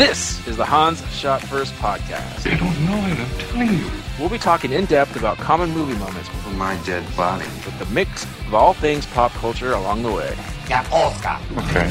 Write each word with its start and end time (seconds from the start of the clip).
This 0.00 0.48
is 0.48 0.56
the 0.56 0.64
Han 0.64 0.96
Shot 0.96 1.42
First 1.42 1.74
podcast. 1.74 2.42
They 2.42 2.56
don't 2.56 2.86
know 2.86 2.96
it, 3.06 3.18
I'm 3.18 3.38
telling 3.38 3.78
you. 3.78 3.90
We'll 4.18 4.30
be 4.30 4.38
talking 4.38 4.72
in 4.72 4.86
depth 4.86 5.14
about 5.14 5.36
common 5.36 5.68
movie 5.72 5.92
moments 5.98 6.26
For 6.42 6.48
my 6.54 6.82
dead 6.86 7.04
body. 7.14 7.44
with 7.66 7.78
the 7.78 7.84
mix 7.92 8.24
of 8.24 8.54
all 8.54 8.72
things 8.72 9.04
pop 9.04 9.30
culture 9.32 9.72
along 9.72 10.02
the 10.02 10.10
way. 10.10 10.34
Okay. 10.70 11.90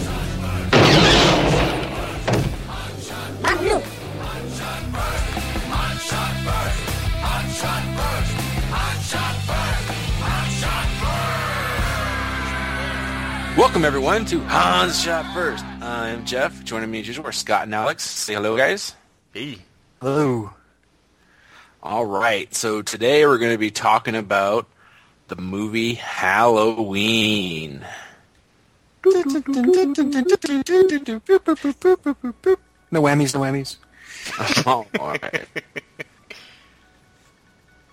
Welcome 13.56 13.86
everyone 13.86 14.26
to 14.26 14.40
Han 14.46 14.92
Shot 14.92 15.32
First. 15.32 15.64
I'm 15.90 16.24
Jeff. 16.24 16.64
Joining 16.64 16.92
me 16.92 17.00
as 17.00 17.08
usual 17.08 17.26
are 17.26 17.32
Scott 17.32 17.64
and 17.64 17.74
Alex. 17.74 18.04
Say 18.04 18.36
hello, 18.36 18.56
guys. 18.56 18.94
Hey. 19.34 19.58
Hello. 20.00 20.52
All 21.82 22.06
right. 22.06 22.54
So 22.54 22.84
today 22.84 23.26
we're 23.26 23.40
going 23.40 23.54
to 23.54 23.58
be 23.58 23.72
talking 23.72 24.14
about 24.14 24.68
the 25.30 25.36
movie 25.36 25.96
Halloween. 25.96 27.84
No 29.04 29.14
whammies, 33.02 33.34
no 33.34 33.40
whammies. 33.40 33.78
All 34.68 34.86
right. 35.00 35.48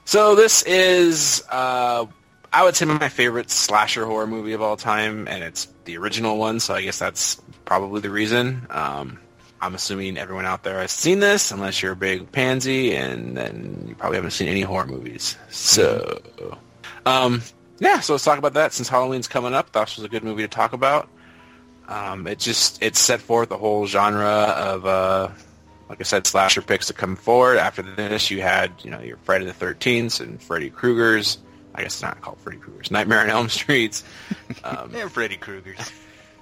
So 0.05 0.35
this 0.35 0.63
is, 0.65 1.43
uh, 1.51 2.05
I 2.53 2.63
would 2.63 2.77
say, 2.77 2.85
my 2.85 3.09
favorite 3.09 3.51
slasher 3.51 4.05
horror 4.05 4.27
movie 4.27 4.53
of 4.53 4.61
all 4.61 4.77
time, 4.77 5.27
and 5.29 5.43
it's 5.43 5.69
the 5.87 5.97
original 5.97 6.37
one. 6.37 6.61
So 6.61 6.75
I 6.75 6.83
guess 6.83 6.99
that's 6.99 7.41
probably 7.65 8.01
the 8.01 8.11
reason. 8.11 8.67
Um, 8.71 9.19
I'm 9.61 9.75
assuming 9.75 10.19
everyone 10.19 10.45
out 10.45 10.63
there 10.63 10.81
has 10.81 10.93
seen 10.93 11.21
this, 11.21 11.51
unless 11.51 11.83
you're 11.83 11.93
a 11.93 11.97
big 11.97 12.31
pansy, 12.31 12.95
and 12.95 13.37
then 13.37 13.87
you 13.89 13.95
probably 13.95 14.17
haven't 14.17 14.33
seen 14.33 14.49
any 14.49 14.61
horror 14.61 14.87
movies. 14.87 15.37
So, 15.49 16.21
um, 17.07 17.43
yeah. 17.79 18.01
So 18.01 18.13
let's 18.13 18.25
talk 18.25 18.39
about 18.39 18.55
that. 18.55 18.75
Since 18.75 18.89
Halloween's 18.89 19.29
coming 19.29 19.55
up, 19.55 19.73
this 19.73 19.97
was 19.97 20.05
a 20.05 20.09
good 20.09 20.25
movie 20.25 20.43
to 20.43 20.49
talk 20.49 20.75
about. 20.75 21.09
Um, 21.89 22.27
it 22.27 22.39
just 22.39 22.83
it 22.83 22.97
set 22.97 23.21
forth 23.21 23.51
a 23.51 23.57
whole 23.57 23.87
genre 23.87 24.27
of 24.27 24.87
uh, 24.87 25.29
like 25.89 26.01
I 26.01 26.05
said, 26.05 26.27
slasher 26.27 26.63
picks 26.63 26.89
to 26.89 26.93
come 26.93 27.17
forward. 27.17 27.59
After 27.59 27.83
this, 27.83 28.31
you 28.31 28.43
had 28.43 28.73
you 28.83 28.91
know 28.91 29.01
your 29.01 29.17
Friday 29.19 29.45
the 29.45 29.53
Thirteenth 29.53 30.21
and 30.21 30.43
Freddy 30.43 30.71
Krueger's. 30.71 31.39
I 31.77 31.83
guess 31.83 31.95
it's 31.95 32.03
not 32.03 32.21
called 32.23 32.39
Freddy 32.41 32.59
Krueger's. 32.59 32.91
Nightmare 32.91 33.21
on 33.21 33.31
Elm 33.31 33.49
Streets, 33.49 34.03
um, 34.65 34.93
Yeah, 34.95 35.09
Freddy 35.09 35.37
Krueger's. 35.37 35.93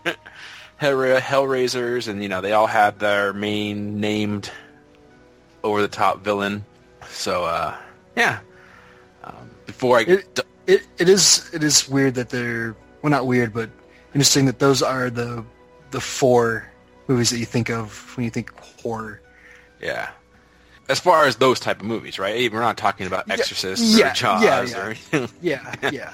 Hellra- 0.80 1.18
Hellraisers, 1.20 2.08
and 2.08 2.22
you 2.22 2.28
know 2.28 2.40
they 2.40 2.52
all 2.52 2.66
had 2.66 2.98
their 2.98 3.32
main 3.32 4.00
named 4.00 4.50
over 5.62 5.80
the 5.82 5.88
top 5.88 6.22
villain. 6.22 6.64
So 7.08 7.44
uh, 7.44 7.76
yeah. 8.16 8.40
Um, 9.22 9.50
before 9.66 9.98
I 9.98 10.02
It, 10.02 10.40
it 10.66 10.82
it 10.98 11.08
is 11.08 11.48
it 11.52 11.62
is 11.62 11.88
weird 11.88 12.14
that 12.16 12.28
they're 12.30 12.76
well 13.02 13.10
not 13.10 13.26
weird 13.26 13.52
but 13.54 13.70
interesting 14.14 14.44
that 14.46 14.58
those 14.58 14.82
are 14.82 15.10
the 15.10 15.44
the 15.90 16.00
four 16.00 16.66
movies 17.08 17.30
that 17.30 17.38
you 17.38 17.46
think 17.46 17.70
of 17.70 18.12
when 18.16 18.24
you 18.24 18.30
think 18.30 18.52
horror. 18.82 19.20
yeah. 19.80 20.10
As 20.88 21.00
far 21.00 21.24
as 21.26 21.36
those 21.36 21.60
type 21.60 21.80
of 21.80 21.86
movies, 21.86 22.18
right? 22.18 22.52
We're 22.52 22.60
not 22.60 22.76
talking 22.76 23.06
about 23.06 23.30
Exorcist 23.30 23.82
yeah, 23.98 24.10
or 24.10 24.14
Jaws 24.14 24.42
yeah, 24.42 24.62
yeah. 24.64 24.78
or 24.78 24.86
anything. 24.86 25.28
Yeah, 25.40 25.74
yeah. 25.92 26.12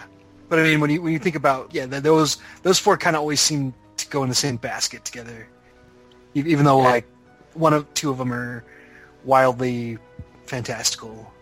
But 0.48 0.58
I 0.60 0.62
mean 0.64 0.80
when 0.80 0.90
you 0.90 1.02
when 1.02 1.12
you 1.12 1.18
think 1.18 1.36
about 1.36 1.74
yeah 1.74 1.86
those 1.86 2.38
those 2.62 2.78
four 2.78 2.96
kind 2.96 3.16
of 3.16 3.20
always 3.20 3.40
seem 3.40 3.74
to 3.98 4.08
go 4.08 4.22
in 4.22 4.28
the 4.28 4.34
same 4.34 4.56
basket 4.56 5.04
together, 5.04 5.48
E- 6.34 6.42
even 6.46 6.64
though 6.64 6.82
Yeah. 6.82 6.88
like 6.90 7.06
one 7.54 7.72
of 7.72 7.92
two 7.94 8.10
of 8.10 8.18
them 8.18 8.32
are 8.32 8.64
wildly 9.24 9.98
fantastical. 10.46 11.32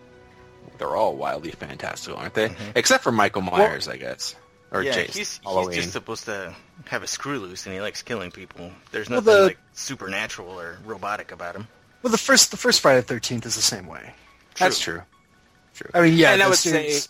They're 0.79 0.95
all 0.97 1.17
wildly 1.17 1.51
fantastical, 1.51 2.19
aren't 2.19 2.35
they? 2.35 2.49
Mm-hmm. 2.51 2.71
Except 2.77 3.03
for 3.03 3.11
Michael 3.13 3.43
Myers, 3.43 3.89
I 3.89 3.97
guess, 3.97 4.37
or 4.71 4.83
yeah, 4.83 4.93
Jason. 4.93 5.19
he's, 5.19 5.41
Halloween. 5.43 5.73
he's 5.73 5.85
just 5.85 5.93
supposed 5.93 6.25
to 6.27 6.55
have 6.87 7.03
a 7.03 7.07
screw 7.07 7.39
loose 7.41 7.67
and 7.67 7.75
he 7.75 7.81
likes 7.81 8.03
killing 8.03 8.31
people. 8.31 8.71
There's 8.93 9.09
Well, 9.09 9.21
nothing 9.21 9.35
the- 9.41 9.47
like 9.49 9.59
supernatural 9.73 10.61
or 10.61 10.79
robotic 10.85 11.33
about 11.33 11.57
him. 11.57 11.67
Well, 12.03 12.11
the 12.11 12.19
first 12.19 12.51
the 12.51 12.57
first 12.57 12.81
Friday 12.81 13.01
the 13.01 13.07
Thirteenth 13.07 13.45
is 13.47 13.57
the 13.57 13.63
same 13.63 13.87
way. 13.87 14.15
That's 14.59 14.79
true. 14.79 15.03
True. 15.75 15.91
I 15.95 16.03
mean, 16.03 16.15
yeah, 16.15 16.33
and 16.33 16.43
I 16.43 16.47
the 16.47 16.51
would 16.51 16.59
say, 16.59 17.01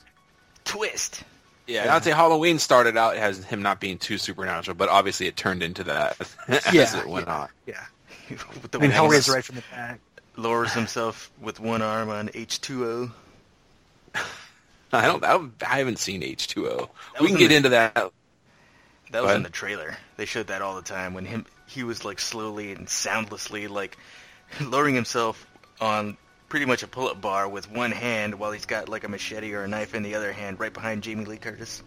Twist. 0.64 1.22
yeah, 1.66 1.94
I'd 1.94 2.04
say 2.04 2.10
Halloween 2.10 2.58
started 2.58 2.96
out 2.96 3.16
as 3.16 3.42
him 3.44 3.62
not 3.62 3.80
being 3.80 3.98
too 3.98 4.18
supernatural, 4.18 4.74
but 4.76 4.88
obviously 4.88 5.26
it 5.26 5.36
turned 5.36 5.62
into 5.62 5.84
that 5.84 6.16
as 6.48 6.72
Yeah, 6.74 6.98
it 7.00 7.08
went 7.08 7.26
yeah. 7.26 7.34
on. 7.40 7.48
yeah. 7.66 7.84
With 8.62 8.70
the 8.70 8.78
I 8.78 8.82
mean, 8.82 8.90
Hellraiser 8.90 9.34
right 9.34 9.44
from 9.44 9.56
the 9.56 9.62
back. 9.70 10.00
lowers 10.36 10.72
himself 10.74 11.30
with 11.40 11.60
one 11.60 11.80
arm 11.80 12.10
on 12.10 12.28
H2O. 12.28 13.10
I 14.92 15.06
don't. 15.06 15.22
I, 15.62 15.78
haven't 15.78 15.98
seen 15.98 16.22
H 16.22 16.48
two 16.48 16.66
O. 16.68 16.90
We 17.20 17.26
can 17.28 17.36
in 17.36 17.40
get 17.40 17.48
the- 17.48 17.56
into 17.56 17.68
that. 17.70 17.94
That 17.94 19.22
was 19.22 19.24
ahead. 19.24 19.36
in 19.38 19.42
the 19.42 19.50
trailer. 19.50 19.96
They 20.18 20.24
showed 20.26 20.48
that 20.48 20.60
all 20.60 20.76
the 20.76 20.82
time 20.82 21.14
when 21.14 21.24
him 21.24 21.46
he 21.66 21.82
was 21.84 22.04
like 22.04 22.18
slowly 22.18 22.72
and 22.72 22.88
soundlessly 22.88 23.66
like 23.68 23.96
lowering 24.60 24.94
himself 24.94 25.46
on 25.80 26.16
pretty 26.48 26.64
much 26.66 26.82
a 26.82 26.86
pull-up 26.86 27.20
bar 27.20 27.48
with 27.48 27.70
one 27.70 27.92
hand 27.92 28.34
while 28.38 28.50
he's 28.52 28.66
got 28.66 28.88
like 28.88 29.04
a 29.04 29.08
machete 29.08 29.52
or 29.54 29.64
a 29.64 29.68
knife 29.68 29.94
in 29.94 30.02
the 30.02 30.14
other 30.14 30.32
hand 30.32 30.58
right 30.58 30.72
behind 30.72 31.02
Jamie 31.02 31.24
Lee 31.24 31.36
Curtis. 31.36 31.82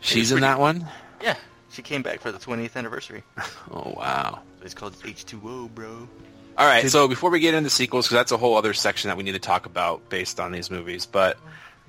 She's 0.00 0.32
in 0.32 0.40
that 0.40 0.60
one. 0.60 0.86
Yeah, 1.22 1.36
she 1.70 1.82
came 1.82 2.02
back 2.02 2.20
for 2.20 2.30
the 2.30 2.38
20th 2.38 2.76
anniversary. 2.76 3.22
Oh 3.70 3.92
wow. 3.96 4.40
So 4.60 4.64
it's 4.64 4.74
called 4.74 4.94
H2O, 4.94 5.74
bro. 5.74 6.08
All 6.56 6.66
right, 6.66 6.82
Did- 6.82 6.90
so 6.90 7.08
before 7.08 7.30
we 7.30 7.40
get 7.40 7.54
into 7.54 7.70
sequels, 7.70 8.06
because 8.06 8.16
that's 8.16 8.32
a 8.32 8.36
whole 8.36 8.56
other 8.56 8.74
section 8.74 9.08
that 9.08 9.16
we 9.16 9.24
need 9.24 9.32
to 9.32 9.38
talk 9.40 9.66
about 9.66 10.08
based 10.08 10.38
on 10.38 10.52
these 10.52 10.70
movies, 10.70 11.06
but 11.06 11.38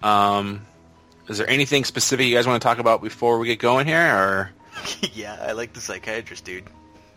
um, 0.01 0.65
is 1.27 1.37
there 1.37 1.49
anything 1.49 1.83
specific 1.83 2.25
you 2.25 2.35
guys 2.35 2.47
want 2.47 2.61
to 2.61 2.65
talk 2.65 2.79
about 2.79 3.01
before 3.03 3.37
we 3.37 3.47
get 3.47 3.59
going 3.59 3.85
here, 3.85 4.01
or 4.01 4.51
yeah, 5.13 5.37
I 5.39 5.51
like 5.51 5.73
the 5.73 5.81
psychiatrist, 5.81 6.45
dude. 6.45 6.63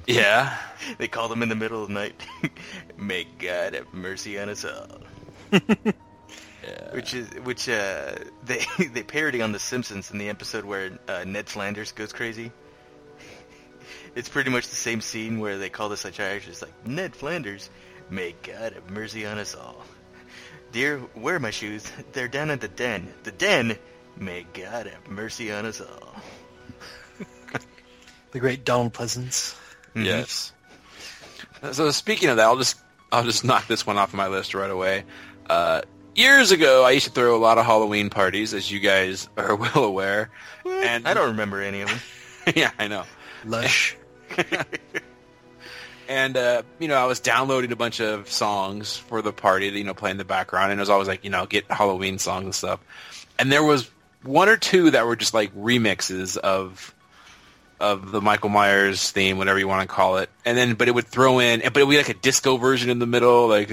Yeah? 0.09 0.57
They 0.97 1.07
called 1.07 1.31
him 1.31 1.43
in 1.43 1.51
the 1.51 1.55
middle 1.55 1.83
of 1.83 1.89
the 1.89 1.95
night. 1.95 2.27
May 2.97 3.27
God 3.39 3.75
have 3.75 3.93
mercy 3.93 4.39
on 4.39 4.49
us 4.49 4.65
all. 4.65 5.01
yeah. 5.53 6.93
Which 6.93 7.13
is 7.13 7.29
which 7.45 7.69
uh, 7.69 8.15
they 8.45 8.65
they 8.93 9.03
parody 9.03 9.43
on 9.43 9.53
The 9.53 9.59
Simpsons 9.59 10.11
in 10.11 10.17
the 10.17 10.31
episode 10.31 10.65
where 10.65 10.99
uh, 11.07 11.25
Ned 11.27 11.49
Flanders 11.49 11.93
goes 11.93 12.15
crazy. 12.15 12.51
It's 14.15 14.31
pretty 14.31 14.51
much 14.51 14.69
the 14.69 14.77
same 14.77 15.03
scene 15.03 15.41
where 15.41 15.59
they 15.59 15.69
call 15.69 15.91
the 15.91 15.97
psychiatrist 15.97 16.49
It's 16.49 16.63
like 16.63 16.87
Ned 16.87 17.15
Flanders. 17.15 17.69
May 18.09 18.35
God 18.43 18.73
have 18.73 18.91
mercy 18.91 19.27
on 19.27 19.39
us 19.39 19.55
all. 19.55 19.85
Dear, 20.73 20.99
where 21.15 21.37
are 21.37 21.41
my 21.41 21.51
shoes? 21.51 21.91
They're 22.13 22.29
down 22.29 22.49
at 22.51 22.63
the 22.63 22.69
den. 22.69 23.13
The 23.25 23.33
den. 23.33 23.79
May 24.17 24.47
God 24.55 24.87
have 24.87 25.07
mercy 25.09 25.53
on 25.53 25.67
us 25.67 25.83
all. 25.83 26.17
The 28.31 28.41
great 28.41 28.65
Donald 28.65 28.95
Pleasence. 28.95 29.55
Mhm. 30.03 30.05
Yes. 30.05 30.53
So 31.73 31.91
speaking 31.91 32.29
of 32.29 32.37
that, 32.37 32.45
I'll 32.45 32.57
just 32.57 32.77
I'll 33.11 33.25
just 33.25 33.45
knock 33.45 33.67
this 33.67 33.87
one 33.87 33.97
off 33.99 34.13
my 34.15 34.29
list 34.29 34.55
right 34.55 34.71
away. 34.71 35.05
Uh, 35.49 35.83
years 36.15 36.51
ago, 36.53 36.85
I 36.85 36.91
used 36.93 37.07
to 37.07 37.13
throw 37.13 37.37
a 37.37 37.39
lot 37.39 37.59
of 37.59 37.65
Halloween 37.65 38.11
parties, 38.11 38.55
as 38.55 38.71
you 38.71 38.81
guys 38.81 39.29
are 39.37 39.57
well 39.57 39.85
aware. 39.85 40.31
And 40.67 41.09
I 41.09 41.15
don't 41.15 41.31
remember 41.31 41.63
any 41.63 41.81
of 41.81 41.89
them. 41.89 41.99
yeah, 42.57 42.71
I 42.79 42.89
know. 42.89 43.05
Lush. 43.45 43.97
And 46.09 46.39
uh, 46.39 46.63
you 46.79 46.89
know, 46.89 46.95
I 46.95 47.05
was 47.05 47.21
downloading 47.21 47.71
a 47.71 47.77
bunch 47.77 48.01
of 48.01 48.31
songs 48.31 48.97
for 48.97 49.21
the 49.21 49.31
party, 49.33 49.67
you 49.69 49.85
know, 49.85 49.93
play 49.93 50.11
in 50.11 50.17
the 50.17 50.25
background, 50.25 50.73
and 50.73 50.81
it 50.81 50.83
was 50.83 50.89
always 50.89 51.06
like, 51.06 51.23
you 51.23 51.29
know, 51.29 51.44
get 51.44 51.71
Halloween 51.71 52.19
songs 52.19 52.44
and 52.44 52.55
stuff. 52.55 52.81
And 53.39 53.53
there 53.53 53.62
was 53.62 53.91
one 54.23 54.49
or 54.49 54.56
two 54.56 54.91
that 54.93 55.06
were 55.06 55.17
just 55.17 55.35
like 55.35 55.55
remixes 55.55 56.39
of 56.39 56.94
of 57.81 58.11
the 58.11 58.21
Michael 58.21 58.49
Myers 58.49 59.11
theme, 59.11 59.39
whatever 59.39 59.59
you 59.59 59.69
want 59.69 59.89
to 59.89 59.95
call 59.95 60.19
it. 60.19 60.31
And 60.45 60.57
then, 60.59 60.75
but 60.75 60.89
it 60.89 60.95
would 60.95 61.07
throw 61.07 61.39
in, 61.39 61.61
but 61.61 61.77
it 61.77 61.85
would 61.87 61.93
be 61.93 61.97
like 61.97 62.09
a 62.09 62.15
disco 62.15 62.57
version 62.57 62.91
in 62.91 62.99
the 62.99 63.07
middle, 63.07 63.49
like, 63.49 63.71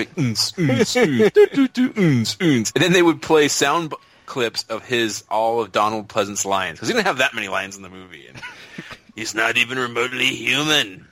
and 2.76 2.84
then 2.84 2.94
they 2.94 3.02
would 3.02 3.22
play 3.22 3.48
sound 3.48 3.90
b- 3.92 3.96
clips 4.26 4.64
of 4.70 4.86
his 4.86 5.24
all 5.30 5.62
of 5.62 5.72
Donald 5.72 6.08
Pleasant's 6.08 6.46
lines 6.46 6.78
because 6.78 6.88
he 6.90 6.94
didn't 6.94 7.08
have 7.08 7.20
that 7.20 7.34
many 7.34 7.48
lines 7.48 7.76
in 7.78 7.84
the 7.84 7.90
movie, 7.90 8.28
and 8.28 8.40
he's 9.16 9.34
not 9.36 9.58
even 9.58 9.78
remotely 9.78 10.28
human. 10.28 11.08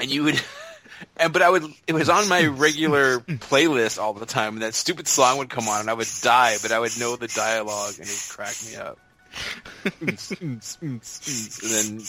And 0.00 0.10
you 0.10 0.24
would, 0.24 0.40
and 1.16 1.32
but 1.32 1.42
I 1.42 1.50
would, 1.50 1.64
it 1.86 1.92
was 1.94 2.08
on 2.08 2.28
my 2.28 2.46
regular 2.46 3.20
playlist 3.20 3.98
all 3.98 4.12
the 4.12 4.26
time. 4.26 4.54
And 4.54 4.62
that 4.62 4.74
stupid 4.74 5.08
song 5.08 5.38
would 5.38 5.50
come 5.50 5.68
on, 5.68 5.80
and 5.80 5.90
I 5.90 5.94
would 5.94 6.08
die, 6.22 6.56
but 6.62 6.72
I 6.72 6.78
would 6.78 6.98
know 6.98 7.16
the 7.16 7.28
dialogue, 7.28 7.94
and 7.98 8.08
it 8.08 8.12
would 8.28 8.36
crack 8.36 8.54
me 8.66 8.76
up. 8.76 8.98
And 10.00 10.18
then, 11.62 12.00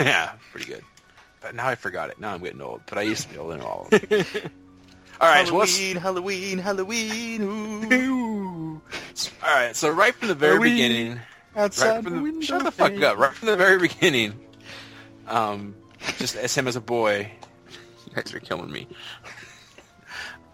yeah, 0.06 0.32
pretty 0.52 0.66
good. 0.66 0.82
But 1.40 1.54
now 1.54 1.66
I 1.68 1.74
forgot 1.74 2.10
it. 2.10 2.20
Now 2.20 2.32
I'm 2.34 2.40
getting 2.42 2.60
old. 2.60 2.82
But 2.86 2.98
I 2.98 3.02
used 3.02 3.22
to 3.24 3.28
be 3.28 3.34
able 3.36 3.50
to 3.52 3.56
know 3.58 3.64
all 3.66 3.88
of 3.90 4.12
it. 4.12 4.26
All 5.20 5.28
right, 5.28 5.46
so 5.46 5.52
Halloween, 5.54 5.96
Halloween, 5.98 6.58
Halloween. 6.58 7.42
Ooh. 7.92 8.80
all 9.44 9.54
right. 9.54 9.76
So 9.76 9.88
right 9.90 10.12
from 10.12 10.26
the 10.28 10.34
very 10.34 10.54
Halloween. 10.54 10.74
beginning, 10.74 11.20
Outside 11.54 11.94
right 11.96 12.02
from 12.02 12.12
the 12.12 12.18
the, 12.18 12.22
window. 12.24 12.40
shut 12.40 12.64
the 12.64 12.72
fuck 12.72 13.00
up. 13.02 13.18
Right 13.18 13.32
from 13.32 13.46
the 13.46 13.56
very 13.56 13.78
beginning, 13.78 14.32
um, 15.28 15.76
just 16.18 16.34
as 16.34 16.52
him 16.56 16.66
as 16.66 16.74
a 16.74 16.80
boy, 16.80 17.30
you 18.08 18.14
guys 18.16 18.34
are 18.34 18.40
killing 18.40 18.72
me. 18.72 18.88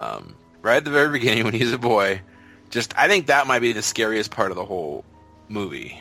um, 0.01 0.35
right 0.61 0.77
at 0.79 0.85
the 0.85 0.91
very 0.91 1.13
beginning 1.13 1.45
when 1.45 1.55
he's 1.55 1.73
a 1.73 1.79
boy, 1.79 2.21
just 2.71 2.97
I 2.97 3.09
think 3.09 3.27
that 3.27 3.47
might 3.47 3.61
be 3.61 3.73
the 3.73 3.83
scariest 3.83 4.31
part 4.31 4.51
of 4.51 4.57
the 4.57 4.65
whole 4.65 5.05
movie. 5.49 5.99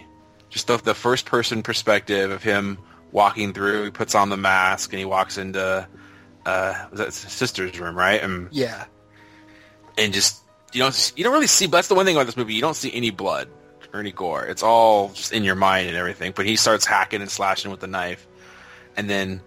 Just 0.50 0.68
the, 0.68 0.78
the 0.78 0.94
first 0.94 1.26
person 1.26 1.62
perspective 1.64 2.32
of 2.32 2.42
him 2.44 2.78
walking 3.12 3.54
through. 3.54 3.86
He 3.86 3.92
puts 3.92 4.16
on 4.16 4.30
the 4.30 4.38
mask 4.38 4.92
and 4.94 5.00
he 5.00 5.06
walks 5.06 5.38
into 5.38 5.88
uh, 6.46 6.86
was 6.92 7.00
that 7.00 7.14
sister's 7.14 7.80
room, 7.80 7.96
right? 7.98 8.22
And 8.24 8.48
Yeah. 8.52 8.86
and 9.98 10.14
just 10.14 10.42
you 10.74 10.80
don't 10.82 11.14
you 11.16 11.24
don't 11.24 11.34
really 11.34 11.48
see. 11.48 11.68
That's 11.68 11.88
the 11.88 11.96
one 11.96 12.06
thing 12.06 12.16
about 12.16 12.26
this 12.26 12.38
movie. 12.38 12.54
You 12.54 12.62
don't 12.62 12.76
see 12.76 12.94
any 12.94 13.10
blood 13.10 13.50
or 13.94 14.00
any 14.00 14.12
gore. 14.12 14.46
It's 14.46 14.64
all 14.64 15.10
just 15.10 15.32
in 15.32 15.44
your 15.44 15.56
mind 15.56 15.88
and 15.88 15.98
everything. 15.98 16.34
But 16.36 16.46
he 16.46 16.56
starts 16.56 16.86
hacking 16.86 17.22
and 17.22 17.30
slashing 17.32 17.72
with 17.72 17.80
the 17.80 17.88
knife, 17.88 18.28
and 18.96 19.10
then 19.10 19.42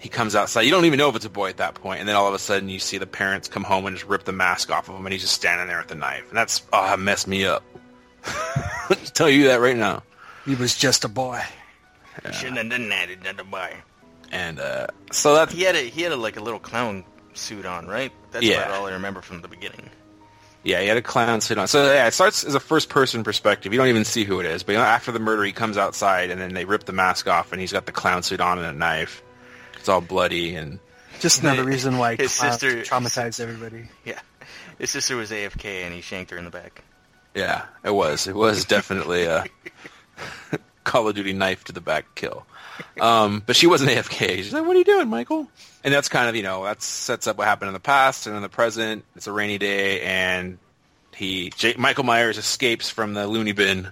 he 0.00 0.08
comes 0.08 0.34
outside. 0.34 0.62
You 0.62 0.70
don't 0.70 0.86
even 0.86 0.98
know 0.98 1.08
if 1.08 1.16
it's 1.16 1.26
a 1.26 1.30
boy 1.30 1.50
at 1.50 1.58
that. 1.58 1.78
And 1.84 2.08
then 2.08 2.16
all 2.16 2.26
of 2.26 2.34
a 2.34 2.38
sudden, 2.38 2.68
you 2.68 2.78
see 2.78 2.98
the 2.98 3.06
parents 3.06 3.48
come 3.48 3.64
home 3.64 3.86
and 3.86 3.94
just 3.96 4.08
rip 4.08 4.24
the 4.24 4.32
mask 4.32 4.70
off 4.70 4.88
of 4.88 4.96
him, 4.96 5.04
and 5.06 5.12
he's 5.12 5.22
just 5.22 5.34
standing 5.34 5.66
there 5.68 5.78
with 5.78 5.88
the 5.88 5.94
knife. 5.94 6.26
And 6.28 6.36
that's 6.36 6.62
oh, 6.72 6.86
that 6.86 6.98
messed 6.98 7.28
me 7.28 7.44
up. 7.44 7.62
I'll 8.24 8.96
tell 9.14 9.28
you 9.28 9.44
that 9.48 9.60
right 9.60 9.76
now. 9.76 10.02
He 10.46 10.54
was 10.54 10.74
just 10.76 11.04
a 11.04 11.08
boy. 11.08 11.42
He 12.26 12.32
shouldn't 12.32 12.58
have 12.58 12.70
done 12.70 12.88
that. 12.88 13.08
He's 13.08 13.18
another 13.20 13.44
boy. 13.44 13.74
And 14.32 14.58
uh, 14.60 14.86
so 15.12 15.34
that's 15.34 15.52
He 15.52 15.62
had 15.62 15.76
a 15.76 15.82
he 15.88 16.02
had 16.02 16.12
a, 16.12 16.16
like 16.16 16.36
a 16.36 16.40
little 16.40 16.60
clown 16.60 17.04
suit 17.34 17.66
on, 17.66 17.86
right? 17.86 18.12
That's 18.32 18.44
Yeah. 18.44 18.62
about 18.62 18.70
all 18.72 18.86
I 18.86 18.92
remember 18.92 19.20
from 19.22 19.42
the 19.42 19.48
beginning. 19.48 19.90
Yeah, 20.62 20.80
he 20.82 20.88
had 20.88 20.98
a 20.98 21.02
clown 21.02 21.40
suit 21.40 21.56
on. 21.58 21.68
So 21.68 21.92
yeah, 21.92 22.06
it 22.06 22.12
starts 22.12 22.44
as 22.44 22.54
a 22.54 22.60
first-person 22.60 23.24
perspective. 23.24 23.72
You 23.72 23.78
don't 23.78 23.88
even 23.88 24.04
see 24.04 24.24
who 24.24 24.40
it 24.40 24.46
is. 24.46 24.62
But 24.62 24.72
you 24.72 24.78
know, 24.78 24.84
after 24.84 25.10
the 25.10 25.18
murder, 25.18 25.42
he 25.44 25.52
comes 25.52 25.78
outside, 25.78 26.30
and 26.30 26.38
then 26.40 26.52
they 26.52 26.66
rip 26.66 26.84
the 26.84 26.92
mask 26.92 27.26
off, 27.28 27.52
and 27.52 27.60
he's 27.60 27.72
got 27.72 27.86
the 27.86 27.92
clown 27.92 28.22
suit 28.22 28.40
on 28.42 28.58
and 28.58 28.66
a 28.66 28.72
knife. 28.72 29.22
It's 29.80 29.88
all 29.88 30.00
bloody, 30.00 30.54
and 30.54 30.78
Just 31.18 31.40
another 31.42 31.64
reason 31.64 31.98
why 31.98 32.16
His 32.16 32.32
sister- 32.32 32.82
traumatized 32.82 33.40
everybody. 33.40 33.88
Yeah, 34.04 34.20
his 34.78 34.90
sister 34.90 35.16
was 35.16 35.30
AFK 35.30 35.84
and 35.84 35.92
he 35.94 36.00
shanked 36.00 36.30
her 36.30 36.38
in 36.38 36.44
the 36.44 36.50
back. 36.50 36.82
yeah, 37.34 37.64
it 37.84 37.90
was. 37.90 38.26
It 38.26 38.34
was 38.36 38.64
definitely 38.64 39.24
a 39.24 39.44
Call 40.84 41.08
of 41.08 41.14
Duty 41.14 41.32
knife 41.32 41.64
to 41.64 41.72
the 41.72 41.80
back 41.80 42.14
kill. 42.14 42.46
Um, 43.00 43.42
but 43.44 43.56
she 43.56 43.66
wasn't 43.66 43.90
AFK. 43.90 44.36
She's 44.36 44.52
like, 44.54 44.64
"What 44.66 44.74
are 44.74 44.78
you 44.78 44.84
doing, 44.84 45.08
Michael?" 45.08 45.48
And 45.84 45.92
that's 45.92 46.08
kind 46.08 46.28
of 46.28 46.36
you 46.36 46.42
know 46.42 46.64
that 46.64 46.82
sets 46.82 47.26
up 47.26 47.36
what 47.36 47.46
happened 47.46 47.68
in 47.68 47.74
the 47.74 47.80
past 47.80 48.26
and 48.26 48.34
in 48.36 48.42
the 48.42 48.48
present. 48.48 49.04
It's 49.16 49.26
a 49.26 49.32
rainy 49.32 49.58
day, 49.58 50.00
and 50.00 50.58
he 51.14 51.50
J- 51.50 51.74
Michael 51.76 52.04
Myers 52.04 52.38
escapes 52.38 52.88
from 52.88 53.12
the 53.14 53.26
loony 53.26 53.52
bin, 53.52 53.88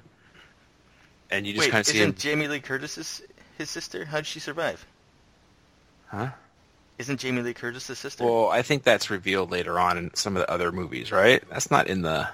and 1.30 1.46
you 1.46 1.52
just 1.52 1.66
Wait, 1.66 1.70
kind 1.70 1.80
of 1.82 1.86
see 1.86 1.98
him. 1.98 2.08
isn't 2.10 2.18
Jamie 2.18 2.48
Lee 2.48 2.60
Curtis's 2.60 3.20
his 3.58 3.68
sister? 3.68 4.06
How 4.06 4.18
did 4.18 4.26
she 4.26 4.40
survive? 4.40 4.84
Huh? 6.08 6.28
Isn't 6.98 7.20
Jamie 7.20 7.42
Lee 7.42 7.54
Curtis 7.54 7.86
his 7.86 7.98
sister? 7.98 8.24
Well, 8.24 8.48
I 8.48 8.62
think 8.62 8.82
that's 8.82 9.08
revealed 9.10 9.50
later 9.50 9.78
on 9.78 9.98
in 9.98 10.14
some 10.14 10.36
of 10.36 10.40
the 10.42 10.50
other 10.50 10.72
movies, 10.72 11.12
right? 11.12 11.42
That's 11.48 11.70
not 11.70 11.86
in 11.86 12.02
the. 12.02 12.28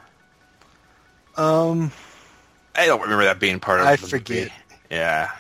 Um, 1.37 1.93
I 2.75 2.87
don't 2.87 3.03
remember 3.03 3.25
that 3.25 3.39
being 3.39 3.61
part 3.61 3.81
of. 3.81 3.87
I 3.87 3.97
the 3.97 4.07
forget. 4.07 4.39
movie. 4.39 4.53
Yeah. 4.91 5.31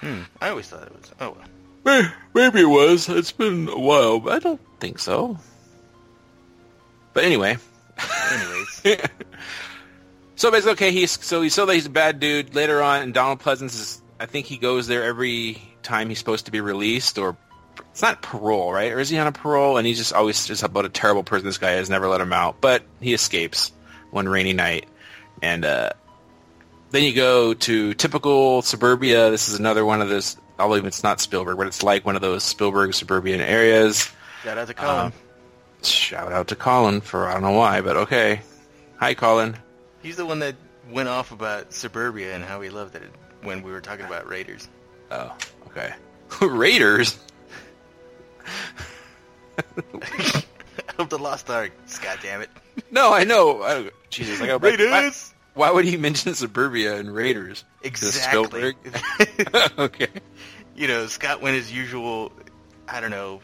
hmm, 0.00 0.22
I 0.40 0.50
always 0.50 0.68
thought 0.68 0.82
it 0.82 0.92
was. 0.92 1.10
Oh 1.20 1.36
well. 1.84 2.12
Maybe 2.34 2.60
it 2.60 2.68
was. 2.68 3.08
It's 3.08 3.32
been 3.32 3.68
a 3.68 3.78
while, 3.78 4.20
but 4.20 4.34
I 4.34 4.38
don't 4.38 4.60
think 4.78 4.98
so. 4.98 5.38
But 7.14 7.24
anyway, 7.24 7.56
Anyways, 8.32 8.82
so 10.36 10.50
basically, 10.50 10.72
okay, 10.72 10.92
he's 10.92 11.10
so 11.24 11.42
he's 11.42 11.54
so 11.54 11.66
that 11.66 11.74
he's 11.74 11.86
a 11.86 11.90
bad 11.90 12.20
dude. 12.20 12.54
Later 12.54 12.82
on, 12.82 13.02
and 13.02 13.14
Donald 13.14 13.40
Pleasence 13.40 13.74
is. 13.74 14.02
I 14.18 14.26
think 14.26 14.44
he 14.46 14.58
goes 14.58 14.86
there 14.86 15.02
every 15.02 15.62
time 15.82 16.10
he's 16.10 16.18
supposed 16.18 16.44
to 16.44 16.52
be 16.52 16.60
released, 16.60 17.16
or 17.18 17.36
it's 17.90 18.02
not 18.02 18.22
parole, 18.22 18.72
right? 18.72 18.92
Or 18.92 18.98
is 19.00 19.08
he 19.08 19.18
on 19.18 19.26
a 19.26 19.32
parole? 19.32 19.76
And 19.76 19.86
he's 19.86 19.98
just 19.98 20.12
always 20.12 20.46
just 20.46 20.62
about 20.62 20.84
a 20.84 20.88
terrible 20.88 21.22
person. 21.22 21.46
This 21.46 21.58
guy 21.58 21.72
has 21.72 21.90
never 21.90 22.08
let 22.08 22.20
him 22.20 22.32
out, 22.32 22.60
but 22.60 22.82
he 23.00 23.14
escapes 23.14 23.72
one 24.10 24.28
rainy 24.28 24.52
night, 24.52 24.86
and 25.42 25.64
uh, 25.64 25.90
then 26.90 27.04
you 27.04 27.14
go 27.14 27.54
to 27.54 27.94
typical 27.94 28.62
suburbia. 28.62 29.30
This 29.30 29.48
is 29.48 29.58
another 29.58 29.84
one 29.84 30.00
of 30.00 30.08
those. 30.08 30.36
Although 30.58 30.86
it's 30.86 31.02
not 31.02 31.20
Spielberg, 31.20 31.56
but 31.56 31.66
it's 31.68 31.82
like 31.82 32.04
one 32.04 32.16
of 32.16 32.22
those 32.22 32.42
Spielberg 32.44 32.92
suburban 32.92 33.40
areas. 33.40 34.10
shout 34.42 34.58
out 34.58 34.66
to 34.68 34.74
Colin. 34.74 35.06
Um, 35.06 35.12
Shout 35.82 36.32
out 36.32 36.48
to 36.48 36.56
Colin 36.56 37.00
for 37.00 37.26
I 37.26 37.32
don't 37.32 37.42
know 37.42 37.52
why, 37.52 37.80
but 37.80 37.96
okay. 37.96 38.42
Hi, 38.98 39.14
Colin. 39.14 39.56
He's 40.02 40.16
the 40.16 40.26
one 40.26 40.40
that 40.40 40.56
went 40.90 41.08
off 41.08 41.32
about 41.32 41.72
suburbia 41.72 42.34
and 42.34 42.44
how 42.44 42.60
he 42.60 42.70
loved 42.70 42.96
it 42.96 43.10
when 43.42 43.62
we 43.62 43.72
were 43.72 43.80
talking 43.80 44.04
about 44.04 44.28
Raiders. 44.28 44.68
Oh, 45.10 45.34
okay. 45.68 45.94
Raiders. 46.42 47.18
of 50.98 51.08
the 51.08 51.18
Lost 51.18 51.48
Ark. 51.50 51.72
God 52.02 52.18
damn 52.22 52.40
it. 52.42 52.50
No, 52.90 53.12
I 53.12 53.24
know. 53.24 53.62
I, 53.62 53.90
Jesus, 54.10 54.40
I 54.40 54.46
got 54.46 54.62
Raiders! 54.62 55.32
Why, 55.54 55.68
why 55.68 55.74
would 55.74 55.84
he 55.84 55.96
mention 55.96 56.34
Suburbia 56.34 56.96
and 56.96 57.12
Raiders? 57.14 57.64
Exactly. 57.82 58.74
Okay. 59.78 60.08
you 60.76 60.88
know, 60.88 61.06
Scott 61.06 61.40
went 61.42 61.56
his 61.56 61.72
usual, 61.72 62.32
I 62.88 63.00
don't 63.00 63.10
know, 63.10 63.40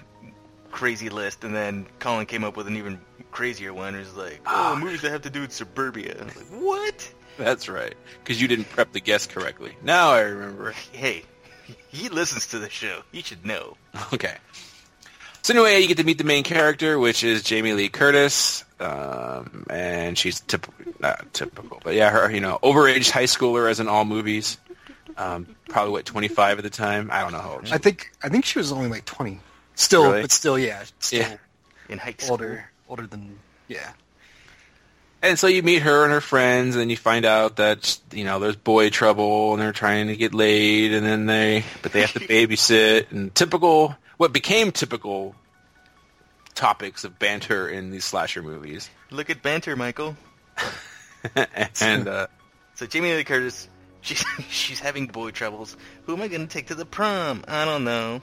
crazy 0.71 1.09
list, 1.09 1.45
and 1.45 1.55
then 1.55 1.87
Colin 1.99 2.27
came 2.27 2.45
up 2.45 2.57
with 2.57 2.67
an 2.67 2.77
even 2.77 3.01
crazier 3.31 3.73
one. 3.75 3.95
It 3.95 4.01
was 4.01 4.15
like, 4.17 4.41
oh, 4.47 4.75
Ah. 4.75 4.79
movies 4.79 5.03
that 5.03 5.11
have 5.11 5.23
to 5.23 5.31
do 5.31 5.41
with 5.43 5.53
suburbia. 5.53 6.17
I 6.21 6.25
was 6.25 6.37
like, 6.37 6.47
what? 6.63 7.13
That's 7.39 7.69
right. 7.69 7.95
Because 8.23 8.41
you 8.41 8.49
didn't 8.49 8.69
prep 8.71 8.93
the 8.93 9.01
guest 9.01 9.31
correctly. 9.31 9.77
Now 9.83 10.11
I 10.11 10.21
remember. 10.21 10.73
Hey, 10.93 11.23
he 11.89 12.09
listens 12.09 12.47
to 12.49 12.59
the 12.59 12.71
show. 12.71 13.03
He 13.13 13.23
should 13.23 13.45
know. 13.45 13.77
Okay. 14.13 14.37
So 15.47 15.55
anyway, 15.55 15.79
you 15.81 15.87
get 15.87 15.99
to 15.99 16.03
meet 16.03 16.19
the 16.19 16.25
main 16.25 16.43
character, 16.43 16.99
which 16.99 17.23
is 17.23 17.45
Jamie 17.45 17.73
Lee 17.73 17.89
Curtis, 17.89 18.65
um, 18.81 19.65
and 19.71 20.19
she's 20.19 20.41
typical, 20.41 20.93
not 20.99 21.33
typical, 21.33 21.81
but 21.85 21.95
yeah, 21.95 22.11
her, 22.11 22.29
you 22.29 22.41
know, 22.41 22.59
overaged 22.65 23.13
high 23.13 23.27
schooler 23.27 23.71
as 23.71 23.79
in 23.79 23.87
all 23.87 24.05
movies. 24.05 24.59
Um, 25.17 25.55
probably 25.69 25.93
what 25.93 26.05
25 26.05 26.59
at 26.59 26.65
the 26.65 26.69
time. 26.69 27.11
I 27.13 27.21
don't 27.21 27.31
know 27.31 27.39
how 27.39 27.53
old. 27.53 27.69
She 27.69 27.73
I 27.73 27.79
think 27.79 28.11
I 28.25 28.29
think 28.29 28.45
she 28.45 28.59
was 28.59 28.73
only 28.73 28.89
like 28.89 29.05
twenty. 29.05 29.39
Still, 29.77 30.11
Really? 30.11 30.23
but 30.23 30.33
still, 30.33 30.59
yeah, 30.59 30.83
still 30.99 31.21
Yeah. 31.21 31.37
In 31.89 31.99
high 31.99 32.17
school. 32.19 32.33
older, 32.33 32.69
older 32.89 33.07
than 33.07 33.39
yeah. 33.69 33.93
And 35.23 35.39
so 35.39 35.47
you 35.47 35.63
meet 35.63 35.83
her 35.83 36.03
and 36.03 36.13
her 36.13 36.21
friends, 36.21 36.75
and 36.75 36.91
you 36.91 36.97
find 36.97 37.25
out 37.25 37.55
that 37.59 38.01
you 38.11 38.25
know 38.25 38.41
there's 38.41 38.57
boy 38.57 38.91
trouble, 38.91 39.53
and 39.53 39.63
they're 39.63 39.71
trying 39.71 40.09
to 40.09 40.17
get 40.17 40.35
laid, 40.35 40.93
and 40.93 41.07
then 41.07 41.27
they 41.27 41.63
but 41.83 41.93
they 41.93 42.01
have 42.01 42.15
to 42.15 42.19
babysit, 42.29 43.13
and 43.13 43.33
typical 43.33 43.95
what 44.17 44.33
became 44.33 44.73
typical 44.73 45.35
topics 46.55 47.05
of 47.05 47.19
banter 47.19 47.69
in 47.69 47.91
these 47.91 48.05
slasher 48.05 48.43
movies. 48.43 48.89
Look 49.11 49.31
at 49.31 49.43
banter, 49.43 49.77
Michael. 49.77 50.17
and 51.81 52.09
uh, 52.09 52.27
So 52.75 52.87
Jamie 52.87 53.15
Lee 53.15 53.25
Curtis, 53.25 53.69
she's 54.01 54.25
she's 54.49 54.81
having 54.81 55.07
boy 55.07 55.31
troubles. 55.33 55.77
Who 56.05 56.15
am 56.15 56.23
I 56.23 56.29
going 56.29 56.47
to 56.47 56.53
take 56.53 56.69
to 56.69 56.75
the 56.75 56.87
prom? 56.87 57.45
I 57.47 57.65
don't 57.65 57.85
know. 57.85 58.23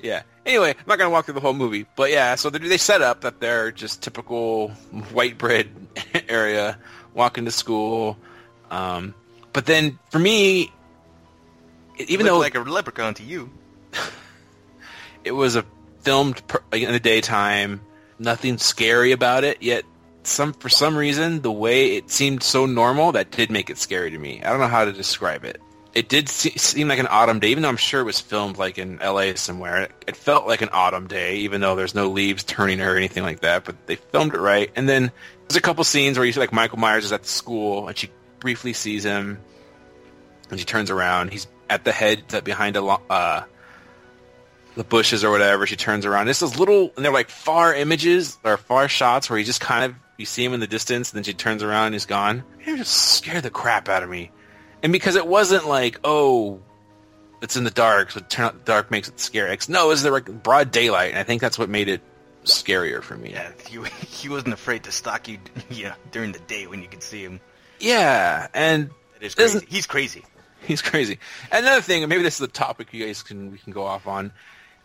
yeah. 0.00 0.22
Anyway, 0.46 0.70
I'm 0.70 0.84
not 0.86 0.98
gonna 0.98 1.10
walk 1.10 1.26
through 1.26 1.34
the 1.34 1.40
whole 1.40 1.52
movie, 1.52 1.84
but 1.94 2.10
yeah. 2.10 2.34
So 2.36 2.48
they, 2.48 2.58
they 2.58 2.78
set 2.78 3.02
up 3.02 3.20
that 3.22 3.38
they're 3.40 3.70
just 3.70 4.02
typical 4.02 4.68
white 5.12 5.36
bread 5.36 5.68
area, 6.28 6.78
walking 7.12 7.44
to 7.44 7.50
school. 7.50 8.16
Um, 8.70 9.14
but 9.52 9.66
then 9.66 9.98
for 10.10 10.18
me, 10.18 10.72
even 11.98 12.24
Look 12.26 12.32
though 12.34 12.38
like 12.38 12.54
a 12.54 12.60
leprechaun 12.60 13.12
to 13.14 13.22
you. 13.24 13.50
It 15.28 15.34
was 15.34 15.56
a 15.56 15.64
filmed 16.00 16.44
per, 16.48 16.60
in 16.72 16.90
the 16.90 16.98
daytime. 16.98 17.82
Nothing 18.18 18.58
scary 18.58 19.12
about 19.12 19.44
it. 19.44 19.62
Yet, 19.62 19.84
some 20.24 20.54
for 20.54 20.70
some 20.70 20.96
reason, 20.96 21.42
the 21.42 21.52
way 21.52 21.96
it 21.96 22.10
seemed 22.10 22.42
so 22.42 22.66
normal 22.66 23.12
that 23.12 23.30
did 23.30 23.50
make 23.50 23.70
it 23.70 23.78
scary 23.78 24.10
to 24.10 24.18
me. 24.18 24.42
I 24.42 24.50
don't 24.50 24.58
know 24.58 24.68
how 24.68 24.86
to 24.86 24.92
describe 24.92 25.44
it. 25.44 25.60
It 25.94 26.08
did 26.08 26.28
se- 26.28 26.56
seem 26.56 26.88
like 26.88 26.98
an 26.98 27.08
autumn 27.10 27.40
day, 27.40 27.48
even 27.48 27.62
though 27.62 27.68
I'm 27.68 27.76
sure 27.76 28.00
it 28.00 28.04
was 28.04 28.20
filmed 28.20 28.56
like 28.56 28.78
in 28.78 29.00
L.A. 29.00 29.36
somewhere. 29.36 29.82
It, 29.82 29.92
it 30.06 30.16
felt 30.16 30.46
like 30.46 30.62
an 30.62 30.70
autumn 30.72 31.08
day, 31.08 31.36
even 31.38 31.60
though 31.60 31.76
there's 31.76 31.94
no 31.94 32.08
leaves 32.08 32.42
turning 32.42 32.80
or 32.80 32.96
anything 32.96 33.22
like 33.22 33.40
that. 33.40 33.64
But 33.64 33.86
they 33.86 33.96
filmed 33.96 34.34
it 34.34 34.40
right. 34.40 34.70
And 34.76 34.88
then 34.88 35.12
there's 35.46 35.56
a 35.56 35.62
couple 35.62 35.84
scenes 35.84 36.16
where 36.16 36.26
you 36.26 36.32
see 36.32 36.40
like 36.40 36.52
Michael 36.52 36.78
Myers 36.78 37.04
is 37.04 37.12
at 37.12 37.22
the 37.22 37.28
school, 37.28 37.88
and 37.88 37.96
she 37.96 38.10
briefly 38.40 38.72
sees 38.72 39.04
him, 39.04 39.38
and 40.50 40.58
she 40.58 40.64
turns 40.64 40.90
around. 40.90 41.32
He's 41.32 41.46
at 41.68 41.84
the 41.84 41.92
head 41.92 42.24
behind 42.44 42.76
a 42.76 42.82
uh, 42.82 43.44
the 44.78 44.84
bushes 44.84 45.24
or 45.24 45.30
whatever. 45.30 45.66
She 45.66 45.76
turns 45.76 46.06
around. 46.06 46.26
This 46.26 46.38
those 46.38 46.58
little, 46.58 46.92
and 46.96 47.04
they're 47.04 47.12
like 47.12 47.28
far 47.28 47.74
images 47.74 48.38
or 48.44 48.56
far 48.56 48.88
shots 48.88 49.28
where 49.28 49.38
you 49.38 49.44
just 49.44 49.60
kind 49.60 49.84
of 49.84 49.94
you 50.16 50.24
see 50.24 50.44
him 50.44 50.54
in 50.54 50.60
the 50.60 50.66
distance, 50.66 51.10
and 51.10 51.16
then 51.16 51.24
she 51.24 51.34
turns 51.34 51.62
around 51.62 51.86
and 51.86 51.94
he's 51.96 52.06
gone. 52.06 52.44
It 52.64 52.76
just 52.76 52.94
scared 52.94 53.42
the 53.42 53.50
crap 53.50 53.88
out 53.88 54.02
of 54.02 54.08
me. 54.08 54.30
And 54.82 54.92
because 54.92 55.16
it 55.16 55.26
wasn't 55.26 55.66
like, 55.66 55.98
oh, 56.04 56.60
it's 57.42 57.56
in 57.56 57.64
the 57.64 57.70
dark, 57.70 58.12
so 58.12 58.20
turn 58.20 58.46
out 58.46 58.64
the 58.64 58.72
dark 58.72 58.90
makes 58.90 59.08
it 59.08 59.18
scary. 59.18 59.52
It's, 59.52 59.68
no, 59.68 59.86
it 59.86 59.88
was 59.88 60.02
the 60.02 60.12
like, 60.12 60.42
broad 60.42 60.70
daylight, 60.70 61.10
and 61.10 61.18
I 61.18 61.24
think 61.24 61.40
that's 61.40 61.58
what 61.58 61.68
made 61.68 61.88
it 61.88 62.00
scarier 62.44 63.02
for 63.02 63.16
me. 63.16 63.32
Yeah, 63.32 63.50
he, 63.66 63.80
he 64.06 64.28
wasn't 64.28 64.54
afraid 64.54 64.84
to 64.84 64.92
stalk 64.92 65.26
you, 65.28 65.38
know, 65.70 65.92
during 66.12 66.30
the 66.30 66.38
day 66.40 66.68
when 66.68 66.82
you 66.82 66.88
could 66.88 67.02
see 67.02 67.22
him. 67.22 67.40
Yeah, 67.80 68.46
and 68.54 68.90
That 69.14 69.24
is 69.24 69.34
crazy. 69.34 69.66
He's 69.68 69.86
crazy. 69.86 70.24
He's 70.66 70.82
crazy. 70.82 71.18
Another 71.50 71.80
thing, 71.80 72.02
and 72.02 72.10
maybe 72.10 72.22
this 72.22 72.36
is 72.36 72.40
a 72.40 72.48
topic 72.48 72.92
you 72.92 73.04
guys 73.04 73.22
can 73.22 73.50
we 73.50 73.58
can 73.58 73.72
go 73.72 73.84
off 73.84 74.06
on. 74.06 74.32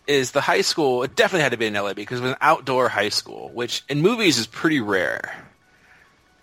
Is 0.08 0.32
the 0.32 0.42
high 0.42 0.62
school. 0.62 1.04
It 1.04 1.16
definitely 1.16 1.44
had 1.44 1.52
to 1.52 1.58
be 1.58 1.66
in 1.68 1.74
LA 1.74 1.94
because 1.94 2.20
it 2.20 2.24
was 2.24 2.32
an 2.32 2.38
outdoor 2.42 2.90
high 2.90 3.10
school, 3.10 3.50
which 3.54 3.84
in 3.90 4.02
movies 4.02 4.38
is 4.38 4.48
pretty 4.48 4.82
rare. 4.82 5.34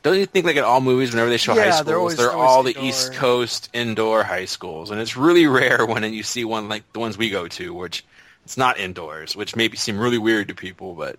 Don't 0.02 0.17
you 0.19 0.25
think 0.25 0.47
like 0.47 0.57
in 0.57 0.64
all 0.64 0.81
movies, 0.81 1.11
whenever 1.11 1.29
they 1.29 1.37
show 1.37 1.55
Yeah, 1.55 1.71
high 1.71 1.83
they're 1.83 1.95
schools, 1.95 2.17
they're, 2.17 2.31
always- 2.33 2.49
always 2.49 2.76
all 2.76 2.83
the. 2.83 2.88
East 2.88 3.12
Coast 3.14 3.69
indoor 3.75 4.23
high 4.23 4.47
schools, 4.47 4.90
and 4.90 5.00
it's 5.00 5.17
really 5.17 5.47
rare 5.47 5.85
when 5.87 6.02
you 6.12 6.23
see 6.23 6.45
one 6.45 6.69
like 6.69 6.90
the 6.93 7.00
ones 7.00 7.19
we 7.19 7.29
go 7.29 7.49
to, 7.49 7.75
which 7.75 8.05
it's 8.45 8.57
not 8.57 8.79
indoors, 8.79 9.37
which 9.37 9.55
maybe 9.57 9.76
seem 9.76 9.99
really 9.99 10.19
weird 10.19 10.49
to 10.49 10.55
people, 10.55 10.95
but 10.95 11.19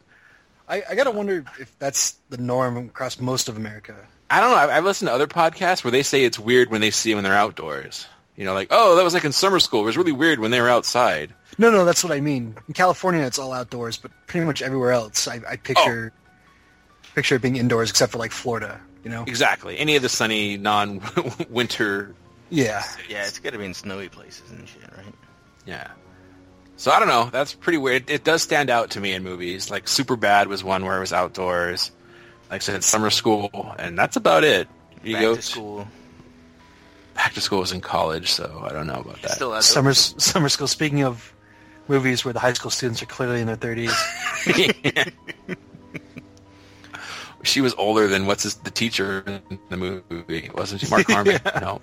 I, 0.67 0.83
I 0.89 0.95
gotta 0.95 1.11
wonder 1.11 1.45
if 1.59 1.77
that's 1.77 2.15
the 2.29 2.37
norm 2.37 2.75
across 2.77 3.19
most 3.19 3.49
of 3.49 3.57
America. 3.57 3.95
I 4.31 4.39
don't 4.39 4.49
know. 4.51 4.57
I've, 4.57 4.69
I've 4.69 4.83
listened 4.85 5.09
to 5.09 5.13
other 5.13 5.27
podcasts 5.27 5.83
where 5.83 5.91
they 5.91 6.03
say 6.03 6.23
it's 6.23 6.39
weird 6.39 6.71
when 6.71 6.81
they 6.81 6.89
see 6.91 7.13
when 7.13 7.23
they're 7.23 7.33
outdoors. 7.35 8.07
You 8.41 8.47
know, 8.47 8.55
like 8.55 8.69
oh, 8.71 8.95
that 8.95 9.03
was 9.03 9.13
like 9.13 9.23
in 9.23 9.33
summer 9.33 9.59
school. 9.59 9.81
It 9.81 9.85
was 9.85 9.97
really 9.97 10.11
weird 10.11 10.39
when 10.39 10.49
they 10.49 10.59
were 10.59 10.67
outside. 10.67 11.31
No, 11.59 11.69
no, 11.69 11.85
that's 11.85 12.03
what 12.03 12.11
I 12.11 12.21
mean. 12.21 12.55
In 12.67 12.73
California, 12.73 13.21
it's 13.21 13.37
all 13.37 13.53
outdoors, 13.53 13.97
but 13.97 14.09
pretty 14.25 14.47
much 14.47 14.63
everywhere 14.63 14.93
else, 14.93 15.27
I, 15.27 15.41
I 15.47 15.57
picture 15.57 16.11
oh. 16.11 17.09
picture 17.13 17.35
it 17.35 17.43
being 17.43 17.55
indoors, 17.55 17.91
except 17.91 18.13
for 18.13 18.17
like 18.17 18.31
Florida. 18.31 18.81
You 19.03 19.11
know? 19.11 19.25
Exactly. 19.27 19.77
Any 19.77 19.95
of 19.95 20.01
the 20.01 20.09
sunny 20.09 20.57
non-winter 20.57 22.15
Yeah. 22.49 22.83
Yeah, 23.07 23.27
it's 23.27 23.37
got 23.37 23.53
to 23.53 23.59
be 23.59 23.65
in 23.65 23.75
snowy 23.75 24.09
places 24.09 24.49
and 24.49 24.67
shit, 24.67 24.81
right? 24.97 25.13
Yeah. 25.67 25.91
So 26.77 26.89
I 26.89 26.97
don't 26.97 27.09
know. 27.09 27.29
That's 27.31 27.53
pretty 27.53 27.77
weird. 27.77 28.09
It 28.09 28.23
does 28.23 28.41
stand 28.41 28.71
out 28.71 28.89
to 28.91 28.99
me 28.99 29.13
in 29.13 29.23
movies. 29.23 29.69
Like 29.69 29.85
Superbad 29.85 30.47
was 30.47 30.63
one 30.63 30.83
where 30.83 30.97
it 30.97 30.99
was 30.99 31.13
outdoors. 31.13 31.91
Like 32.49 32.61
I 32.61 32.63
said, 32.63 32.83
summer 32.83 33.11
school, 33.11 33.75
and 33.77 33.95
that's 33.99 34.15
about 34.15 34.43
it. 34.43 34.67
You 35.03 35.13
Back 35.13 35.21
go 35.21 35.35
to 35.35 35.41
school. 35.43 35.87
Back 37.21 37.33
to 37.33 37.41
school 37.41 37.59
was 37.59 37.71
in 37.71 37.81
college, 37.81 38.31
so 38.31 38.65
I 38.67 38.73
don't 38.73 38.87
know 38.87 38.95
about 38.95 39.21
that. 39.21 39.33
Still 39.33 39.53
has 39.53 39.67
Summer 39.67 39.93
summer 39.93 40.49
school. 40.49 40.65
Speaking 40.65 41.03
of 41.03 41.31
movies 41.87 42.25
where 42.25 42.33
the 42.33 42.39
high 42.39 42.53
school 42.53 42.71
students 42.71 43.03
are 43.03 43.05
clearly 43.05 43.41
in 43.41 43.45
their 43.45 43.55
thirties, 43.55 43.93
she 47.43 47.61
was 47.61 47.75
older 47.75 48.07
than 48.07 48.25
what's 48.25 48.41
his, 48.41 48.55
the 48.55 48.71
teacher 48.71 49.23
in 49.27 49.59
the 49.69 49.77
movie, 49.77 50.49
wasn't 50.55 50.81
she? 50.81 50.89
Mark 50.89 51.11
Harmon. 51.11 51.39
No. 51.61 51.79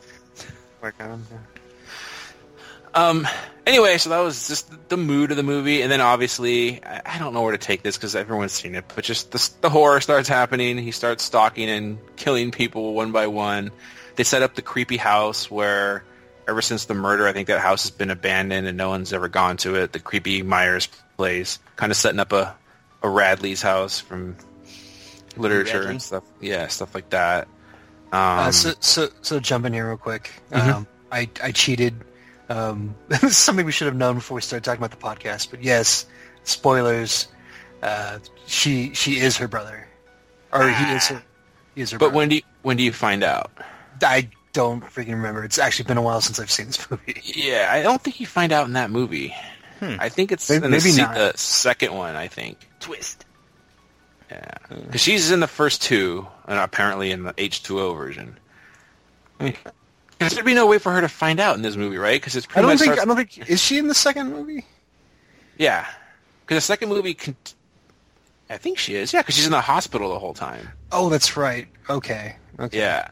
Um. 2.94 3.28
Anyway, 3.64 3.96
so 3.98 4.10
that 4.10 4.18
was 4.18 4.48
just 4.48 4.88
the 4.88 4.96
mood 4.96 5.30
of 5.30 5.36
the 5.36 5.44
movie, 5.44 5.82
and 5.82 5.92
then 5.92 6.00
obviously, 6.00 6.84
I, 6.84 7.00
I 7.06 7.18
don't 7.20 7.32
know 7.32 7.42
where 7.42 7.52
to 7.52 7.58
take 7.58 7.84
this 7.84 7.96
because 7.96 8.16
everyone's 8.16 8.50
seen 8.50 8.74
it, 8.74 8.86
but 8.92 9.04
just 9.04 9.30
the, 9.30 9.50
the 9.60 9.70
horror 9.70 10.00
starts 10.00 10.28
happening. 10.28 10.78
He 10.78 10.90
starts 10.90 11.22
stalking 11.22 11.70
and 11.70 11.96
killing 12.16 12.50
people 12.50 12.94
one 12.94 13.12
by 13.12 13.28
one. 13.28 13.70
They 14.18 14.24
set 14.24 14.42
up 14.42 14.56
the 14.56 14.62
creepy 14.62 14.96
house 14.96 15.48
where, 15.48 16.02
ever 16.48 16.60
since 16.60 16.86
the 16.86 16.94
murder, 16.94 17.28
I 17.28 17.32
think 17.32 17.46
that 17.46 17.60
house 17.60 17.84
has 17.84 17.92
been 17.92 18.10
abandoned 18.10 18.66
and 18.66 18.76
no 18.76 18.88
one's 18.88 19.12
ever 19.12 19.28
gone 19.28 19.56
to 19.58 19.76
it. 19.76 19.92
The 19.92 20.00
creepy 20.00 20.42
Myers 20.42 20.88
place, 21.16 21.60
kind 21.76 21.92
of 21.92 21.96
setting 21.96 22.18
up 22.18 22.32
a 22.32 22.56
a 23.00 23.08
Radley's 23.08 23.62
house 23.62 24.00
from 24.00 24.36
literature 25.36 25.78
Radley? 25.78 25.90
and 25.92 26.02
stuff. 26.02 26.24
Yeah, 26.40 26.66
stuff 26.66 26.96
like 26.96 27.10
that. 27.10 27.46
Um, 28.10 28.18
uh, 28.20 28.50
so, 28.50 28.74
so 28.80 29.08
so 29.22 29.38
jump 29.38 29.66
in 29.66 29.72
here 29.72 29.86
real 29.86 29.96
quick. 29.96 30.32
Mhm. 30.50 30.74
Um, 30.74 30.86
I 31.12 31.30
I 31.40 31.52
cheated. 31.52 31.94
Um, 32.48 32.96
this 33.08 33.22
is 33.22 33.36
something 33.36 33.64
we 33.64 33.70
should 33.70 33.86
have 33.86 33.94
known 33.94 34.16
before 34.16 34.34
we 34.34 34.40
started 34.40 34.64
talking 34.64 34.82
about 34.82 34.98
the 34.98 35.04
podcast. 35.04 35.50
But 35.52 35.62
yes, 35.62 36.06
spoilers. 36.42 37.28
Uh, 37.84 38.18
she 38.46 38.92
she 38.94 39.20
is 39.20 39.36
her 39.36 39.46
brother, 39.46 39.86
or 40.52 40.68
he 40.68 40.84
is 40.92 41.06
her. 41.06 41.22
He 41.76 41.82
is 41.82 41.92
her. 41.92 41.98
Brother. 41.98 42.10
But 42.10 42.12
brother. 42.12 42.16
when 42.16 42.28
do 42.30 42.34
you, 42.34 42.42
when 42.62 42.76
do 42.76 42.82
you 42.82 42.92
find 42.92 43.22
out? 43.22 43.52
I 44.02 44.28
don't 44.52 44.82
freaking 44.82 45.12
remember. 45.14 45.44
It's 45.44 45.58
actually 45.58 45.86
been 45.86 45.96
a 45.98 46.02
while 46.02 46.20
since 46.20 46.38
I've 46.40 46.50
seen 46.50 46.66
this 46.66 46.90
movie. 46.90 47.20
Yeah, 47.24 47.68
I 47.70 47.82
don't 47.82 48.02
think 48.02 48.20
you 48.20 48.26
find 48.26 48.52
out 48.52 48.66
in 48.66 48.72
that 48.74 48.90
movie. 48.90 49.34
Hmm. 49.80 49.94
I 50.00 50.08
think 50.08 50.32
it's 50.32 50.48
Maybe- 50.50 50.56
in 50.56 50.62
the, 50.62 50.68
maybe 50.70 50.80
se- 50.90 51.02
not. 51.02 51.14
the 51.14 51.32
second 51.36 51.94
one. 51.94 52.16
I 52.16 52.26
think. 52.28 52.58
twist. 52.80 53.24
Yeah, 54.30 54.50
because 54.68 55.00
she's 55.00 55.30
in 55.30 55.40
the 55.40 55.46
first 55.46 55.80
two, 55.80 56.26
and 56.46 56.58
apparently 56.58 57.10
in 57.12 57.22
the 57.22 57.32
H 57.38 57.62
two 57.62 57.80
O 57.80 57.94
version. 57.94 58.36
I 59.40 59.44
mean, 59.44 59.56
'cause 60.18 60.32
there'd 60.34 60.44
be 60.44 60.52
no 60.54 60.66
way 60.66 60.78
for 60.78 60.92
her 60.92 61.00
to 61.00 61.08
find 61.08 61.40
out 61.40 61.56
in 61.56 61.62
this 61.62 61.76
movie, 61.76 61.96
right? 61.96 62.20
Because 62.20 62.36
it's 62.36 62.44
pretty 62.44 62.58
I 62.58 62.62
don't 62.62 62.70
much 62.72 62.78
think. 62.80 62.92
starts- 62.94 63.02
I 63.02 63.14
don't 63.14 63.16
think. 63.16 63.48
Is 63.48 63.62
she 63.62 63.78
in 63.78 63.88
the 63.88 63.94
second 63.94 64.30
movie? 64.32 64.66
yeah, 65.56 65.86
because 66.44 66.56
the 66.56 66.60
second 66.66 66.88
movie, 66.90 67.14
can, 67.14 67.36
I 68.50 68.58
think 68.58 68.76
she 68.78 68.96
is. 68.96 69.12
Yeah, 69.14 69.22
because 69.22 69.36
she's 69.36 69.46
in 69.46 69.52
the 69.52 69.60
hospital 69.62 70.12
the 70.12 70.18
whole 70.18 70.34
time. 70.34 70.68
Oh, 70.92 71.08
that's 71.08 71.36
right. 71.36 71.68
Okay. 71.88 72.36
Okay. 72.60 72.78
Yeah, 72.78 73.08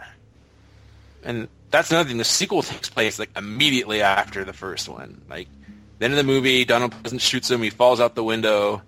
and 1.27 1.49
that's 1.71 1.91
another 1.91 2.09
thing. 2.09 2.19
The 2.19 2.25
sequel 2.25 2.63
takes 2.63 2.89
place 2.89 3.19
like 3.19 3.31
immediately 3.37 4.01
after 4.01 4.45
the 4.45 4.53
first 4.53 4.89
one. 4.89 5.21
Like 5.29 5.49
the 5.99 6.07
end 6.07 6.15
of 6.15 6.19
the 6.19 6.25
movie, 6.25 6.65
Donald 6.65 6.93
Pleasant 6.93 7.21
shoots 7.21 7.51
him. 7.51 7.63
He 7.63 7.71
falls 7.71 8.01
out 8.01 8.15
the 8.15 8.25
window, 8.25 8.83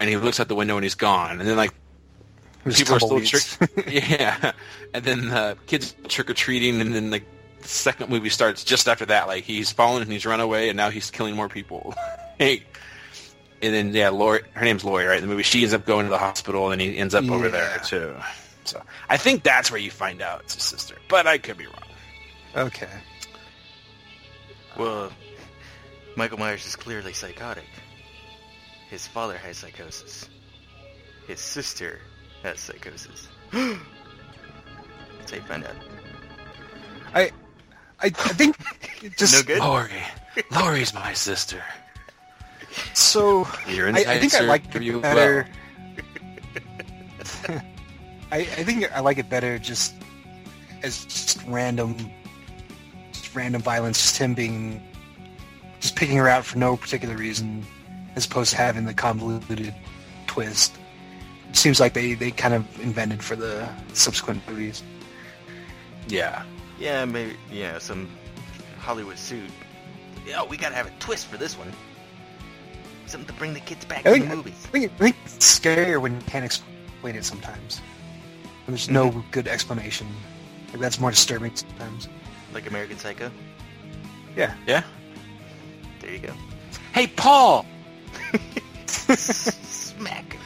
and 0.00 0.08
he 0.08 0.16
looks 0.16 0.40
out 0.40 0.48
the 0.48 0.54
window 0.54 0.76
and 0.76 0.84
he's 0.84 0.94
gone. 0.94 1.38
And 1.38 1.48
then 1.48 1.56
like 1.56 1.72
was 2.64 2.76
people 2.76 2.96
are 2.96 3.00
still 3.00 3.20
trick. 3.20 3.86
yeah, 3.88 4.52
and 4.92 5.04
then 5.04 5.28
uh, 5.30 5.54
kids 5.66 5.94
trick 6.08 6.30
or 6.30 6.34
treating, 6.34 6.80
and 6.80 6.94
then 6.94 7.10
like 7.10 7.24
the 7.60 7.68
second 7.68 8.10
movie 8.10 8.30
starts 8.30 8.64
just 8.64 8.88
after 8.88 9.06
that. 9.06 9.28
Like 9.28 9.44
he's 9.44 9.70
fallen 9.70 10.02
and 10.02 10.10
he's 10.10 10.26
run 10.26 10.40
away, 10.40 10.68
and 10.70 10.76
now 10.76 10.90
he's 10.90 11.10
killing 11.10 11.36
more 11.36 11.48
people. 11.48 11.94
hey. 12.38 12.64
And 13.62 13.74
then 13.74 13.92
yeah, 13.92 14.08
Lori, 14.08 14.40
her 14.54 14.64
name's 14.64 14.84
Lori, 14.84 15.04
right? 15.04 15.18
In 15.18 15.22
the 15.22 15.28
movie, 15.28 15.42
she 15.42 15.60
ends 15.60 15.74
up 15.74 15.84
going 15.84 16.06
to 16.06 16.10
the 16.10 16.16
hospital, 16.16 16.70
and 16.70 16.80
he 16.80 16.96
ends 16.96 17.14
up 17.14 17.28
over 17.30 17.50
there 17.50 17.78
too. 17.84 18.16
So 18.70 18.80
I 19.08 19.16
think 19.16 19.42
that's 19.42 19.68
where 19.72 19.80
you 19.80 19.90
find 19.90 20.22
out 20.22 20.42
it's 20.42 20.54
his 20.54 20.62
sister, 20.62 20.94
but 21.08 21.26
I 21.26 21.38
could 21.38 21.56
be 21.56 21.66
wrong. 21.66 21.90
Okay. 22.54 22.88
Well, 24.78 25.10
Michael 26.14 26.38
Myers 26.38 26.64
is 26.64 26.76
clearly 26.76 27.12
psychotic. 27.12 27.66
His 28.88 29.08
father 29.08 29.36
has 29.38 29.56
psychosis. 29.56 30.28
His 31.26 31.40
sister 31.40 31.98
has 32.44 32.60
psychosis. 32.60 33.26
That's 33.50 35.30
how 35.30 35.36
you 35.36 35.42
find 35.42 35.64
out. 35.64 35.74
I, 37.12 37.22
I, 37.22 37.30
I 38.02 38.10
think 38.10 38.56
just 39.16 39.34
No 39.34 39.42
good? 39.42 39.58
Lori, 39.58 39.90
Lori's 40.52 40.94
my 40.94 41.12
sister. 41.12 41.64
so. 42.94 43.48
I, 43.66 43.66
I 43.66 44.04
think 44.04 44.06
I 44.06 44.16
insights 44.22 44.46
like 44.46 44.74
you 44.80 44.98
it 44.98 45.02
better. 45.02 45.48
well. 45.48 45.59
I, 48.32 48.38
I 48.38 48.64
think 48.64 48.90
I 48.94 49.00
like 49.00 49.18
it 49.18 49.28
better 49.28 49.58
just 49.58 49.94
as 50.82 51.04
just 51.04 51.42
random, 51.46 51.96
just 53.12 53.34
random 53.34 53.60
violence, 53.62 54.00
just 54.00 54.16
him 54.16 54.34
being, 54.34 54.82
just 55.80 55.96
picking 55.96 56.16
her 56.16 56.28
out 56.28 56.44
for 56.44 56.58
no 56.58 56.76
particular 56.76 57.16
reason, 57.16 57.64
as 58.16 58.26
opposed 58.26 58.50
to 58.50 58.56
having 58.56 58.84
the 58.84 58.94
convoluted 58.94 59.74
twist. 60.26 60.76
It 61.48 61.56
seems 61.56 61.80
like 61.80 61.92
they, 61.94 62.14
they 62.14 62.30
kind 62.30 62.54
of 62.54 62.64
invented 62.80 63.22
for 63.22 63.34
the 63.36 63.68
subsequent 63.92 64.48
movies. 64.48 64.82
Yeah. 66.08 66.44
Yeah, 66.78 67.04
maybe, 67.04 67.36
yeah, 67.52 67.78
some 67.78 68.08
Hollywood 68.78 69.18
suit. 69.18 69.50
Yeah, 70.26 70.44
we 70.44 70.56
gotta 70.56 70.74
have 70.76 70.86
a 70.86 70.92
twist 71.00 71.26
for 71.26 71.36
this 71.36 71.58
one. 71.58 71.72
Something 73.06 73.26
to 73.26 73.32
bring 73.34 73.52
the 73.54 73.60
kids 73.60 73.84
back 73.84 74.00
I 74.00 74.02
to 74.02 74.10
think, 74.12 74.24
the 74.26 74.30
I 74.30 74.34
movies. 74.36 74.54
think, 74.54 74.92
I 74.92 74.96
think 74.96 75.16
it's 75.24 75.58
scarier 75.60 76.00
when 76.00 76.14
you 76.14 76.20
can't 76.22 76.44
explain 76.44 77.16
it 77.16 77.24
sometimes. 77.24 77.80
There's 78.70 78.88
no 78.88 79.24
good 79.32 79.48
explanation. 79.48 80.06
Like 80.70 80.80
that's 80.80 81.00
more 81.00 81.10
disturbing 81.10 81.54
sometimes. 81.54 82.08
Like 82.54 82.68
American 82.68 82.98
Psycho. 82.98 83.30
Yeah. 84.36 84.54
Yeah. 84.66 84.84
There 86.00 86.12
you 86.12 86.18
go. 86.18 86.32
Hey, 86.92 87.08
Paul. 87.08 87.66
Smack. 88.86 90.36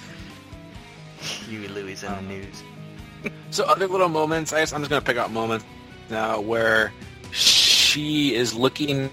Huey 1.19 1.69
Lewis 1.69 2.03
in 2.03 2.13
the 2.13 2.19
um, 2.19 2.29
news. 2.29 2.63
So 3.51 3.65
other 3.65 3.87
little 3.87 4.09
moments. 4.09 4.53
I 4.53 4.61
guess 4.61 4.73
I'm 4.73 4.81
just 4.81 4.91
gonna 4.91 5.03
pick 5.03 5.17
out 5.17 5.31
moments 5.31 5.65
now 6.11 6.41
where 6.41 6.93
she 7.31 8.35
is 8.35 8.55
looking. 8.55 9.11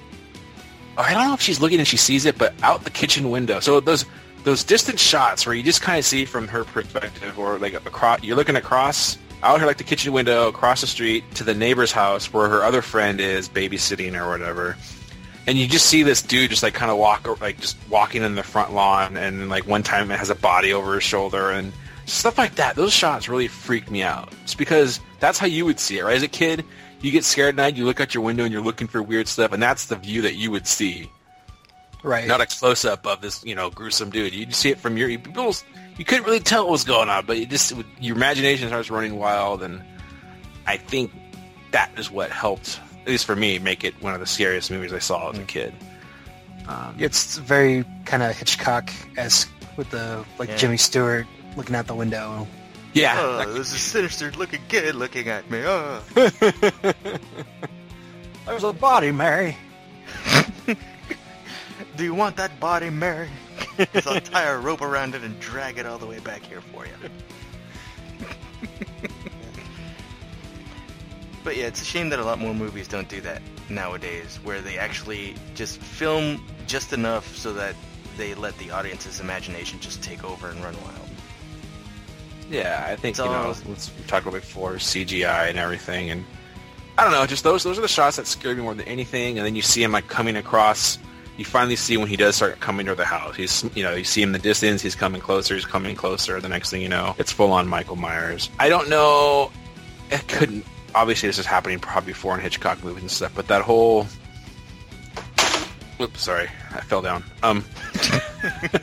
Or 0.97 1.03
I 1.03 1.13
don't 1.13 1.27
know 1.27 1.33
if 1.33 1.41
she's 1.41 1.59
looking 1.59 1.79
and 1.79 1.87
she 1.87 1.97
sees 1.97 2.25
it, 2.25 2.37
but 2.37 2.53
out 2.63 2.83
the 2.83 2.89
kitchen 2.89 3.29
window. 3.29 3.59
So 3.59 3.79
those 3.79 4.05
those 4.43 4.63
distant 4.63 4.99
shots 4.99 5.45
where 5.45 5.55
you 5.55 5.63
just 5.63 5.81
kind 5.81 5.99
of 5.99 6.05
see 6.05 6.25
from 6.25 6.47
her 6.47 6.63
perspective, 6.63 7.37
or 7.37 7.57
like 7.57 7.73
across, 7.73 8.23
you're 8.23 8.35
looking 8.35 8.55
across 8.55 9.17
out 9.43 9.59
her 9.59 9.65
like 9.65 9.77
the 9.77 9.83
kitchen 9.83 10.13
window 10.13 10.47
across 10.47 10.81
the 10.81 10.87
street 10.87 11.23
to 11.35 11.43
the 11.43 11.53
neighbor's 11.53 11.91
house 11.91 12.31
where 12.31 12.47
her 12.47 12.63
other 12.63 12.81
friend 12.81 13.19
is 13.19 13.49
babysitting 13.49 14.19
or 14.19 14.29
whatever. 14.29 14.77
And 15.47 15.57
you 15.57 15.67
just 15.67 15.87
see 15.87 16.03
this 16.03 16.21
dude 16.21 16.51
just 16.51 16.61
like 16.61 16.75
kind 16.75 16.91
of 16.91 16.97
walk, 16.97 17.41
like 17.41 17.59
just 17.59 17.77
walking 17.89 18.21
in 18.21 18.35
the 18.35 18.43
front 18.43 18.73
lawn, 18.73 19.17
and 19.17 19.49
like 19.49 19.65
one 19.65 19.83
time 19.83 20.11
it 20.11 20.19
has 20.19 20.29
a 20.29 20.35
body 20.35 20.71
over 20.73 20.95
his 20.95 21.03
shoulder 21.03 21.49
and 21.49 21.73
stuff 22.05 22.37
like 22.37 22.55
that. 22.55 22.75
Those 22.75 22.93
shots 22.93 23.27
really 23.27 23.47
freaked 23.47 23.89
me 23.89 24.03
out. 24.03 24.31
It's 24.43 24.53
because 24.53 24.99
that's 25.19 25.39
how 25.39 25.47
you 25.47 25.65
would 25.65 25.79
see 25.79 25.97
it, 25.97 26.03
right? 26.03 26.15
As 26.15 26.23
a 26.23 26.27
kid, 26.27 26.63
you 27.01 27.11
get 27.11 27.23
scared 27.23 27.49
at 27.49 27.55
night, 27.55 27.75
you 27.75 27.85
look 27.85 27.99
out 27.99 28.13
your 28.13 28.23
window 28.23 28.43
and 28.43 28.53
you're 28.53 28.61
looking 28.61 28.87
for 28.87 29.01
weird 29.01 29.27
stuff, 29.27 29.51
and 29.51 29.61
that's 29.61 29.87
the 29.87 29.95
view 29.95 30.21
that 30.21 30.35
you 30.35 30.51
would 30.51 30.67
see. 30.67 31.09
Right. 32.03 32.27
Not 32.27 32.41
a 32.41 32.45
close 32.47 32.83
up 32.85 33.05
of 33.05 33.21
this, 33.21 33.43
you 33.45 33.53
know, 33.55 33.69
gruesome 33.69 34.09
dude. 34.09 34.33
You 34.33 34.45
just 34.47 34.59
see 34.59 34.69
it 34.71 34.79
from 34.79 34.97
your 34.97 35.07
people. 35.09 35.53
You 35.97 36.05
couldn't 36.05 36.25
really 36.25 36.39
tell 36.39 36.63
what 36.63 36.71
was 36.71 36.83
going 36.83 37.09
on, 37.09 37.25
but 37.25 37.37
you 37.37 37.45
just 37.45 37.73
your 37.99 38.15
imagination 38.15 38.67
starts 38.69 38.89
running 38.89 39.17
wild, 39.17 39.61
and 39.61 39.83
I 40.65 40.77
think 40.77 41.11
that 41.71 41.91
is 41.97 42.09
what 42.09 42.31
helped, 42.31 42.79
at 43.01 43.07
least 43.07 43.25
for 43.25 43.35
me, 43.35 43.59
make 43.59 43.83
it 43.83 43.93
one 44.01 44.13
of 44.13 44.19
the 44.19 44.25
scariest 44.25 44.71
movies 44.71 44.93
I 44.93 44.99
saw 44.99 45.29
as 45.31 45.37
a 45.37 45.43
kid. 45.43 45.73
Um, 46.67 46.95
It's 46.97 47.37
very 47.37 47.85
kind 48.05 48.23
of 48.23 48.35
Hitchcock-esque 48.35 49.49
with 49.77 49.89
the 49.91 50.25
like 50.39 50.49
Yeah. 50.49 50.57
Jimmy 50.57 50.77
Stewart 50.77 51.27
looking 51.55 51.75
out 51.75 51.87
the 51.87 51.95
window. 51.95 52.47
yeah. 52.93 53.15
Oh, 53.19 53.37
that- 53.37 53.53
this 53.53 53.71
is 53.73 53.79
sinister 53.81 54.31
looking 54.31 54.61
kid 54.69 54.95
looking 54.95 55.27
at 55.27 55.49
me. 55.51 55.61
Oh. 55.65 56.01
There's 58.45 58.63
a 58.63 58.73
body, 58.73 59.11
Mary. 59.11 59.55
Do 61.95 62.03
you 62.03 62.13
want 62.13 62.35
that 62.37 62.59
body, 62.59 62.89
Mary? 62.89 63.29
'Cause 63.93 64.07
I'll 64.07 64.21
tie 64.21 64.43
a 64.43 64.57
rope 64.57 64.81
around 64.81 65.15
it 65.15 65.21
and 65.23 65.39
drag 65.39 65.77
it 65.77 65.85
all 65.85 65.97
the 65.97 66.05
way 66.05 66.19
back 66.19 66.43
here 66.43 66.61
for 66.73 66.85
you. 66.85 66.93
but 71.43 71.55
yeah, 71.57 71.65
it's 71.65 71.81
a 71.81 71.85
shame 71.85 72.09
that 72.09 72.19
a 72.19 72.23
lot 72.23 72.39
more 72.39 72.53
movies 72.53 72.87
don't 72.87 73.09
do 73.09 73.21
that 73.21 73.41
nowadays, 73.69 74.39
where 74.43 74.61
they 74.61 74.77
actually 74.77 75.35
just 75.55 75.77
film 75.79 76.43
just 76.67 76.93
enough 76.93 77.35
so 77.35 77.53
that 77.53 77.75
they 78.17 78.33
let 78.35 78.57
the 78.57 78.69
audience's 78.71 79.19
imagination 79.19 79.79
just 79.79 80.03
take 80.03 80.23
over 80.23 80.49
and 80.49 80.63
run 80.63 80.75
wild. 80.83 81.09
Yeah, 82.49 82.85
I 82.87 82.95
think 82.95 83.13
It's 83.17 83.19
you 83.19 83.25
know, 83.31 83.55
let's 83.67 83.89
we 83.97 84.03
talked 84.05 84.27
about 84.27 84.33
before 84.39 84.73
CGI 84.75 85.47
and 85.49 85.57
everything, 85.57 86.09
and 86.11 86.25
I 86.97 87.03
don't 87.03 87.13
know, 87.13 87.25
just 87.25 87.43
those 87.43 87.63
those 87.63 87.77
are 87.77 87.81
the 87.81 87.87
shots 87.87 88.17
that 88.17 88.27
scare 88.27 88.53
me 88.53 88.61
more 88.61 88.75
than 88.75 88.87
anything. 88.87 89.37
And 89.37 89.45
then 89.47 89.55
you 89.55 89.61
see 89.61 89.81
him 89.81 89.91
like 89.93 90.07
coming 90.07 90.35
across. 90.35 90.99
You 91.37 91.45
finally 91.45 91.75
see 91.75 91.97
when 91.97 92.07
he 92.07 92.17
does 92.17 92.35
start 92.35 92.59
coming 92.59 92.85
to 92.85 92.95
the 92.95 93.05
house. 93.05 93.35
He's 93.35 93.63
you 93.75 93.83
know 93.83 93.93
you 93.93 94.03
see 94.03 94.21
him 94.21 94.29
in 94.29 94.33
the 94.33 94.39
distance. 94.39 94.81
He's 94.81 94.95
coming 94.95 95.21
closer. 95.21 95.55
He's 95.55 95.65
coming 95.65 95.95
closer. 95.95 96.39
The 96.39 96.49
next 96.49 96.69
thing 96.69 96.81
you 96.81 96.89
know, 96.89 97.15
it's 97.17 97.31
full 97.31 97.51
on 97.51 97.67
Michael 97.67 97.95
Myers. 97.95 98.49
I 98.59 98.69
don't 98.69 98.89
know. 98.89 99.51
It 100.11 100.27
couldn't. 100.27 100.65
Obviously, 100.93 101.29
this 101.29 101.39
is 101.39 101.45
happening 101.45 101.79
probably 101.79 102.11
before 102.11 102.35
in 102.35 102.41
Hitchcock 102.41 102.83
movies 102.83 103.01
and 103.01 103.11
stuff. 103.11 103.31
But 103.33 103.47
that 103.47 103.61
whole. 103.61 104.07
Oops, 105.99 106.21
sorry, 106.21 106.49
I 106.71 106.81
fell 106.81 107.01
down. 107.01 107.23
Um. 107.43 107.63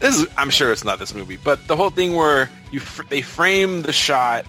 this 0.00 0.18
is, 0.18 0.26
I'm 0.36 0.50
sure 0.50 0.72
it's 0.72 0.84
not 0.84 0.98
this 0.98 1.14
movie, 1.14 1.38
but 1.42 1.66
the 1.68 1.76
whole 1.76 1.90
thing 1.90 2.14
where 2.14 2.50
you 2.72 2.80
fr- 2.80 3.04
they 3.08 3.22
frame 3.22 3.82
the 3.82 3.92
shot 3.92 4.44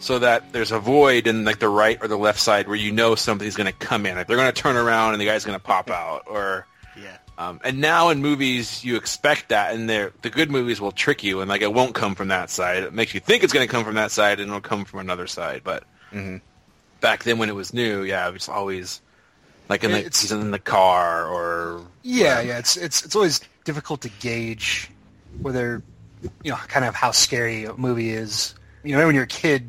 so 0.00 0.18
that 0.18 0.52
there's 0.52 0.72
a 0.72 0.78
void 0.78 1.26
in 1.26 1.44
like 1.44 1.58
the 1.58 1.68
right 1.68 1.98
or 2.02 2.08
the 2.08 2.18
left 2.18 2.38
side 2.40 2.68
where 2.68 2.76
you 2.76 2.92
know 2.92 3.14
somebody's 3.14 3.56
going 3.56 3.66
to 3.72 3.78
come 3.78 4.06
in. 4.06 4.14
Like 4.16 4.26
they're 4.26 4.36
going 4.36 4.52
to 4.52 4.62
turn 4.62 4.76
around 4.76 5.12
and 5.12 5.20
the 5.20 5.24
guy's 5.26 5.44
going 5.44 5.58
to 5.58 5.64
pop 5.64 5.90
out. 6.02 6.24
Or 6.26 6.66
Yeah. 7.00 7.16
um, 7.38 7.60
and 7.64 7.80
now 7.80 8.10
in 8.10 8.20
movies 8.20 8.84
you 8.84 8.96
expect 8.96 9.48
that, 9.48 9.74
and 9.74 9.88
they're, 9.88 10.12
the 10.22 10.30
good 10.30 10.50
movies 10.50 10.80
will 10.80 10.92
trick 10.92 11.24
you 11.24 11.40
and 11.40 11.48
like 11.48 11.62
it 11.62 11.72
won't 11.72 11.94
come 11.94 12.14
from 12.14 12.28
that 12.28 12.50
side. 12.50 12.82
It 12.82 12.92
makes 12.92 13.14
you 13.14 13.20
think 13.20 13.42
it's 13.42 13.52
going 13.52 13.66
to 13.66 13.72
come 13.72 13.84
from 13.84 13.94
that 13.94 14.10
side 14.10 14.38
and 14.40 14.48
it'll 14.48 14.60
come 14.60 14.84
from 14.84 15.00
another 15.00 15.26
side. 15.26 15.62
But 15.64 15.84
hmm 16.10 16.36
back 17.00 17.24
then 17.24 17.38
when 17.38 17.48
it 17.48 17.54
was 17.54 17.72
new, 17.74 18.02
yeah, 18.04 18.26
it 18.28 18.32
was 18.32 18.48
always 18.48 19.00
like 19.68 19.84
in 19.84 19.90
the, 19.92 19.98
It's- 19.98 20.20
he's 20.22 20.32
in 20.32 20.50
the 20.50 20.58
car 20.58 21.26
or 21.26 21.82
Yeah, 22.02 22.40
yeah. 22.40 22.58
It's 22.58 22.76
it's 22.76 23.04
it's 23.04 23.16
always 23.16 23.40
difficult 23.64 24.02
to 24.02 24.08
gauge 24.08 24.88
whether 25.42 25.82
you 26.42 26.50
know 26.50 26.56
kind 26.68 26.84
of 26.84 26.94
how 26.94 27.10
scary 27.10 27.64
a 27.64 27.74
movie 27.76 28.10
is. 28.10 28.54
You 28.82 28.96
know, 28.96 29.04
when 29.06 29.14
you're 29.16 29.24
a 29.24 29.26
kid, 29.26 29.68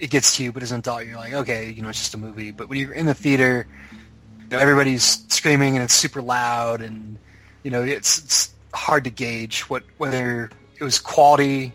it 0.00 0.10
gets 0.10 0.36
to 0.36 0.44
you, 0.44 0.52
but 0.52 0.62
as 0.62 0.72
an 0.72 0.80
adult, 0.80 1.06
you're 1.06 1.16
like, 1.16 1.32
okay, 1.32 1.70
you 1.70 1.82
know, 1.82 1.88
it's 1.88 1.98
just 1.98 2.14
a 2.14 2.18
movie. 2.18 2.50
But 2.50 2.68
when 2.68 2.78
you're 2.78 2.92
in 2.92 3.06
the 3.06 3.14
theater, 3.14 3.66
you 3.92 4.48
know, 4.48 4.58
everybody's 4.58 5.24
screaming 5.28 5.76
and 5.76 5.84
it's 5.84 5.94
super 5.94 6.22
loud, 6.22 6.80
and 6.80 7.18
you 7.62 7.70
know, 7.70 7.82
it's 7.82 8.18
it's 8.24 8.54
hard 8.72 9.04
to 9.04 9.10
gauge 9.10 9.62
what 9.62 9.82
whether 9.98 10.50
it 10.78 10.84
was 10.84 10.98
quality 10.98 11.72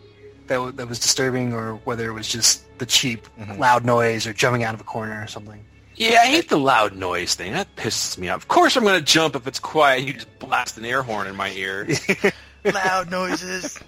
that 0.48 0.56
w- 0.56 0.74
that 0.74 0.88
was 0.88 1.00
disturbing 1.00 1.54
or 1.54 1.76
whether 1.86 2.10
it 2.10 2.14
was 2.14 2.28
just 2.28 2.64
the 2.80 2.86
cheap 2.86 3.28
mm-hmm. 3.40 3.60
loud 3.60 3.86
noise 3.86 4.28
or 4.28 4.34
jumping 4.34 4.64
out 4.64 4.74
of 4.74 4.82
a 4.82 4.84
corner 4.84 5.22
or 5.22 5.28
something. 5.28 5.64
Yeah, 5.96 6.20
I 6.22 6.28
hate 6.28 6.50
the 6.50 6.58
loud 6.58 6.96
noise 6.96 7.36
thing. 7.36 7.54
That 7.54 7.74
pisses 7.78 8.18
me 8.18 8.28
off. 8.28 8.42
Of 8.42 8.48
course 8.50 8.76
I'm 8.76 8.84
going 8.84 9.00
to 9.00 9.06
jump 9.06 9.36
if 9.36 9.48
it's 9.48 9.60
quiet 9.60 10.04
you 10.04 10.14
just 10.14 10.40
blast 10.40 10.78
an 10.78 10.84
air 10.84 11.02
horn 11.02 11.28
in 11.28 11.36
my 11.36 11.52
ear. 11.52 11.88
Loud 12.66 13.10
noises. 13.10 13.80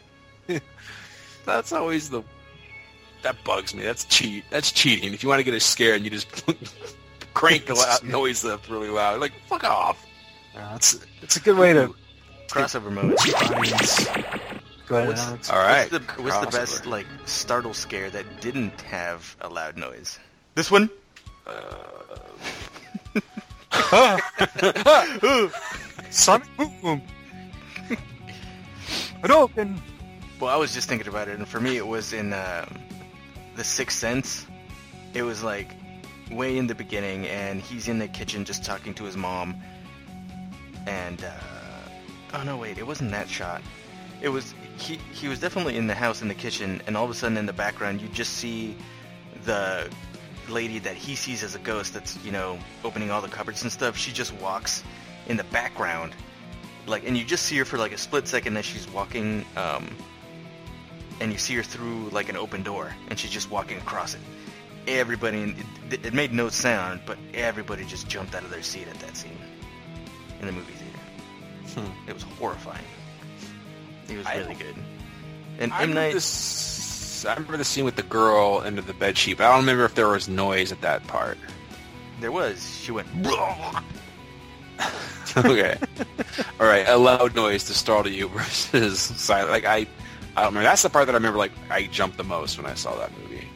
That's 1.45 1.71
always 1.71 2.09
the... 2.09 2.23
That 3.23 3.43
bugs 3.43 3.73
me. 3.73 3.83
That's 3.83 4.05
cheat. 4.05 4.45
That's 4.49 4.71
cheating. 4.71 5.13
If 5.13 5.23
you 5.23 5.29
want 5.29 5.39
to 5.39 5.43
get 5.43 5.53
us 5.53 5.65
scared 5.65 5.97
and 5.97 6.05
you 6.05 6.11
just 6.11 6.27
crank 7.33 7.65
the 7.65 7.75
loud 7.75 8.03
noise 8.03 8.45
up 8.45 8.69
really 8.69 8.89
loud. 8.89 9.19
Like, 9.19 9.33
fuck 9.47 9.63
off. 9.63 10.05
Uh, 10.55 10.73
it's 10.75 10.99
it's 11.21 11.35
a 11.35 11.39
good 11.39 11.57
way 11.57 11.73
to 11.73 11.93
Crossover 12.49 12.91
moment. 12.91 13.19
audience. 13.51 14.05
Go 14.87 14.97
ahead, 14.97 15.07
What's- 15.09 15.27
Alex. 15.27 15.49
All 15.49 15.57
right. 15.57 15.91
What's 15.91 16.05
the, 16.15 16.21
what's 16.23 16.39
the 16.39 16.57
best 16.57 16.85
like 16.85 17.05
startle 17.25 17.73
scare 17.73 18.09
that 18.11 18.41
didn't 18.41 18.79
have 18.81 19.35
a 19.41 19.49
loud 19.49 19.77
noise? 19.77 20.19
This 20.55 20.71
one. 20.71 20.89
Sonic 26.09 26.47
Boom. 26.57 27.01
Hadouken. 29.21 29.79
Well, 30.39 30.51
I 30.51 30.55
was 30.55 30.73
just 30.73 30.87
thinking 30.87 31.07
about 31.07 31.27
it, 31.27 31.37
and 31.37 31.47
for 31.47 31.59
me, 31.59 31.77
it 31.77 31.87
was 31.87 32.13
in 32.13 32.33
um, 32.33 32.77
the 33.57 33.63
Sixth 33.63 33.97
Sense. 33.97 34.45
It 35.13 35.23
was 35.23 35.43
like 35.43 35.71
way 36.31 36.57
in 36.57 36.67
the 36.67 36.75
beginning, 36.75 37.27
and 37.27 37.59
he's 37.59 37.87
in 37.87 37.99
the 37.99 38.07
kitchen 38.07 38.45
just 38.45 38.63
talking 38.63 38.93
to 38.93 39.03
his 39.03 39.17
mom. 39.17 39.55
And 40.85 41.21
uh, 41.23 41.31
oh 42.35 42.43
no, 42.43 42.55
wait, 42.55 42.77
it 42.77 42.87
wasn't 42.87 43.11
that 43.11 43.27
shot. 43.27 43.61
It 44.21 44.29
was 44.29 44.53
he. 44.77 44.99
He 45.11 45.27
was 45.27 45.39
definitely 45.39 45.75
in 45.75 45.87
the 45.87 45.95
house 45.95 46.21
in 46.21 46.27
the 46.27 46.35
kitchen, 46.35 46.81
and 46.87 46.95
all 46.95 47.03
of 47.03 47.11
a 47.11 47.13
sudden, 47.13 47.37
in 47.37 47.45
the 47.45 47.53
background, 47.53 48.01
you 48.01 48.07
just 48.09 48.33
see 48.33 48.77
the 49.43 49.89
lady 50.47 50.79
that 50.79 50.95
he 50.95 51.15
sees 51.15 51.43
as 51.43 51.55
a 51.55 51.59
ghost. 51.59 51.93
That's 51.93 52.23
you 52.23 52.31
know 52.31 52.59
opening 52.83 53.11
all 53.11 53.21
the 53.21 53.27
cupboards 53.27 53.63
and 53.63 53.71
stuff. 53.71 53.97
She 53.97 54.11
just 54.11 54.33
walks 54.35 54.83
in 55.27 55.35
the 55.35 55.43
background, 55.45 56.13
like, 56.85 57.05
and 57.05 57.17
you 57.17 57.25
just 57.25 57.45
see 57.45 57.57
her 57.57 57.65
for 57.65 57.77
like 57.77 57.91
a 57.91 57.97
split 57.97 58.27
second 58.27 58.55
as 58.55 58.65
she's 58.65 58.87
walking. 58.89 59.45
Um, 59.55 59.89
and 61.19 61.31
you 61.31 61.37
see 61.37 61.55
her 61.55 61.63
through 61.63 62.09
like 62.09 62.29
an 62.29 62.37
open 62.37 62.63
door, 62.63 62.93
and 63.09 63.19
she's 63.19 63.31
just 63.31 63.51
walking 63.51 63.77
across 63.77 64.13
it. 64.13 64.21
Everybody, 64.87 65.55
it, 65.91 66.05
it 66.05 66.13
made 66.13 66.33
no 66.33 66.49
sound, 66.49 67.01
but 67.05 67.17
everybody 67.33 67.83
just 67.85 68.07
jumped 68.07 68.33
out 68.35 68.43
of 68.43 68.49
their 68.49 68.63
seat 68.63 68.87
at 68.87 68.97
that 68.99 69.17
scene 69.17 69.37
in 70.39 70.45
the 70.45 70.51
movie 70.53 70.73
theater. 70.73 71.81
Hmm. 71.87 72.09
It 72.09 72.13
was 72.13 72.23
horrifying. 72.23 72.85
It 74.09 74.17
was 74.17 74.25
I 74.25 74.37
really 74.37 74.55
good. 74.55 74.75
And 75.59 75.73
I 75.73 75.83
M 75.83 75.89
remember, 75.89 76.07
Night, 76.07 76.13
this, 76.13 77.25
I 77.25 77.33
remember 77.33 77.57
the 77.57 77.65
scene 77.65 77.83
with 77.83 77.95
the 77.97 78.03
girl 78.03 78.61
under 78.63 78.81
the 78.81 78.93
bed 78.93 79.17
sheet, 79.17 79.37
but 79.37 79.47
I 79.47 79.51
don't 79.51 79.61
remember 79.61 79.83
if 79.85 79.95
there 79.95 80.07
was 80.07 80.29
noise 80.29 80.71
at 80.71 80.81
that 80.81 81.05
part. 81.07 81.37
there 82.21 82.31
was. 82.31 82.79
She 82.81 82.91
went. 82.91 83.07
okay. 85.37 85.77
All 86.59 86.67
right. 86.67 86.87
A 86.87 86.97
loud 86.97 87.35
noise 87.35 87.63
to 87.65 87.73
startle 87.73 88.11
you 88.11 88.27
versus 88.35 88.99
silent. 88.99 89.51
Like 89.51 89.65
I, 89.65 89.87
I 90.37 90.41
don't 90.43 90.49
remember. 90.53 90.69
That's 90.69 90.83
the 90.83 90.89
part 90.89 91.07
that 91.07 91.13
I 91.13 91.17
remember. 91.17 91.37
Like 91.39 91.51
I 91.69 91.87
jumped 91.87 92.15
the 92.17 92.23
most 92.23 92.57
when 92.57 92.65
I 92.71 92.75
saw 92.75 92.95
that 92.97 93.11
movie. 93.17 93.47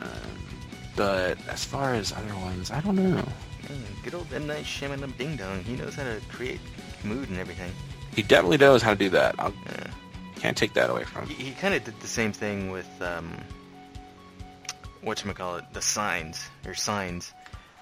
Um, 0.00 0.08
but 0.96 1.38
as 1.48 1.64
far 1.64 1.94
as 1.94 2.12
other 2.12 2.34
ones, 2.36 2.70
I 2.70 2.80
don't 2.80 2.96
know. 2.96 3.22
"Mm, 3.66 4.02
Good 4.02 4.14
old 4.14 4.32
M 4.32 4.46
Night 4.46 4.64
Shyamalan 4.64 5.16
Ding 5.18 5.36
Dong. 5.36 5.62
He 5.64 5.76
knows 5.76 5.94
how 5.94 6.04
to 6.04 6.20
create 6.30 6.60
mood 7.04 7.28
and 7.28 7.38
everything. 7.38 7.70
He 8.16 8.22
definitely 8.22 8.56
knows 8.56 8.82
how 8.82 8.90
to 8.90 8.96
do 8.96 9.10
that. 9.10 9.34
I 9.38 9.48
Yeah. 9.48 9.86
can't 10.36 10.56
take 10.56 10.72
that 10.74 10.88
away 10.90 11.04
from 11.04 11.26
He, 11.28 11.34
him. 11.34 11.46
he 11.46 11.52
kind 11.52 11.74
of 11.74 11.84
did 11.84 12.00
the 12.00 12.06
same 12.08 12.32
thing 12.32 12.70
with 12.70 12.88
um, 13.02 13.36
what 15.02 15.22
call 15.36 15.56
it, 15.56 15.64
the 15.74 15.82
signs 15.82 16.48
or 16.66 16.74
signs, 16.74 17.32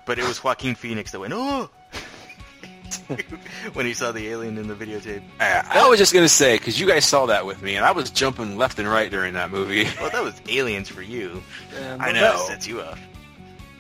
but 0.05 0.19
it 0.19 0.25
was 0.27 0.43
Joaquin 0.45 0.75
Phoenix 0.75 1.13
that 1.13 1.21
went 1.21 1.33
oh 1.33 1.71
when 3.75 3.87
he 3.87 3.95
saw 3.95 4.13
the 4.13 4.29
alien 4.29 4.59
in 4.59 4.67
the 4.69 4.75
videotape. 4.75 5.23
I, 5.41 5.65
I 5.71 5.89
was 5.89 5.99
just 5.99 6.13
gonna 6.13 6.29
say 6.29 6.57
because 6.59 6.79
you 6.81 6.87
guys 6.87 7.05
saw 7.05 7.27
that 7.27 7.47
with 7.47 7.63
me, 7.63 7.77
and 7.77 7.85
I 7.85 7.93
was 7.93 8.11
jumping 8.11 8.57
left 8.57 8.79
and 8.79 8.89
right 8.89 9.11
during 9.11 9.35
that 9.35 9.51
movie. 9.51 9.87
Well, 10.01 10.11
that 10.11 10.23
was 10.23 10.41
aliens 10.49 10.89
for 10.89 11.03
you. 11.03 11.43
I 11.99 12.13
know 12.13 12.21
That 12.21 12.35
know. 12.37 12.45
sets 12.47 12.67
you 12.67 12.81
off. 12.83 12.99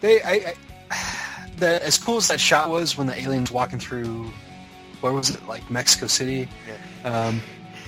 They, 0.00 0.22
I, 0.22 0.54
I, 0.90 1.46
the 1.58 1.84
as 1.84 1.98
cool 1.98 2.16
as 2.18 2.28
that 2.28 2.40
shot 2.40 2.70
was 2.70 2.96
when 2.96 3.06
the 3.06 3.18
aliens 3.20 3.50
walking 3.50 3.78
through, 3.78 4.30
where 5.00 5.12
was 5.12 5.30
it, 5.30 5.46
like 5.46 5.68
Mexico 5.70 6.06
City? 6.06 6.48
Um, 7.04 7.40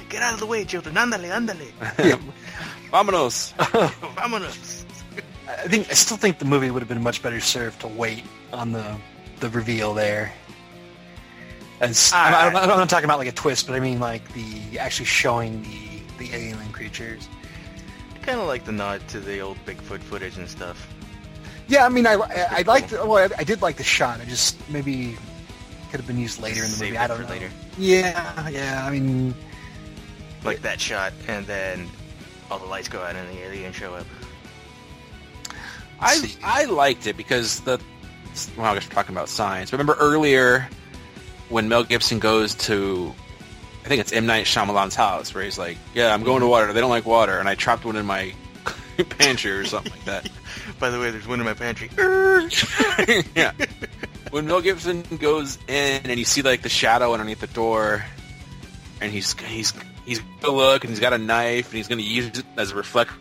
Get 0.09 0.23
out 0.23 0.33
of 0.35 0.41
the 0.41 0.47
way, 0.47 0.65
children. 0.65 0.95
Ándale, 0.95 1.29
ándale. 1.31 1.71
Vámonos. 2.91 3.53
Vámonos. 4.17 4.85
I 5.47 5.69
think 5.69 5.91
I 5.91 5.95
still 5.95 6.17
think 6.17 6.39
the 6.39 6.45
movie 6.45 6.71
would 6.71 6.81
have 6.81 6.89
been 6.89 7.03
much 7.03 7.23
better 7.23 7.41
served 7.41 7.81
to 7.81 7.89
wait 7.89 8.25
on 8.53 8.73
the 8.73 8.97
the 9.41 9.49
reveal 9.51 9.95
there. 9.95 10.33
As 11.81 12.11
I'm, 12.13 12.35
I'm, 12.35 12.53
not- 12.53 12.63
I'm 12.65 12.69
not 12.71 12.89
talking 12.89 13.05
about 13.05 13.19
like 13.19 13.29
a 13.29 13.33
twist, 13.33 13.67
but 13.67 13.75
I 13.77 13.81
mean 13.81 14.01
like 14.01 14.27
the 14.33 14.79
actually 14.79 15.07
showing 15.07 15.63
the 15.63 16.25
the 16.25 16.35
alien 16.35 16.73
creatures. 16.73 17.29
Kind 18.23 18.41
of 18.41 18.47
like 18.49 18.65
the 18.65 18.73
nod 18.73 19.07
to 19.09 19.21
the 19.21 19.41
old 19.41 19.57
Bigfoot 19.65 20.01
footage 20.01 20.37
and 20.37 20.49
stuff. 20.49 20.93
Yeah, 21.69 21.87
I 21.87 21.89
mean 21.89 22.07
I 22.07 22.15
I, 22.15 22.47
I 22.51 22.63
liked 22.63 22.93
well 22.93 23.17
I, 23.17 23.29
I 23.39 23.45
did 23.45 23.63
like 23.63 23.77
the 23.77 23.85
shot. 23.85 24.21
I 24.21 24.25
just 24.25 24.57
maybe 24.69 25.17
could 25.91 26.01
have 26.01 26.07
been 26.07 26.19
used 26.19 26.41
later 26.43 26.65
in 26.65 26.71
the 26.71 26.85
movie. 26.85 26.99
I 26.99 27.07
don't 27.07 27.17
for 27.19 27.23
know. 27.23 27.29
later. 27.31 27.51
Yeah, 27.79 28.49
yeah. 28.49 28.85
I 28.85 28.91
mean, 28.91 29.35
Like 30.45 30.61
that 30.63 30.81
shot, 30.81 31.13
and 31.29 31.47
then 31.47 31.89
all 32.51 32.59
the 32.59 32.67
lights 32.67 32.89
go 32.89 33.01
out 33.01 33.15
and 33.15 33.29
the 33.31 33.41
alien 33.45 33.73
show 33.73 33.95
up. 33.95 34.07
I 36.01 36.31
I 36.43 36.65
liked 36.65 37.07
it 37.07 37.17
because 37.17 37.61
the 37.61 37.81
well, 38.57 38.67
I 38.67 38.75
guess 38.75 38.87
we're 38.89 38.95
talking 38.95 39.15
about 39.15 39.29
science. 39.29 39.73
Remember 39.73 39.95
earlier 39.95 40.69
when 41.49 41.69
Mel 41.69 41.85
Gibson 41.85 42.19
goes 42.19 42.55
to, 42.55 43.15
I 43.85 43.89
think 43.89 44.01
it's 44.01 44.13
M 44.13 44.27
Night 44.27 44.47
Shyamalan's 44.47 44.95
house, 44.95 45.35
where 45.35 45.45
he's 45.45 45.59
like, 45.59 45.79
"Yeah, 45.95 46.13
I'm 46.13 46.23
going 46.23 46.41
to 46.41 46.47
water. 46.47 46.73
They 46.73 46.81
don't 46.81 46.91
like 46.91 47.07
water, 47.07 47.39
and 47.39 47.49
I 47.49 47.55
trapped 47.55 47.85
one 47.85 47.97
in 47.97 48.07
my 48.07 48.35
pantry 49.19 49.53
or 49.53 49.65
something 49.65 49.93
like 49.93 50.05
that." 50.05 50.31
By 50.79 50.91
the 50.91 51.01
way, 51.01 51.11
there's 51.11 51.27
one 51.27 51.41
in 51.41 51.47
my 51.47 51.55
pantry. 51.55 51.91
yeah. 53.35 53.53
When 54.31 54.47
Mel 54.47 54.61
Gibson 54.61 55.03
goes 55.17 55.59
in 55.69 56.03
and 56.05 56.19
you 56.19 56.25
see 56.25 56.43
like 56.43 56.63
the 56.63 56.69
shadow 56.69 57.13
underneath 57.13 57.41
the 57.41 57.47
door, 57.47 58.05
and 59.01 59.11
he's 59.11 59.33
he's 59.41 59.73
he's 60.05 60.21
gonna 60.41 60.57
look 60.57 60.85
and 60.85 60.91
he's 60.91 61.01
got 61.01 61.13
a 61.13 61.19
knife 61.19 61.69
and 61.69 61.77
he's 61.77 61.89
gonna 61.89 62.03
use 62.03 62.27
it 62.27 62.45
as 62.57 62.73
a 62.73 62.75
reflector 62.75 63.15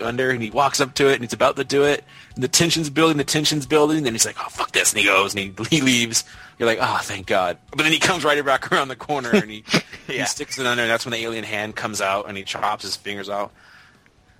under 0.00 0.30
and 0.30 0.42
he 0.42 0.50
walks 0.50 0.80
up 0.80 0.94
to 0.94 1.08
it 1.08 1.14
and 1.14 1.22
he's 1.22 1.32
about 1.32 1.56
to 1.56 1.64
do 1.64 1.84
it 1.84 2.04
the 2.36 2.48
tension's 2.48 2.90
building, 2.90 3.16
the 3.16 3.24
tension's 3.24 3.66
building, 3.66 3.98
and 3.98 4.06
then 4.06 4.14
he's 4.14 4.26
like, 4.26 4.36
oh 4.38 4.48
fuck 4.48 4.72
this, 4.72 4.92
and 4.92 5.00
he 5.00 5.06
goes 5.06 5.34
and 5.34 5.56
he, 5.58 5.64
he 5.76 5.80
leaves. 5.82 6.24
You're 6.58 6.66
like, 6.68 6.78
oh 6.80 6.98
thank 7.02 7.26
God. 7.26 7.58
But 7.70 7.78
then 7.82 7.92
he 7.92 7.98
comes 7.98 8.24
right 8.24 8.44
back 8.44 8.70
around 8.70 8.88
the 8.88 8.96
corner 8.96 9.30
and 9.30 9.50
he 9.50 9.64
Yeah. 10.08 10.22
he 10.22 10.24
sticks 10.26 10.58
it 10.58 10.66
under, 10.66 10.82
and 10.82 10.90
that's 10.90 11.04
when 11.06 11.12
the 11.12 11.18
alien 11.18 11.44
hand 11.44 11.76
comes 11.76 12.00
out 12.00 12.28
and 12.28 12.36
he 12.36 12.42
chops 12.44 12.82
his 12.82 12.96
fingers 12.96 13.28
out. 13.28 13.52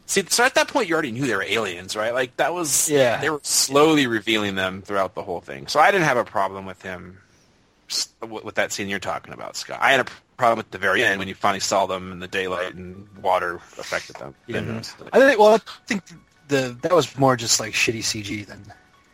See, 0.07 0.25
so 0.29 0.43
at 0.43 0.55
that 0.57 0.67
point 0.67 0.89
you 0.89 0.95
already 0.95 1.13
knew 1.13 1.27
they 1.27 1.37
were 1.37 1.45
aliens, 1.45 1.95
right? 1.95 2.13
Like 2.13 2.37
that 2.39 2.53
was 2.53 2.91
Yeah. 2.91 3.21
They 3.21 3.31
were 3.31 3.41
slowly 3.45 4.07
revealing 4.09 4.57
them 4.57 4.83
throughout 4.83 5.15
the 5.15 5.23
whole 5.23 5.41
thing. 5.41 5.69
So 5.69 5.79
I 5.79 5.91
didn't 5.93 6.07
have 6.07 6.17
a 6.17 6.25
problem 6.25 6.67
with 6.67 6.83
him 6.83 7.19
with 8.21 8.55
that 8.57 8.73
scene 8.73 8.89
you're 8.89 8.99
talking 8.99 9.33
about, 9.33 9.57
Scott. 9.57 9.79
I 9.81 9.91
had 9.93 10.01
a 10.01 10.07
problem 10.37 10.59
at 10.61 10.71
the 10.71 10.79
very 10.79 11.05
end 11.05 11.19
when 11.19 11.29
you 11.29 11.35
finally 11.35 11.61
saw 11.61 11.87
them 11.87 12.13
in 12.13 12.19
the 12.19 12.27
daylight 12.29 12.75
and 12.75 13.07
water 13.23 13.57
affected 13.79 14.17
them. 14.17 14.35
Mm-hmm. 14.49 15.03
Yeah. 15.05 15.09
I 15.13 15.19
think. 15.19 15.39
Well, 15.39 15.55
I 15.55 15.59
think 15.87 16.03
the 16.51 16.77
that 16.83 16.93
was 16.93 17.17
more 17.19 17.35
just 17.37 17.59
like 17.61 17.73
shitty 17.73 18.01
CG 18.01 18.45
than. 18.47 18.63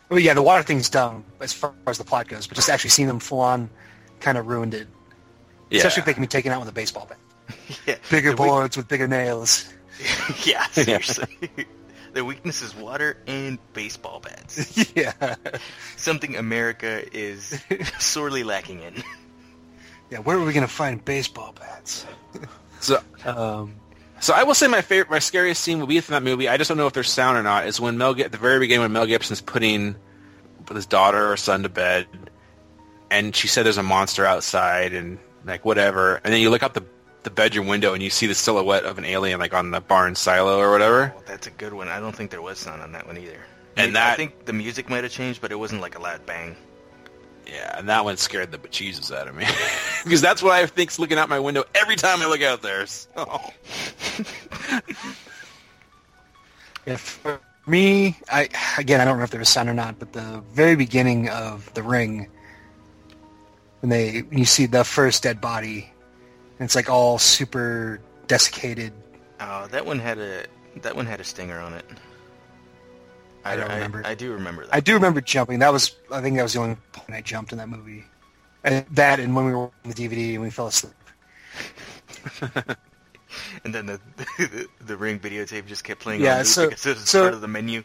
Well, 0.09 0.19
yeah, 0.21 0.35
the 0.35 0.43
water 0.43 0.63
thing's 0.63 0.89
dumb 0.91 1.25
as 1.41 1.53
far 1.53 1.73
as 1.87 1.99
the 1.99 2.05
plot 2.05 2.29
goes, 2.29 2.47
but 2.47 2.55
just 2.57 2.69
actually 2.69 2.91
seeing 2.91 3.09
them 3.09 3.19
full 3.21 3.41
on 3.41 3.71
kind 4.21 4.37
of 4.39 4.47
ruined 4.49 4.75
it. 4.75 4.89
Yeah. 5.71 5.79
Especially 5.79 6.01
if 6.01 6.07
they 6.07 6.15
can 6.15 6.23
be 6.23 6.29
taken 6.29 6.53
out 6.53 6.61
with 6.61 6.69
a 6.69 6.73
baseball 6.73 7.09
bat. 7.09 7.19
yeah. 7.87 7.97
Bigger 8.11 8.31
The 8.35 8.43
weak- 8.43 8.49
boards 8.51 8.77
with 8.77 8.89
bigger 8.89 9.09
nails. 9.09 9.73
yeah, 10.45 10.67
seriously. 10.69 11.27
Their 12.13 12.25
weakness 12.25 12.63
is 12.63 12.75
water 12.75 13.17
and 13.27 13.59
baseball 13.73 14.21
bats. 14.21 14.93
yeah. 14.95 15.35
Something 15.97 16.37
America 16.37 17.05
is 17.17 17.61
sorely 17.99 18.45
lacking 18.45 18.83
in. 18.83 19.03
Yeah. 20.11 20.19
Where 20.19 20.37
are 20.39 20.45
we 20.45 20.53
gonna 20.53 20.69
find 20.69 21.05
baseball 21.05 21.53
bats? 21.59 22.07
So, 22.81 23.01
Um. 23.25 23.75
So 24.21 24.35
I 24.35 24.45
will 24.45 24.55
say 24.55 24.67
my 24.67 24.83
favorite, 24.83 25.11
my 25.11 25.19
scariest 25.19 25.63
scene 25.63 25.79
will 25.81 25.87
be 25.87 26.01
from 26.01 26.13
that 26.15 26.23
movie. 26.23 26.49
I 26.49 26.57
just 26.57 26.69
don't 26.69 26.77
know 26.79 26.87
if 26.87 26.93
there's 26.93 27.11
sound 27.11 27.37
or 27.39 27.43
not. 27.43 27.67
Is 27.67 27.81
when 27.81 27.99
Mel, 27.99 28.19
at 28.21 28.33
the 28.33 28.39
very 28.39 28.59
beginning, 28.59 28.83
when 28.83 28.93
Mel 28.93 29.07
Gibson's 29.07 29.41
putting 29.41 29.97
his 30.73 30.87
daughter 30.87 31.31
or 31.33 31.37
son 31.37 31.63
to 31.63 31.69
bed, 31.69 32.07
and 33.11 33.35
she 33.37 33.47
said 33.49 33.65
there's 33.65 33.77
a 33.79 33.83
monster 33.83 34.27
outside, 34.27 34.93
and 34.93 35.19
like 35.45 35.65
whatever, 35.65 36.17
and 36.25 36.33
then 36.33 36.41
you 36.41 36.51
look 36.51 36.63
out 36.63 36.75
the 36.75 36.85
the 37.23 37.31
bedroom 37.31 37.67
window 37.67 37.93
and 37.93 38.05
you 38.05 38.11
see 38.11 38.29
the 38.29 38.35
silhouette 38.37 38.85
of 38.85 38.99
an 38.99 39.05
alien 39.05 39.41
like 39.41 39.53
on 39.53 39.73
the 39.73 39.81
barn 39.81 40.15
silo 40.15 40.59
or 40.61 40.71
whatever. 40.71 41.13
Oh, 41.17 41.23
that's 41.27 41.49
a 41.49 41.51
good 41.51 41.73
one. 41.73 41.89
I 41.89 41.99
don't 41.99 42.15
think 42.15 42.31
there 42.31 42.41
was 42.41 42.57
sound 42.57 42.83
on 42.83 42.93
that 42.93 43.05
one 43.07 43.17
either. 43.19 43.41
And 43.77 43.87
Maybe- 43.89 43.93
that- 43.95 44.13
I 44.13 44.17
think 44.17 44.45
the 44.45 44.53
music 44.53 44.89
might 44.89 45.03
have 45.03 45.13
changed, 45.13 45.41
but 45.41 45.51
it 45.51 45.57
wasn't 45.57 45.81
like 45.81 45.99
a 45.99 46.01
loud 46.01 46.25
bang. 46.25 46.55
Yeah, 47.47 47.79
and 47.79 47.89
that 47.89 48.05
one 48.05 48.17
scared 48.17 48.51
the 48.51 48.59
bejesus 48.59 49.15
out 49.15 49.29
of 49.29 49.37
me 49.37 49.47
because 50.05 50.21
that's 50.21 50.43
what 50.43 50.53
I 50.53 50.67
think's 50.67 50.99
looking 50.99 51.17
out 51.17 51.29
my 51.29 51.39
window 51.39 51.65
every 51.75 51.97
time 51.97 52.21
I 52.21 52.27
look 52.27 52.43
out 52.43 52.63
there. 52.63 52.87
So. 52.87 53.41
Yeah, 56.87 56.95
uh, 56.95 56.97
for 56.99 57.41
me, 57.67 58.17
I 58.31 58.49
again, 58.79 59.01
I 59.01 59.05
don't 59.05 59.19
know 59.19 59.25
if 59.25 59.31
there 59.31 59.41
was 59.41 59.49
sound 59.49 59.69
or 59.69 59.75
not, 59.75 59.99
but 59.99 60.13
the 60.13 60.43
very 60.53 60.77
beginning 60.77 61.29
of 61.29 61.73
The 61.75 61.83
Ring, 61.83 62.31
when 63.81 63.91
they 63.91 64.23
when 64.23 64.39
you 64.39 64.45
see 64.45 64.67
the 64.67 64.85
first 64.85 65.25
dead 65.25 65.41
body, 65.41 65.91
and 66.59 66.65
it's 66.65 66.77
like 66.77 66.89
all 66.89 67.19
super 67.19 68.01
desiccated. 68.29 68.93
Oh, 69.41 69.67
that 69.69 69.85
one 69.85 69.99
had 69.99 70.19
a 70.19 70.47
that 70.83 70.95
one 70.95 71.07
had 71.07 71.21
a 71.21 71.25
stinger 71.25 71.59
on 71.59 71.75
it. 71.75 71.85
I 73.53 73.57
don't 73.57 73.71
remember. 73.71 74.03
I, 74.05 74.15
do 74.15 74.33
remember 74.33 74.65
that. 74.67 74.75
I 74.75 74.81
do 74.81 74.95
remember 74.95 75.21
jumping. 75.21 75.59
That 75.61 75.73
was, 75.73 75.95
I 76.13 76.21
think, 76.21 76.37
that 76.37 76.43
was 76.43 76.53
the 76.55 76.61
only 76.61 76.77
point 76.93 77.11
I 77.13 77.21
jumped 77.21 77.53
in 77.53 77.59
that 77.59 77.69
movie. 77.69 78.05
And 78.65 78.85
that, 78.93 79.21
and 79.21 79.35
when 79.37 79.45
we 79.47 79.53
were 79.53 79.71
watching 79.85 79.91
the 79.93 80.09
DVD 80.09 80.35
and 80.35 80.43
we 80.43 80.51
fell 80.51 80.67
asleep. 80.67 80.95
and 83.65 83.75
then 83.75 83.87
the, 83.87 84.01
the 84.39 84.67
the 84.85 84.97
ring 84.97 85.19
videotape 85.19 85.67
just 85.67 85.85
kept 85.85 86.01
playing 86.01 86.21
Yeah, 86.23 86.39
on 86.39 86.45
so- 86.45 86.69
because 86.69 86.87
it 86.87 86.97
was 86.97 87.09
so- 87.09 87.23
part 87.23 87.35
of 87.35 87.41
the 87.41 87.49
menu. 87.49 87.83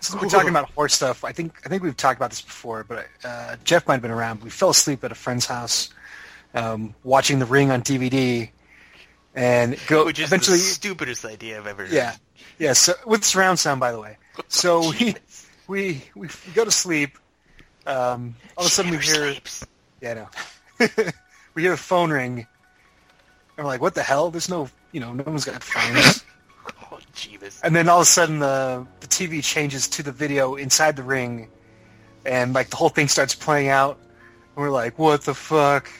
Since 0.00 0.20
we're 0.20 0.28
talking 0.30 0.48
about 0.48 0.68
horror 0.72 0.88
stuff, 0.88 1.22
I 1.22 1.30
think 1.30 1.60
I 1.64 1.68
think 1.68 1.84
we've 1.84 1.96
talked 1.96 2.18
about 2.18 2.30
this 2.30 2.40
before, 2.42 2.82
but 2.82 3.06
uh, 3.24 3.54
Jeff 3.62 3.86
might 3.86 3.94
have 3.94 4.02
been 4.02 4.10
around. 4.10 4.42
We 4.42 4.50
fell 4.50 4.70
asleep 4.70 5.04
at 5.04 5.12
a 5.12 5.14
friend's 5.14 5.46
house 5.46 5.90
um, 6.54 6.92
watching 7.04 7.38
The 7.38 7.46
Ring 7.46 7.70
on 7.70 7.82
DVD, 7.82 8.50
and 9.36 9.78
go 9.86 10.04
Which 10.04 10.18
is 10.18 10.26
eventually. 10.26 10.56
the 10.56 10.62
stupidest 10.64 11.24
idea 11.24 11.56
I've 11.56 11.68
ever 11.68 11.84
heard. 11.84 11.92
yeah, 11.92 12.16
yeah. 12.58 12.72
So 12.72 12.94
with 13.06 13.22
surround 13.24 13.60
sound, 13.60 13.78
by 13.78 13.92
the 13.92 14.00
way. 14.00 14.16
So 14.48 14.90
we 14.90 15.14
we 15.66 16.02
we 16.14 16.28
go 16.54 16.64
to 16.64 16.70
sleep. 16.70 17.18
Um, 17.86 18.36
all 18.56 18.64
of 18.64 18.70
a 18.70 18.70
sudden 18.70 18.90
we 18.90 18.98
hear 18.98 19.32
sleeps. 19.32 19.66
yeah, 20.00 20.14
no. 20.14 20.86
we 21.54 21.62
hear 21.62 21.72
the 21.72 21.76
phone 21.76 22.10
ring, 22.10 22.38
and 22.38 22.46
we're 23.58 23.64
like, 23.64 23.80
"What 23.80 23.94
the 23.94 24.02
hell? 24.02 24.30
There's 24.30 24.48
no, 24.48 24.68
you 24.92 25.00
know, 25.00 25.12
no 25.12 25.24
one's 25.24 25.44
got 25.44 25.62
phones." 25.62 26.24
Oh, 26.92 26.98
Jeebus. 27.14 27.58
And 27.64 27.74
then 27.74 27.88
all 27.88 28.00
of 28.00 28.02
a 28.02 28.10
sudden 28.10 28.38
the 28.38 28.86
the 29.00 29.06
TV 29.08 29.42
changes 29.42 29.88
to 29.88 30.02
the 30.02 30.12
video 30.12 30.54
inside 30.54 30.94
the 30.94 31.02
ring, 31.02 31.48
and 32.24 32.52
like 32.52 32.68
the 32.70 32.76
whole 32.76 32.90
thing 32.90 33.08
starts 33.08 33.34
playing 33.34 33.68
out. 33.68 33.98
And 34.54 34.62
we're 34.62 34.70
like, 34.70 34.98
"What 34.98 35.22
the 35.22 35.34
fuck?" 35.34 35.90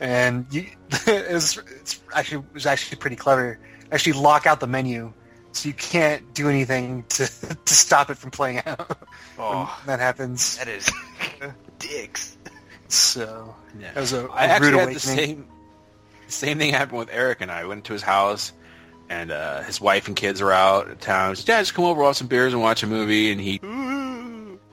And 0.00 0.46
you, 0.50 0.66
it 1.06 1.32
was 1.32 1.58
it's 1.80 2.00
actually 2.14 2.44
it 2.50 2.54
was 2.54 2.66
actually 2.66 2.98
pretty 2.98 3.16
clever. 3.16 3.58
Actually, 3.90 4.14
lock 4.14 4.46
out 4.46 4.60
the 4.60 4.66
menu, 4.66 5.12
so 5.52 5.68
you 5.68 5.74
can't 5.74 6.34
do 6.34 6.48
anything 6.48 7.04
to 7.10 7.26
to 7.64 7.74
stop 7.74 8.10
it 8.10 8.16
from 8.18 8.30
playing 8.30 8.62
out. 8.66 8.88
when 8.88 8.98
Oh, 9.38 9.80
that 9.86 10.00
happens. 10.00 10.56
that 10.58 10.68
is 10.68 10.90
dicks. 11.78 12.36
So 12.88 13.54
Yeah. 13.78 13.92
that 13.92 14.00
was 14.00 14.12
a, 14.12 14.26
a 14.26 14.30
I 14.32 14.44
actually 14.44 14.70
rude 14.72 14.78
had 14.80 14.88
the 14.88 14.92
awakening. 14.92 15.16
same 15.16 15.46
same 16.28 16.58
thing 16.58 16.72
happened 16.72 16.98
with 16.98 17.08
Eric 17.12 17.40
and 17.40 17.50
I. 17.50 17.60
I 17.60 17.64
went 17.64 17.84
to 17.84 17.92
his 17.92 18.02
house, 18.02 18.52
and 19.10 19.30
uh, 19.30 19.62
his 19.62 19.80
wife 19.80 20.06
and 20.08 20.16
kids 20.16 20.40
were 20.40 20.52
out 20.52 20.88
of 20.90 20.98
town. 21.00 21.30
He 21.30 21.36
said, 21.36 21.48
"Yeah, 21.48 21.60
just 21.60 21.74
come 21.74 21.84
over, 21.84 21.98
we'll 22.00 22.08
have 22.08 22.16
some 22.16 22.26
beers, 22.28 22.52
and 22.54 22.62
watch 22.62 22.82
a 22.82 22.86
movie." 22.86 23.30
And 23.32 23.40
he 23.40 23.58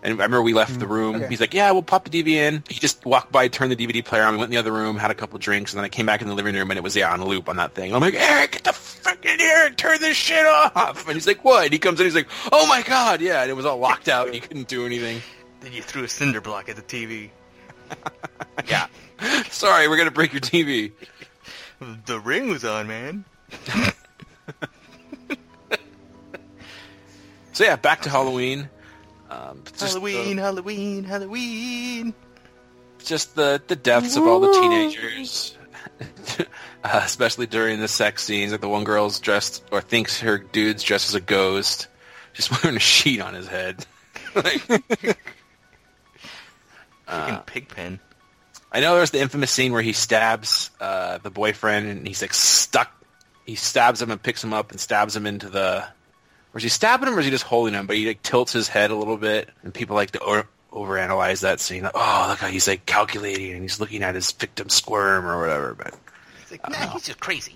and 0.02 0.12
I 0.12 0.16
remember 0.16 0.42
we 0.42 0.54
left 0.54 0.80
the 0.80 0.86
mm. 0.86 0.90
room. 0.90 1.16
okay. 1.18 1.28
He's 1.28 1.42
like, 1.42 1.54
"Yeah, 1.54 1.72
we'll 1.72 1.82
pop 1.84 2.08
the 2.08 2.24
DVD 2.24 2.34
in." 2.34 2.64
He 2.70 2.80
just 2.80 3.06
walked 3.06 3.32
by, 3.32 3.48
turned 3.48 3.72
the 3.72 3.76
DVD 3.76 4.04
player 4.04 4.24
on. 4.24 4.34
We 4.34 4.40
went 4.40 4.50
in 4.50 4.52
the 4.52 4.58
other 4.58 4.72
room, 4.72 4.98
had 4.98 5.12
a 5.12 5.16
couple 5.16 5.40
drinks, 5.40 5.74
and 5.74 5.78
then 5.78 5.86
I 5.86 5.90
came 5.90 6.06
back 6.06 6.22
in 6.22 6.28
the 6.28 6.36
living 6.36 6.56
room, 6.56 6.72
and 6.72 6.78
it 6.78 6.84
was 6.84 6.96
yeah 6.96 7.12
on 7.12 7.20
a 7.20 7.26
loop 7.26 7.50
on 7.50 7.58
that 7.58 7.74
thing. 7.74 7.94
I'm 7.94 8.02
like, 8.02 8.16
"Eric, 8.16 8.52
get 8.52 8.64
the 8.64 8.74
fuck 8.74 9.26
in 9.26 9.40
here 9.40 9.66
and 9.66 9.78
turn 9.78 10.00
this 10.00 10.18
shit 10.18 10.46
off!" 10.46 11.06
And 11.08 11.16
he's 11.16 11.28
like, 11.28 11.44
"What?" 11.44 11.66
And 11.66 11.74
he 11.74 11.80
comes 11.80 12.00
in, 12.00 12.06
he's 12.06 12.16
like, 12.16 12.30
"Oh 12.52 12.68
my 12.68 12.82
god, 12.82 13.22
yeah!" 13.22 13.42
And 13.42 13.50
it 13.50 13.56
was 13.56 13.66
all 13.66 13.78
locked 13.78 14.08
out, 14.08 14.28
and 14.28 14.36
he 14.36 14.42
couldn't 14.42 14.68
do 14.68 14.86
anything. 14.86 15.22
Then 15.62 15.74
you 15.74 15.82
threw 15.82 16.04
a 16.04 16.08
cinder 16.08 16.42
block 16.42 16.70
at 16.70 16.76
the 16.76 16.82
TV. 16.82 17.30
Yeah, 18.68 18.88
sorry, 19.50 19.88
we're 19.88 19.96
gonna 19.98 20.12
break 20.12 20.34
your 20.34 20.42
TV. 20.42 20.92
The 22.06 22.20
ring 22.20 22.50
was 22.50 22.66
on, 22.66 22.88
man. 22.88 23.24
So 27.60 27.66
yeah, 27.66 27.76
back 27.76 28.04
to 28.04 28.10
Halloween. 28.10 28.70
Um, 29.30 29.62
just 29.78 29.94
Halloween, 29.94 30.38
the, 30.38 30.42
Halloween, 30.42 31.04
Halloween. 31.04 32.13
just 32.98 33.36
the 33.36 33.62
the 33.68 33.76
deaths 33.76 34.15
of 34.15 34.26
all 34.26 34.39
the 34.39 34.52
teenagers, 34.52 35.56
uh, 36.84 37.02
especially 37.04 37.46
during 37.46 37.80
the 37.80 37.88
sex 37.88 38.24
scenes. 38.24 38.52
Like 38.52 38.62
the 38.62 38.70
one 38.70 38.84
girl's 38.84 39.20
dressed 39.20 39.63
or 39.72 39.82
thinks 39.82 40.20
her 40.22 40.39
dude's 40.39 40.84
dressed 40.84 41.10
as 41.10 41.15
a 41.15 41.22
ghost, 41.22 41.88
just 42.34 42.52
wearing 42.63 42.78
a 42.78 42.80
sheet 42.80 43.22
on 43.22 43.36
his 43.36 43.48
head. 43.48 43.86
like, 44.36 44.62
Freaking 47.08 47.46
pigpen. 47.46 48.00
I 48.72 48.82
know 48.82 48.96
there's 48.96 49.12
the 49.12 49.20
infamous 49.20 49.52
scene 49.52 49.74
where 49.74 49.82
he 49.82 49.94
stabs 49.94 50.70
uh, 50.80 51.18
the 51.20 51.32
boyfriend 51.32 51.88
and 51.88 52.08
he's 52.08 52.22
like 52.22 52.34
stuck. 52.34 52.92
He 53.46 53.56
stabs 53.56 54.02
him 54.02 54.12
and 54.12 54.22
picks 54.22 54.44
him 54.44 54.54
up 54.54 54.72
and 54.72 54.80
stabs 54.80 55.15
him 55.15 55.26
into 55.26 55.50
the. 55.50 55.88
Or 56.54 56.58
is 56.58 56.64
he 56.64 56.70
stabbing 56.70 57.08
him 57.08 57.16
or 57.16 57.20
is 57.20 57.26
he 57.26 57.32
just 57.32 57.44
holding 57.44 57.74
him? 57.76 57.86
But 57.88 57.96
he 57.98 58.08
like 58.08 58.24
tilts 58.24 58.54
his 58.54 58.68
head 58.68 58.92
a 58.92 58.96
little 58.96 59.18
bit, 59.18 59.50
and 59.64 59.74
people 59.74 59.96
like 59.96 60.12
to 60.12 60.20
over 60.20 60.48
overanalyze 60.72 61.42
that 61.42 61.60
scene. 61.60 61.84
Like, 61.84 61.94
oh, 61.96 62.28
look 62.30 62.40
how 62.40 62.48
he's 62.48 62.68
like 62.68 62.86
calculating 62.86 63.52
and 63.54 63.62
he's 63.64 63.80
looking 63.80 64.04
at 64.04 64.14
his 64.16 64.32
victim 64.32 64.70
squirm 64.70 65.26
or 65.26 65.40
whatever. 65.40 65.74
But 65.76 65.96
It's 66.42 66.52
like, 66.52 66.70
nah, 66.70 66.90
he's 66.94 67.06
just 67.06 67.20
crazy. 67.20 67.56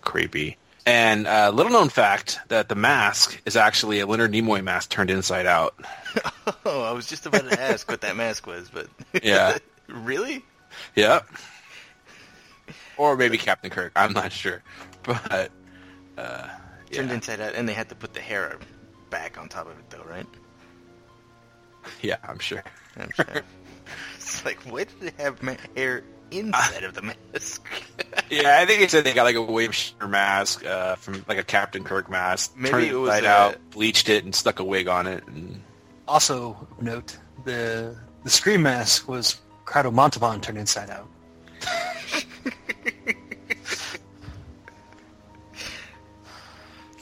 creepy. 0.00 0.56
And 0.84 1.28
uh, 1.28 1.50
little 1.54 1.70
known 1.70 1.88
fact 1.88 2.40
that 2.48 2.68
the 2.68 2.74
mask 2.74 3.40
is 3.46 3.56
actually 3.56 4.00
a 4.00 4.06
Leonard 4.06 4.32
Nimoy 4.32 4.62
mask 4.64 4.90
turned 4.90 5.10
inside 5.10 5.46
out. 5.46 5.74
Oh, 6.66 6.82
I 6.82 6.92
was 6.92 7.06
just 7.06 7.24
about 7.26 7.48
to 7.48 7.60
ask 7.60 7.88
what 7.90 8.00
that 8.02 8.16
mask 8.16 8.46
was, 8.46 8.68
but 8.68 8.86
Yeah. 9.22 9.58
really? 9.88 10.44
Yep. 10.96 11.26
Or 12.96 13.16
maybe 13.16 13.38
Captain 13.38 13.70
Kirk. 13.70 13.92
I'm 13.96 14.12
not 14.12 14.32
sure, 14.32 14.62
but 15.04 15.50
uh, 16.18 16.48
Turned 16.92 17.08
yeah. 17.08 17.14
inside 17.14 17.40
out, 17.40 17.54
and 17.54 17.68
they 17.68 17.72
had 17.72 17.88
to 17.88 17.94
put 17.94 18.12
the 18.12 18.20
hair 18.20 18.58
back 19.10 19.38
on 19.38 19.48
top 19.48 19.66
of 19.66 19.78
it, 19.78 19.90
though, 19.90 20.04
right? 20.08 20.26
Yeah, 22.00 22.16
I'm 22.22 22.38
sure. 22.38 22.62
I'm 22.96 23.10
sure. 23.10 23.42
it's 24.14 24.44
like, 24.44 24.60
why 24.60 24.84
did 24.84 25.00
they 25.00 25.22
have 25.22 25.42
ma- 25.42 25.56
hair 25.74 26.04
inside 26.30 26.84
of 26.84 26.94
the 26.94 27.02
mask? 27.02 27.66
Yeah, 28.30 28.58
I 28.60 28.64
think 28.66 28.80
they 28.80 28.88
said 28.88 29.04
they 29.04 29.12
got 29.12 29.24
like 29.24 29.34
a 29.34 29.42
William 29.42 29.72
Shatner 29.72 30.08
mask 30.08 30.64
uh, 30.64 30.94
from 30.96 31.22
like 31.28 31.36
a 31.38 31.42
Captain 31.42 31.84
Kirk 31.84 32.08
mask. 32.08 32.54
Maybe 32.56 32.70
turned 32.70 32.86
it 32.86 32.94
was, 32.94 33.08
inside 33.14 33.24
uh, 33.26 33.48
out, 33.48 33.70
bleached 33.70 34.08
it, 34.08 34.24
and 34.24 34.34
stuck 34.34 34.58
a 34.58 34.64
wig 34.64 34.88
on 34.88 35.06
it. 35.06 35.26
And 35.26 35.60
Also, 36.08 36.56
note 36.80 37.18
the 37.44 37.94
the 38.24 38.30
scream 38.30 38.62
mask 38.62 39.06
was 39.06 39.38
Ricardo 39.66 39.90
Montalban 39.90 40.40
turned 40.40 40.56
inside 40.56 40.88
out. 40.88 41.08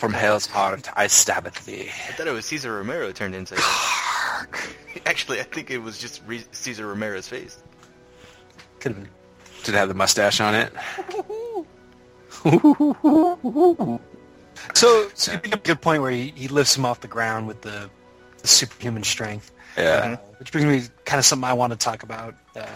From 0.01 0.15
Hell's 0.15 0.47
Heart, 0.47 0.89
I 0.97 1.09
stab 1.09 1.47
at 1.47 1.55
thee. 1.57 1.91
I 2.09 2.13
thought 2.13 2.27
it 2.27 2.33
was 2.33 2.47
Cesar 2.47 2.75
Romero 2.75 3.13
turned 3.13 3.35
inside 3.35 3.59
out. 3.63 4.47
Actually, 5.05 5.41
I 5.41 5.43
think 5.43 5.71
it 5.71 5.77
was 5.77 5.99
just 5.99 6.23
Re- 6.27 6.43
Cesar 6.53 6.87
Romero's 6.87 7.29
face. 7.29 7.59
Could 8.81 8.93
have 8.93 9.03
been. 9.03 9.11
Did 9.63 9.75
it 9.75 9.79
have 9.79 9.89
the 9.89 9.95
mustache 9.95 10.41
on 10.41 10.55
it? 10.55 10.73
So, 14.75 15.09
so 15.15 15.33
you 15.33 15.39
bring 15.39 15.55
up 15.55 15.61
a 15.61 15.67
good 15.67 15.81
point 15.81 16.03
where 16.03 16.11
he, 16.11 16.33
he 16.37 16.49
lifts 16.49 16.77
him 16.77 16.85
off 16.85 17.01
the 17.01 17.09
ground 17.09 17.47
with 17.47 17.63
the, 17.63 17.89
the 18.39 18.49
superhuman 18.49 19.03
strength. 19.05 19.51
Yeah. 19.77 20.19
Uh, 20.23 20.33
which 20.39 20.53
brings 20.53 20.67
me 20.67 20.89
kind 21.07 21.19
of 21.19 21.25
something 21.25 21.49
I 21.49 21.55
want 21.55 21.73
to 21.73 21.79
talk 21.79 22.03
about. 22.03 22.35
Uh, 22.55 22.67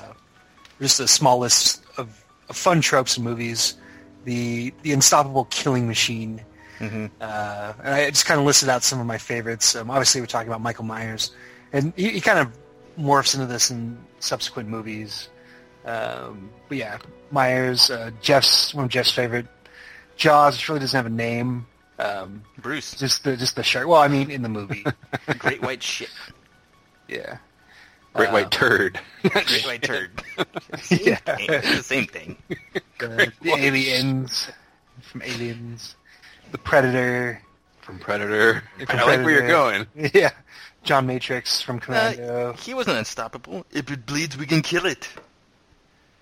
just 0.81 0.99
a 0.99 1.07
small 1.07 1.39
list 1.39 1.83
of, 1.99 2.25
of 2.49 2.57
fun 2.57 2.81
tropes 2.81 3.19
in 3.19 3.25
movies. 3.25 3.77
The 4.25 4.73
the 4.83 4.93
unstoppable 4.93 5.45
killing 5.47 5.87
machine. 5.87 6.41
Mm-hmm. 6.91 7.07
Uh, 7.21 7.73
and 7.83 7.95
I 7.95 8.11
just 8.11 8.27
kind 8.27 8.39
of 8.41 8.47
listed 8.47 8.69
out 8.69 8.83
some 8.83 9.01
of 9.01 9.07
my 9.07 9.19
favorites. 9.19 9.75
Um, 9.75 9.91
obviously, 9.91 10.21
we're 10.21 10.27
talking 10.27 10.49
about 10.49 10.61
Michael 10.61 10.85
Myers, 10.85 11.33
and 11.73 11.93
he, 11.97 12.11
he 12.11 12.21
kind 12.21 12.39
of 12.39 12.49
morphs 12.99 13.35
into 13.35 13.47
this 13.47 13.71
in 13.71 13.99
subsequent 14.21 14.69
movies. 14.69 15.29
Um, 15.85 16.51
but 16.69 16.79
yeah, 16.79 16.99
Myers, 17.31 17.91
uh, 17.91 18.11
Jeff's 18.23 18.75
one 18.75 18.85
of 18.85 18.91
Jeff's 18.91 19.13
favorite. 19.13 19.47
Jaws, 20.17 20.55
which 20.57 20.69
really 20.69 20.81
doesn't 20.81 20.97
have 20.97 21.07
a 21.07 21.15
name. 21.15 21.67
Um, 21.99 22.43
Bruce, 22.59 22.95
just 22.95 23.25
the 23.25 23.37
just 23.37 23.57
the 23.57 23.63
shirt. 23.63 23.89
Well, 23.89 24.01
I 24.01 24.09
mean, 24.09 24.31
in 24.31 24.43
the 24.43 24.49
movie. 24.49 24.85
great 25.39 25.63
white 25.63 25.83
shit. 25.83 26.11
yeah. 27.09 27.39
Great 28.15 28.31
white 28.31 28.51
turd. 28.53 29.01
Great 29.23 29.67
white 29.67 29.83
turd. 29.83 30.23
Yeah. 30.89 31.19
It's 31.27 31.77
the 31.77 31.83
same 31.83 32.07
thing. 32.07 32.37
The, 33.01 33.33
the 33.43 33.51
aliens 33.51 34.49
from 35.03 35.23
Aliens, 35.23 35.97
the 36.53 36.59
Predator. 36.59 37.41
From 37.81 37.99
Predator. 37.99 38.63
From 38.87 38.99
I 38.99 39.03
like 39.05 39.21
where 39.21 39.31
you're 39.31 39.47
going. 39.49 39.87
Yeah, 40.15 40.31
John 40.85 41.07
Matrix 41.07 41.61
from 41.61 41.77
Uh, 41.77 41.81
Commando. 41.81 42.53
he 42.55 42.73
wasn't 42.75 42.97
unstoppable. 42.99 43.67
If 43.71 43.91
it 43.91 44.07
bleeds, 44.07 44.37
we 44.37 44.47
can 44.47 44.63
kill 44.63 44.87
it. 44.87 45.09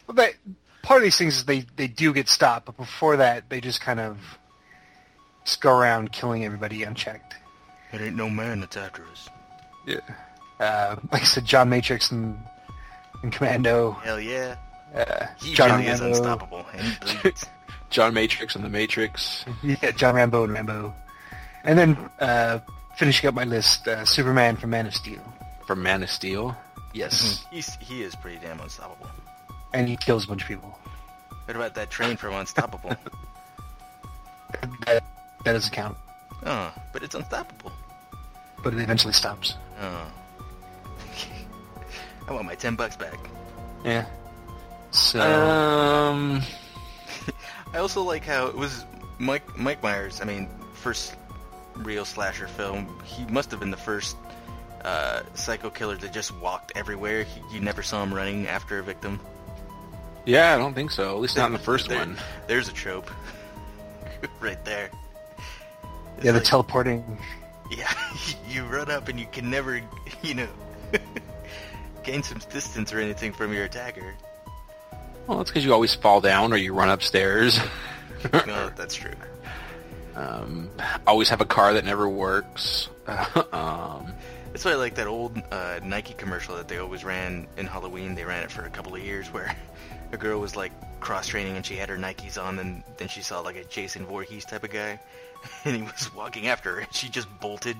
But 0.09 0.35
part 0.83 0.99
of 0.99 1.05
these 1.05 1.17
things 1.17 1.37
is 1.37 1.45
they 1.45 1.61
they 1.77 1.87
do 1.87 2.13
get 2.13 2.29
stopped, 2.29 2.67
but 2.67 2.77
before 2.77 3.17
that, 3.19 3.49
they 3.49 3.61
just 3.61 3.81
kind 3.81 4.01
of 4.01 4.19
just 5.45 5.61
go 5.61 5.73
around 5.79 6.13
killing 6.13 6.45
everybody 6.45 6.83
unchecked. 6.83 7.35
It 7.93 8.01
ain't 8.01 8.17
no 8.17 8.29
man 8.29 8.61
that's 8.61 8.77
after 8.77 9.05
us. 9.13 9.29
Yeah. 9.87 10.01
Uh, 10.59 10.97
like 11.13 11.23
I 11.23 11.25
said, 11.25 11.45
John 11.45 11.69
Matrix 11.69 12.11
and, 12.11 12.39
and 13.23 13.33
Commando. 13.33 13.93
Hell 14.03 14.21
yeah. 14.21 14.57
Uh, 14.95 15.27
He 15.41 15.55
John 15.55 15.79
really 15.81 15.91
is 15.91 16.01
unstoppable. 16.01 16.65
And 16.75 17.01
bleeds. 17.23 17.47
John 17.93 18.15
Matrix 18.15 18.57
and 18.57 18.65
the 18.65 18.69
Matrix. 18.69 19.45
Yeah, 19.63 19.93
John 19.93 20.15
Rambo 20.17 20.45
and 20.45 20.53
Rambo. 20.53 20.95
And 21.65 21.79
then 21.79 21.97
uh, 22.19 22.59
finishing 22.97 23.29
up 23.29 23.35
my 23.35 23.45
list, 23.45 23.87
uh, 23.87 24.05
Superman 24.05 24.57
from 24.57 24.71
Man 24.71 24.87
of 24.87 24.95
Steel. 24.95 25.21
From 25.67 25.83
Man 25.83 26.03
of 26.03 26.11
Steel. 26.11 26.57
Yes. 26.95 27.45
He's, 27.51 27.77
he 27.77 28.03
is 28.03 28.17
pretty 28.17 28.39
damn 28.39 28.59
unstoppable. 28.61 29.09
And 29.73 29.89
he 29.89 29.97
kills 29.97 30.25
a 30.25 30.29
bunch 30.29 30.43
of 30.43 30.49
people. 30.49 30.77
What 31.45 31.57
about 31.57 31.75
that 31.75 31.91
train 31.91 32.17
from 32.17 32.35
Unstoppable? 32.35 32.97
That, 34.87 35.03
that 35.45 35.53
doesn't 35.55 35.73
count. 35.73 35.97
oh, 36.45 36.73
but 36.93 37.03
it's 37.03 37.15
unstoppable. 37.15 37.73
But 38.63 38.75
it 38.75 38.81
eventually 38.81 39.15
stops. 39.15 39.55
Oh. 39.81 40.07
I 42.29 42.33
want 42.33 42.45
my 42.47 42.55
ten 42.55 42.77
bucks 42.77 42.97
back. 42.97 43.19
Yeah. 43.85 44.05
So, 44.91 45.21
Um, 45.21 46.43
I 47.75 47.79
also 47.79 48.03
like 48.03 48.25
how 48.25 48.47
it 48.47 48.55
was 48.57 48.85
Mike 49.19 49.57
Mike 49.59 49.83
Myers. 49.83 50.21
I 50.21 50.25
mean, 50.25 50.49
first 50.75 51.15
real 51.77 52.05
slasher 52.05 52.47
film. 52.49 52.87
He 53.05 53.25
must 53.27 53.51
have 53.51 53.61
been 53.61 53.71
the 53.71 53.77
first 53.77 54.17
uh, 54.85 55.23
psycho 55.35 55.71
killer 55.71 55.97
that 55.97 56.13
just 56.13 56.37
walked 56.39 56.73
everywhere. 56.75 57.23
He, 57.25 57.41
you 57.55 57.61
never 57.61 57.83
saw 57.83 58.03
him 58.03 58.13
running 58.13 58.47
after 58.47 58.79
a 58.79 58.83
victim. 58.83 59.21
yeah, 60.27 60.55
I 60.55 60.59
don't 60.59 60.75
think 60.75 60.91
so. 60.91 61.15
At 61.15 61.21
least 61.21 61.37
not 61.37 61.47
in 61.47 61.53
the 61.53 61.59
first 61.59 61.89
There- 61.89 61.99
one. 61.99 62.17
There's 62.47 62.69
a 62.69 62.73
trope, 62.73 63.11
right 64.41 64.63
there. 64.65 64.91
It's 66.17 66.25
yeah, 66.27 66.33
the 66.33 66.39
like- 66.39 66.47
teleporting. 66.47 67.19
Yeah, 67.71 67.91
you 68.49 68.65
run 68.65 68.91
up 68.91 69.09
and 69.09 69.19
you 69.19 69.27
can 69.33 69.49
never, 69.49 69.81
you 70.23 70.35
know, 70.35 70.49
gain 72.05 72.23
some 72.23 72.39
distance 72.51 72.93
or 72.93 72.99
anything 72.99 73.33
from 73.33 73.53
your 73.55 73.65
attacker. 73.65 74.15
Well, 75.27 75.39
that's 75.39 75.51
because 75.51 75.65
you 75.65 75.73
always 75.73 75.95
fall 75.95 76.21
down 76.21 76.53
or 76.53 76.57
you 76.57 76.75
run 76.75 76.89
upstairs. 76.89 77.59
No, 78.47 78.71
that's 78.77 78.95
true. 78.95 79.11
um, 80.15 80.71
always 81.09 81.29
have 81.31 81.41
a 81.41 81.45
car 81.45 81.75
that 81.75 81.85
never 81.85 82.09
works. 82.09 82.89
um, 83.53 84.13
That's 84.53 84.65
why 84.65 84.71
I 84.71 84.75
like 84.77 84.95
that 84.95 85.09
old 85.09 85.37
uh, 85.51 85.81
Nike 85.83 86.15
commercial 86.15 86.55
that 86.55 86.69
they 86.69 86.79
always 86.79 87.03
ran 87.03 87.49
in 87.57 87.67
Halloween. 87.67 88.15
They 88.15 88.25
ran 88.25 88.45
it 88.45 88.51
for 88.53 88.63
a 88.63 88.71
couple 88.71 88.95
of 88.95 89.03
years 89.03 89.27
where 89.33 89.57
a 90.13 90.17
girl 90.17 90.39
was 90.39 90.55
like 90.55 90.71
cross 91.01 91.27
training 91.27 91.57
and 91.57 91.67
she 91.67 91.75
had 91.75 91.89
her 91.89 91.97
Nikes 91.97 92.41
on 92.41 92.61
and 92.61 92.85
then 92.97 93.09
she 93.09 93.23
saw 93.23 93.41
like 93.41 93.57
a 93.57 93.65
Jason 93.65 94.07
Voorhees 94.07 94.45
type 94.45 94.63
of 94.63 94.71
guy 94.71 95.01
and 95.65 95.75
he 95.75 95.83
was 95.83 96.15
walking 96.15 96.47
after 96.47 96.77
her 96.77 96.81
and 96.83 96.95
she 96.95 97.09
just 97.09 97.27
bolted 97.41 97.77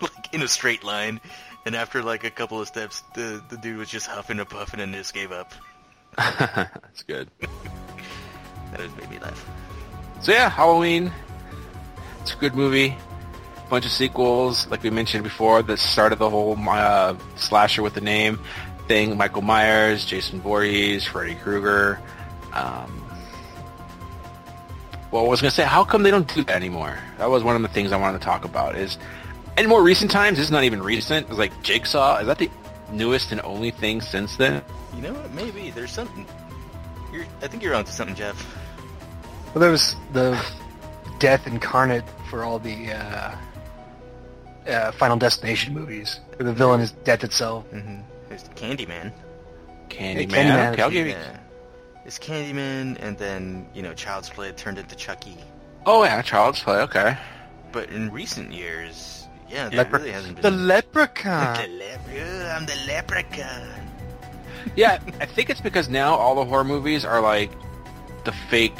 like 0.00 0.32
in 0.32 0.40
a 0.40 0.48
straight 0.48 0.82
line 0.82 1.20
and 1.66 1.76
after 1.76 2.02
like 2.02 2.24
a 2.24 2.30
couple 2.30 2.58
of 2.58 2.68
steps 2.68 3.02
the, 3.14 3.42
the 3.50 3.58
dude 3.58 3.76
was 3.76 3.90
just 3.90 4.06
huffing 4.06 4.38
and 4.40 4.48
puffing 4.48 4.80
and 4.80 4.94
just 4.94 5.12
gave 5.12 5.30
up. 5.30 5.52
that's 6.16 7.02
good. 7.06 7.28
That 7.40 8.80
just 8.80 8.96
made 8.96 9.10
me 9.10 9.18
laugh. 9.18 9.48
So 10.20 10.32
yeah, 10.32 10.48
Halloween. 10.48 11.12
It's 12.22 12.32
a 12.32 12.36
good 12.36 12.54
movie. 12.54 12.96
Bunch 13.68 13.84
of 13.84 13.90
sequels, 13.90 14.66
like 14.68 14.82
we 14.82 14.90
mentioned 14.90 15.24
before, 15.24 15.62
that 15.62 15.78
started 15.78 16.18
the 16.18 16.30
whole 16.30 16.56
uh, 16.68 17.16
slasher 17.36 17.82
with 17.82 17.94
the 17.94 18.00
name 18.00 18.38
thing. 18.88 19.16
Michael 19.16 19.42
Myers, 19.42 20.04
Jason 20.04 20.40
Voorhees, 20.40 21.04
Freddy 21.04 21.34
Krueger. 21.34 22.00
Um, 22.52 23.04
well, 25.10 25.24
I 25.24 25.28
was 25.28 25.40
gonna 25.40 25.50
say, 25.50 25.64
how 25.64 25.84
come 25.84 26.02
they 26.02 26.10
don't 26.10 26.32
do 26.32 26.44
that 26.44 26.56
anymore? 26.56 26.96
That 27.18 27.30
was 27.30 27.42
one 27.42 27.56
of 27.56 27.62
the 27.62 27.68
things 27.68 27.92
I 27.92 27.96
wanted 27.96 28.18
to 28.20 28.24
talk 28.24 28.44
about. 28.44 28.76
Is 28.76 28.98
in 29.58 29.68
more 29.68 29.82
recent 29.82 30.10
times, 30.10 30.38
this 30.38 30.46
is 30.46 30.50
not 30.50 30.64
even 30.64 30.82
recent. 30.82 31.28
It's 31.28 31.38
like 31.38 31.62
Jigsaw. 31.62 32.18
Is 32.18 32.26
that 32.26 32.38
the 32.38 32.50
newest 32.92 33.32
and 33.32 33.40
only 33.42 33.70
thing 33.70 34.00
since 34.00 34.36
then? 34.36 34.62
You 34.94 35.02
know 35.02 35.12
what? 35.12 35.32
Maybe 35.32 35.70
there's 35.70 35.92
something. 35.92 36.26
You're, 37.12 37.26
I 37.42 37.48
think 37.48 37.62
you're 37.62 37.74
onto 37.74 37.90
something, 37.92 38.16
Jeff. 38.16 38.36
Well, 39.54 39.60
there 39.60 39.70
was 39.70 39.94
the 40.12 40.42
death 41.18 41.46
incarnate 41.46 42.04
for 42.28 42.42
all 42.42 42.58
the 42.58 42.92
uh, 42.92 43.36
uh, 44.66 44.92
Final 44.92 45.16
Destination 45.16 45.74
movies, 45.74 46.20
where 46.36 46.46
the 46.46 46.52
villain 46.52 46.80
is 46.80 46.90
death 46.90 47.24
itself. 47.24 47.70
Mm-hmm. 47.70 48.00
There's 48.28 48.44
Candyman. 48.50 49.12
Candyman. 49.88 50.28
Candyman. 50.28 50.72
Okay, 50.72 50.82
I'll 50.82 50.90
give 50.90 51.06
you. 51.06 51.12
Yeah. 51.12 51.38
It's 52.04 52.18
Candyman, 52.18 52.98
and 53.00 53.16
then 53.16 53.66
you 53.74 53.82
know 53.82 53.94
Child's 53.94 54.28
Play 54.28 54.52
turned 54.52 54.78
into 54.78 54.96
Chucky. 54.96 55.36
Oh 55.86 56.04
yeah, 56.04 56.20
Child's 56.22 56.60
Play. 56.60 56.78
Okay. 56.82 57.16
But 57.72 57.90
in 57.90 58.10
recent 58.10 58.52
years, 58.52 59.23
yeah, 59.54 59.68
there 59.70 59.84
Lepre- 59.84 59.92
really 59.92 60.10
hasn't 60.12 60.42
the 60.42 60.50
leprechaun. 60.50 61.54
the 61.62 61.68
lepre- 61.84 62.54
I'm 62.56 62.66
the 62.66 62.76
leprechaun. 62.86 63.68
Yeah, 64.76 64.98
I 65.20 65.26
think 65.26 65.50
it's 65.50 65.60
because 65.60 65.88
now 65.90 66.14
all 66.14 66.34
the 66.34 66.44
horror 66.46 66.64
movies 66.64 67.04
are 67.04 67.20
like 67.20 67.50
the 68.24 68.32
fake 68.32 68.78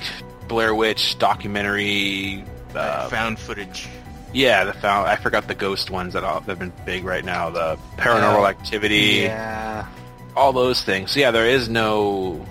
Blair 0.49 0.75
Witch 0.75 1.19
documentary. 1.19 2.43
Uh, 2.75 3.09
found 3.11 3.39
footage. 3.39 3.87
yeah, 4.33 4.65
the 4.65 4.73
found. 4.73 5.07
I 5.07 5.15
forgot 5.17 5.47
the 5.47 5.55
ghost 5.55 5.91
ones 5.91 6.15
that 6.15 6.25
all, 6.25 6.41
have 6.41 6.59
been 6.59 6.73
big 6.87 7.05
right 7.05 7.25
now. 7.25 7.51
The 7.51 7.79
Paranormal 7.99 8.39
Oh, 8.41 8.47
Activity, 8.47 9.21
yeah. 9.25 9.87
all 10.35 10.53
those 10.55 10.83
things. 10.83 11.13
So 11.13 11.21
yeah, 11.21 11.31
there 11.31 11.47
is 11.47 11.69
no 11.69 12.45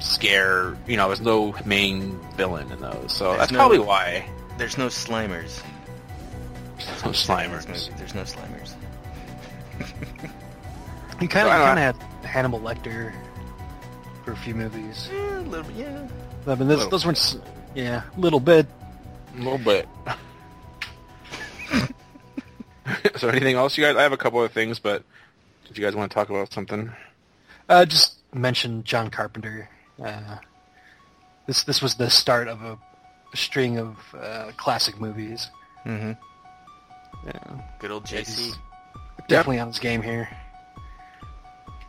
scare. 0.00 0.76
You 0.86 0.96
know, 0.96 1.06
there's 1.08 1.20
no 1.20 1.54
main 1.64 2.18
villain 2.36 2.72
in 2.72 2.80
those. 2.80 3.12
So 3.12 3.26
There's 3.26 3.38
that's 3.38 3.52
no- 3.52 3.58
probably 3.58 3.78
why. 3.78 4.28
There's 4.58 4.78
no 4.78 4.86
Slimers. 4.88 5.62
No 6.86 7.06
In 7.06 7.12
this 7.12 7.26
Slimers. 7.26 7.68
movie, 7.68 7.98
There's 7.98 8.14
no 8.14 8.22
Slimers. 8.22 8.74
He 11.20 11.28
kind 11.28 11.46
of 11.46 11.54
kind 11.54 11.78
of 11.78 11.96
had 11.96 11.96
Hannibal 12.24 12.60
Lecter 12.60 13.12
for 14.24 14.32
a 14.32 14.36
few 14.36 14.54
movies. 14.54 15.08
Yeah, 15.12 15.38
a 15.38 15.42
little, 15.42 15.70
yeah. 15.72 16.08
I 16.46 16.54
mean, 16.54 16.68
those, 16.68 16.88
those 16.88 17.06
weren't. 17.06 17.40
Yeah, 17.74 18.02
a 18.16 18.20
little 18.20 18.40
bit. 18.40 18.66
A 19.36 19.38
little 19.38 19.58
bit. 19.58 19.88
so 23.16 23.28
anything 23.28 23.56
else 23.56 23.76
you 23.76 23.84
guys? 23.84 23.96
I 23.96 24.02
have 24.02 24.12
a 24.12 24.16
couple 24.16 24.42
of 24.42 24.52
things, 24.52 24.78
but 24.78 25.02
did 25.66 25.78
you 25.78 25.84
guys 25.84 25.94
want 25.94 26.10
to 26.10 26.14
talk 26.14 26.30
about 26.30 26.52
something? 26.52 26.92
Uh, 27.68 27.84
just 27.84 28.18
mention 28.34 28.84
John 28.84 29.10
Carpenter. 29.10 29.68
Uh, 30.02 30.36
this 31.46 31.62
this 31.64 31.80
was 31.80 31.94
the 31.94 32.10
start 32.10 32.48
of 32.48 32.62
a, 32.62 32.78
string 33.34 33.78
of 33.78 33.96
uh, 34.18 34.50
classic 34.56 35.00
movies. 35.00 35.48
Mm-hmm. 35.86 36.12
Yeah, 37.24 37.32
Good 37.78 37.90
old 37.90 38.04
JC. 38.04 38.54
definitely 39.28 39.58
on 39.60 39.68
his 39.68 39.78
game 39.78 40.02
here. 40.02 40.28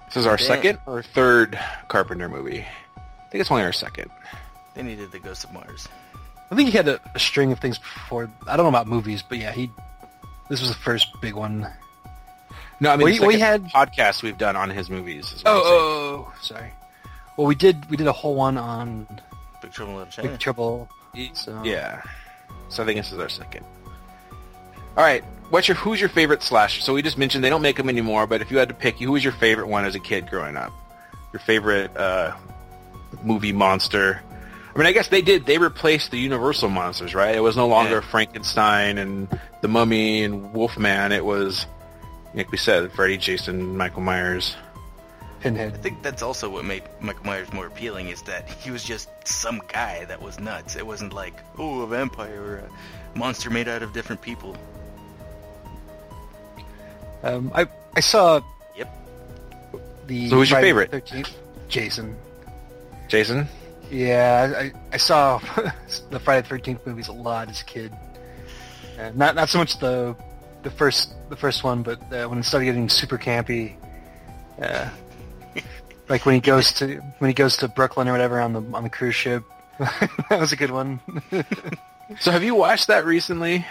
This 0.08 0.18
is 0.18 0.28
our 0.28 0.38
Damn. 0.38 0.46
second 0.48 0.80
or 0.86 1.02
third 1.02 1.60
Carpenter 1.88 2.30
movie. 2.30 2.62
I 2.98 3.30
think 3.32 3.42
it's 3.42 3.50
only 3.50 3.64
our 3.64 3.74
second. 3.74 4.12
Then 4.76 4.88
he 4.88 4.96
did 4.96 5.12
the 5.12 5.20
Ghost 5.20 5.44
of 5.44 5.52
Mars. 5.54 5.88
I 6.52 6.56
think 6.56 6.70
he 6.70 6.78
had 6.78 6.88
a, 6.88 7.00
a 7.16 7.20
string 7.20 7.52
of 7.52 7.60
things 7.60 7.80
before. 7.80 8.30
I 8.48 8.56
don't 8.56 8.66
know 8.66 8.70
about 8.70 8.88
movies, 8.88 9.24
but 9.28 9.40
yeah, 9.40 9.52
he. 9.52 9.72
This 10.50 10.60
was 10.62 10.70
the 10.70 10.76
first 10.76 11.08
big 11.22 11.34
one. 11.34 11.68
No, 12.80 12.92
I 12.92 12.96
mean 12.98 13.06
We- 13.06 13.18
the 13.18 13.26
we 13.26 13.40
had- 13.40 13.64
podcasts 13.70 14.22
we've 14.22 14.38
done 14.38 14.56
on 14.56 14.70
his 14.70 14.90
movies. 14.90 15.32
is 15.34 15.44
what 15.44 15.52
oh, 15.52 15.62
oh, 15.64 16.26
oh, 16.28 16.28
oh, 16.32 16.34
sorry. 16.42 16.72
Well, 17.38 17.48
we 17.48 17.56
did 17.56 17.90
we 17.90 17.98
did 17.98 18.06
a 18.08 18.12
whole 18.12 18.36
one 18.36 18.58
on 18.58 19.08
Big 19.64 19.72
Trouble 19.72 19.94
in 19.94 19.98
Little 20.00 20.12
China. 20.12 20.30
Big 20.30 20.40
Trouble. 20.40 20.90
So 21.34 21.62
Yeah. 21.64 22.02
So 22.70 22.84
I 22.84 22.86
think 22.86 23.00
this 23.00 23.12
is 23.12 23.18
our 23.20 23.30
second. 23.30 23.66
All 24.98 25.04
right. 25.04 25.24
What's 25.50 25.68
your 25.68 25.76
who's 25.76 26.00
your 26.00 26.10
favorite 26.10 26.42
slasher? 26.42 26.82
So 26.82 26.94
we 26.94 27.02
just 27.02 27.18
mentioned 27.18 27.44
they 27.44 27.50
don't 27.50 27.62
make 27.62 27.78
them 27.78 27.90
anymore, 27.90 28.26
but 28.26 28.42
if 28.42 28.50
you 28.50 28.58
had 28.58 28.70
to 28.70 28.74
pick, 28.74 28.98
who 28.98 29.12
was 29.12 29.24
your 29.24 29.34
favorite 29.34 29.68
one 29.68 29.86
as 29.86 29.94
a 29.96 30.00
kid 30.00 30.30
growing 30.30 30.58
up? 30.58 30.72
Your 31.32 31.40
favorite 31.42 31.96
uh, 31.96 32.36
movie 33.24 33.54
monster? 33.54 34.22
I 34.74 34.78
mean, 34.78 34.88
I 34.88 34.92
guess 34.92 35.10
they 35.10 35.22
did. 35.22 35.46
They 35.46 35.60
replaced 35.60 36.10
the 36.10 36.18
Universal 36.18 36.70
monsters, 36.70 37.14
right? 37.14 37.36
It 37.36 37.42
was 37.42 37.56
no 37.56 37.68
longer 37.68 37.96
Yeah. 37.96 38.02
Frankenstein 38.10 38.98
and 38.98 39.28
the 39.62 39.68
Mummy 39.68 40.24
and 40.24 40.52
Wolfman. 40.54 41.12
It 41.12 41.24
was, 41.24 41.68
like 42.34 42.52
we 42.52 42.58
said, 42.58 42.92
Freddy, 42.94 43.18
Jason, 43.18 43.78
Michael 43.78 44.02
Myers. 44.02 44.56
Pinhead. 45.42 45.74
I 45.74 45.78
think 45.78 46.02
that's 46.02 46.24
also 46.24 46.50
what 46.50 46.66
made 46.66 46.82
Michael 47.02 47.26
Myers 47.26 47.54
more 47.54 47.68
appealing 47.68 48.08
is 48.08 48.24
that 48.24 48.50
he 48.50 48.72
was 48.72 48.84
just 48.84 49.10
some 49.28 49.62
guy 49.72 50.06
that 50.06 50.20
was 50.20 50.40
nuts. 50.40 50.76
It 50.76 50.88
wasn't 50.88 51.14
like, 51.14 51.36
oh, 51.60 51.82
a 51.82 51.88
vampire 51.88 52.42
or 52.42 52.56
a 52.58 53.18
monster 53.20 53.52
made 53.52 53.68
out 53.68 53.84
of 53.84 53.94
different 53.94 54.22
people. 54.22 54.56
Um, 57.24 57.52
I 57.56 57.68
I 57.96 58.00
saw 58.00 58.42
Yep. 58.76 58.90
the. 60.08 60.30
So 60.30 60.36
who's 60.38 60.50
your 60.50 60.56
Friday 60.60 60.68
favorite? 60.70 60.92
13th, 60.92 61.32
Jason. 61.70 62.16
Jason. 63.08 63.48
Yeah, 63.92 64.54
I, 64.58 64.72
I 64.92 64.98
saw 64.98 65.38
the 66.10 66.20
Friday 66.20 66.42
the 66.42 66.48
Thirteenth 66.48 66.86
movies 66.88 67.08
a 67.10 67.14
lot 67.14 67.50
as 67.50 67.62
a 67.62 67.66
kid. 67.66 67.94
Uh, 69.00 69.12
not 69.14 69.36
not 69.36 69.50
so 69.50 69.58
much 69.58 69.78
the 69.80 70.16
the 70.64 70.72
first 70.72 71.14
the 71.30 71.36
first 71.36 71.64
one, 71.64 71.84
but 71.84 72.02
uh, 72.14 72.28
when 72.28 72.40
it 72.40 72.44
started 72.44 72.66
getting 72.66 72.90
super 72.90 73.18
campy, 73.18 73.76
uh, 74.62 74.90
like 76.10 76.26
when 76.26 76.36
he 76.36 76.42
goes 76.42 76.74
to 76.74 76.98
when 77.20 77.30
he 77.30 77.34
goes 77.34 77.58
to 77.58 77.68
Brooklyn 77.68 78.08
or 78.08 78.12
whatever 78.12 78.40
on 78.40 78.54
the 78.54 78.62
on 78.74 78.84
the 78.84 78.90
cruise 78.90 79.16
ship. 79.16 79.44
that 79.80 80.40
was 80.40 80.52
a 80.52 80.56
good 80.56 80.72
one. 80.72 81.00
So 82.20 82.32
have 82.32 82.44
you 82.44 82.54
watched 82.54 82.88
that 82.88 83.06
recently? 83.06 83.66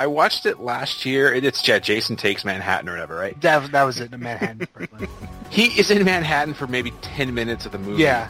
I 0.00 0.06
watched 0.06 0.46
it 0.46 0.60
last 0.60 1.04
year. 1.04 1.32
It- 1.32 1.44
It's 1.44 1.66
yeah, 1.68 1.78
Jason 1.78 2.16
Takes 2.16 2.44
Manhattan 2.44 2.88
or 2.88 2.92
whatever, 2.92 3.16
right? 3.16 3.38
that 3.42 3.70
that 3.72 3.82
was 3.82 4.00
it 4.00 4.12
in 4.12 4.20
Manhattan. 4.20 4.66
He 5.50 5.64
is 5.78 5.90
in 5.90 6.04
Manhattan 6.04 6.54
for 6.54 6.66
maybe 6.68 6.92
10 7.02 7.34
minutes 7.34 7.66
of 7.66 7.72
the 7.72 7.78
movie. 7.78 8.02
Yeah, 8.04 8.28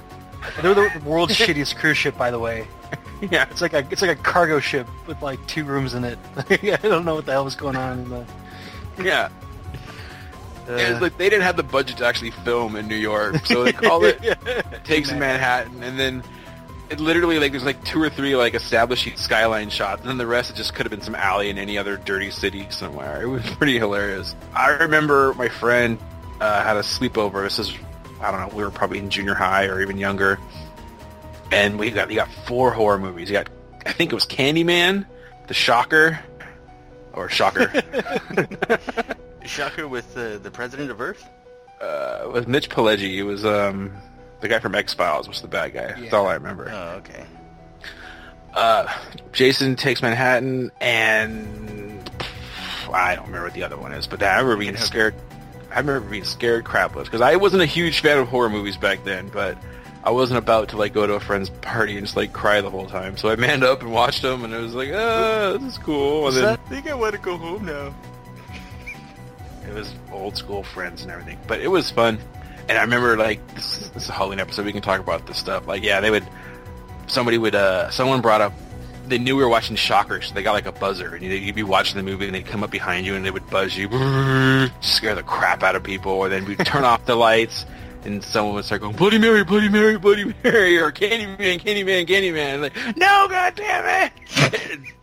they're 0.63 0.75
the 0.75 0.91
world's 1.05 1.37
shittiest 1.37 1.77
cruise 1.77 1.97
ship, 1.99 2.17
by 2.19 2.31
the 2.31 2.39
way. 2.39 2.67
Yeah. 3.31 3.47
It's 3.51 3.61
like 3.61 3.75
a 3.75 3.87
it's 3.91 4.01
like 4.01 4.19
a 4.19 4.23
cargo 4.23 4.61
ship 4.61 4.87
with 5.07 5.21
like 5.21 5.39
two 5.47 5.63
rooms 5.65 5.93
in 5.93 6.05
it. 6.05 6.19
I 6.49 6.77
don't 6.81 7.05
know 7.05 7.17
what 7.17 7.27
the 7.27 7.33
hell 7.33 7.45
was 7.45 7.55
going 7.55 7.77
on 7.77 7.99
in 7.99 8.09
the. 8.09 8.27
Yeah. 9.05 9.29
Uh, 10.67 10.99
like 11.03 11.19
they 11.19 11.29
didn't 11.29 11.43
have 11.43 11.57
the 11.57 11.63
budget 11.63 11.99
to 11.99 12.07
actually 12.07 12.31
film 12.31 12.77
in 12.77 12.89
New 12.89 12.97
York, 12.97 13.45
so 13.45 13.63
they 13.65 13.73
called 13.73 14.05
it 14.05 14.19
Takes 14.85 15.13
Manhattan, 15.13 15.83
and 15.83 15.99
then 16.01 16.23
it 16.91 17.01
literally 17.01 17.39
like 17.39 17.53
there's 17.53 17.65
like 17.65 17.83
two 17.85 18.03
or 18.03 18.11
three 18.11 18.37
like 18.37 18.55
establishing 18.55 19.17
skyline 19.17 19.71
shots, 19.71 20.01
and 20.03 20.11
then 20.11 20.19
the 20.19 20.27
rest 20.27 20.51
it 20.51 20.57
just 20.57 20.75
could 20.75 20.85
have 20.87 20.91
been 20.91 21.01
some 21.03 21.15
alley 21.15 21.49
in 21.51 21.59
any 21.59 21.79
other 21.79 21.97
dirty 21.97 22.31
city 22.31 22.67
somewhere. 22.71 23.23
It 23.23 23.27
was 23.27 23.43
pretty 23.57 23.79
hilarious. 23.79 24.35
I 24.55 24.71
remember 24.71 25.35
my 25.35 25.49
friend 25.49 25.99
uh, 26.41 26.63
had 26.63 26.77
a 26.77 26.81
sleepover. 26.81 27.43
This 27.45 27.59
is 27.59 27.73
I 28.21 28.31
don't 28.31 28.41
know, 28.41 28.57
we 28.57 28.63
were 28.63 28.71
probably 28.71 28.99
in 28.99 29.09
junior 29.09 29.35
high 29.35 29.65
or 29.67 29.81
even 29.81 29.97
younger, 29.99 30.39
and 31.53 31.79
we 31.79 31.91
got 31.91 32.09
we 32.09 32.17
got 32.17 32.31
four 32.47 32.71
horror 32.73 32.99
movies. 32.99 33.31
You 33.31 33.35
got 33.35 33.49
I 33.87 33.93
think 33.93 34.13
it 34.13 34.15
was 34.15 34.27
Candyman, 34.27 35.07
The 35.49 35.55
Shocker, 35.55 36.19
or 37.13 37.29
Shocker. 37.29 37.73
Shocker 39.45 39.89
with 39.89 40.17
uh, 40.17 40.39
the 40.39 40.51
President 40.51 40.91
of 40.91 41.01
Earth? 41.01 41.25
uh, 41.81 42.29
with 42.33 42.47
Mitch 42.47 42.69
Pileggi. 42.69 43.11
He 43.11 43.23
was 43.23 43.45
um, 43.45 43.91
the 44.41 44.49
guy 44.49 44.59
from 44.59 44.75
X 44.75 44.95
Files. 44.95 45.29
Was 45.29 45.41
the 45.43 45.49
bad 45.49 45.73
guy? 45.75 45.93
That's 46.01 46.13
all 46.13 46.27
I 46.27 46.35
remember. 46.35 46.71
Oh, 46.73 46.97
okay. 46.99 47.25
Uh, 48.55 48.87
Jason 49.33 49.77
takes 49.77 50.03
Manhattan, 50.03 50.71
and 50.81 52.11
I 52.93 53.15
don't 53.15 53.27
remember 53.27 53.47
what 53.47 53.55
the 53.55 53.63
other 53.63 53.77
one 53.77 53.93
is. 53.93 54.07
But 54.07 54.23
I 54.23 54.39
remember 54.39 54.57
being 54.57 54.75
Okay. 54.75 54.83
scared. 54.83 55.15
I 55.73 55.79
remember 55.79 56.01
being 56.09 56.25
scared 56.25 56.65
crapless 56.65 57.05
because 57.05 57.21
I 57.21 57.37
wasn't 57.37 57.63
a 57.63 57.67
huge 57.67 58.01
fan 58.01 58.19
of 58.19 58.27
horror 58.29 58.51
movies 58.51 58.77
back 58.77 59.05
then, 59.05 59.29
but. 59.29 59.57
I 60.03 60.13
wasn't 60.13 60.39
about 60.39 60.71
to 60.71 60.79
like 60.79 60.95
go 60.95 61.07
to 61.07 61.13
a 61.13 61.21
friend's 61.21 61.51
party 61.51 61.99
and 61.99 62.07
just 62.07 62.17
like 62.17 62.33
cry 62.33 62.63
the 62.63 62.71
whole 62.71 62.87
time, 62.87 63.19
so 63.19 63.29
I 63.29 63.37
manned 63.37 63.63
up 63.63 63.83
and 63.83 63.93
watched 63.93 64.23
them, 64.23 64.45
and 64.45 64.55
it 64.55 64.57
was 64.59 64.73
like, 64.75 64.89
ah, 64.95 65.59
this 65.61 65.75
is 65.75 65.79
cool. 65.79 66.27
And 66.29 66.37
then 66.39 66.45
I 66.47 66.57
think 66.71 66.89
I 66.91 66.95
want 66.95 67.13
to 67.13 67.21
go 67.21 67.37
home 67.37 67.67
now. 67.67 67.95
It 69.69 69.75
was 69.75 69.93
old 70.11 70.39
school 70.39 70.63
friends 70.63 71.03
and 71.03 71.11
everything, 71.11 71.39
but 71.47 71.61
it 71.61 71.69
was 71.69 71.91
fun. 71.91 72.19
And 72.71 72.79
I 72.79 72.83
remember 72.83 73.17
like 73.17 73.45
this, 73.57 73.91
is- 73.97 74.09
a 74.09 74.13
Halloween 74.13 74.39
episode. 74.39 74.65
We 74.65 74.73
can 74.73 74.81
talk 74.81 75.01
about 75.01 75.27
this 75.27 75.37
stuff. 75.37 75.67
Like, 75.67 75.83
yeah, 75.83 76.01
they 76.01 76.11
would. 76.11 76.25
Somebody 77.09 77.37
would. 77.37 77.57
uh 77.57 77.91
Someone 77.91 78.21
brought 78.21 78.41
up. 78.41 78.53
They 79.09 79.19
knew 79.19 79.35
we 79.37 79.43
were 79.43 79.49
watching 79.49 79.75
Shocker, 79.75 80.23
so 80.23 80.33
they 80.35 80.45
got 80.45 80.53
like 80.53 80.67
a 80.67 80.73
buzzer, 80.73 81.17
and 81.17 81.25
you'd, 81.25 81.57
be 81.57 81.65
watching 81.65 81.97
the 81.97 82.05
movie, 82.05 82.27
and 82.27 82.35
they'd 82.35 82.47
come 82.47 82.63
up 82.63 82.71
behind 82.71 83.07
you, 83.07 83.17
and 83.17 83.25
they 83.27 83.33
would 83.33 83.51
buzz 83.51 83.77
you, 83.77 83.89
scare 84.83 85.17
the 85.17 85.25
crap 85.25 85.65
out 85.65 85.75
of 85.75 85.83
people, 85.83 86.13
or 86.13 86.29
then 86.29 86.45
we'd 86.45 86.65
turn 86.65 86.85
off 86.91 87.05
the 87.07 87.17
lights, 87.17 87.67
and 88.05 88.23
someone 88.23 88.55
would 88.55 88.65
start 88.65 88.83
going, 88.83 88.95
Bloody 88.95 89.19
Mary, 89.19 89.43
Bloody 89.43 89.69
Mary, 89.69 89.99
Bloody 89.99 90.33
Mary, 90.45 90.79
or 90.79 90.93
Candyman, 90.93 91.59
Candyman, 91.61 92.07
Candyman. 92.07 92.61
Like, 92.61 92.77
no, 92.97 93.27
God 93.29 93.57
damn 93.57 94.13
it! 94.13 94.81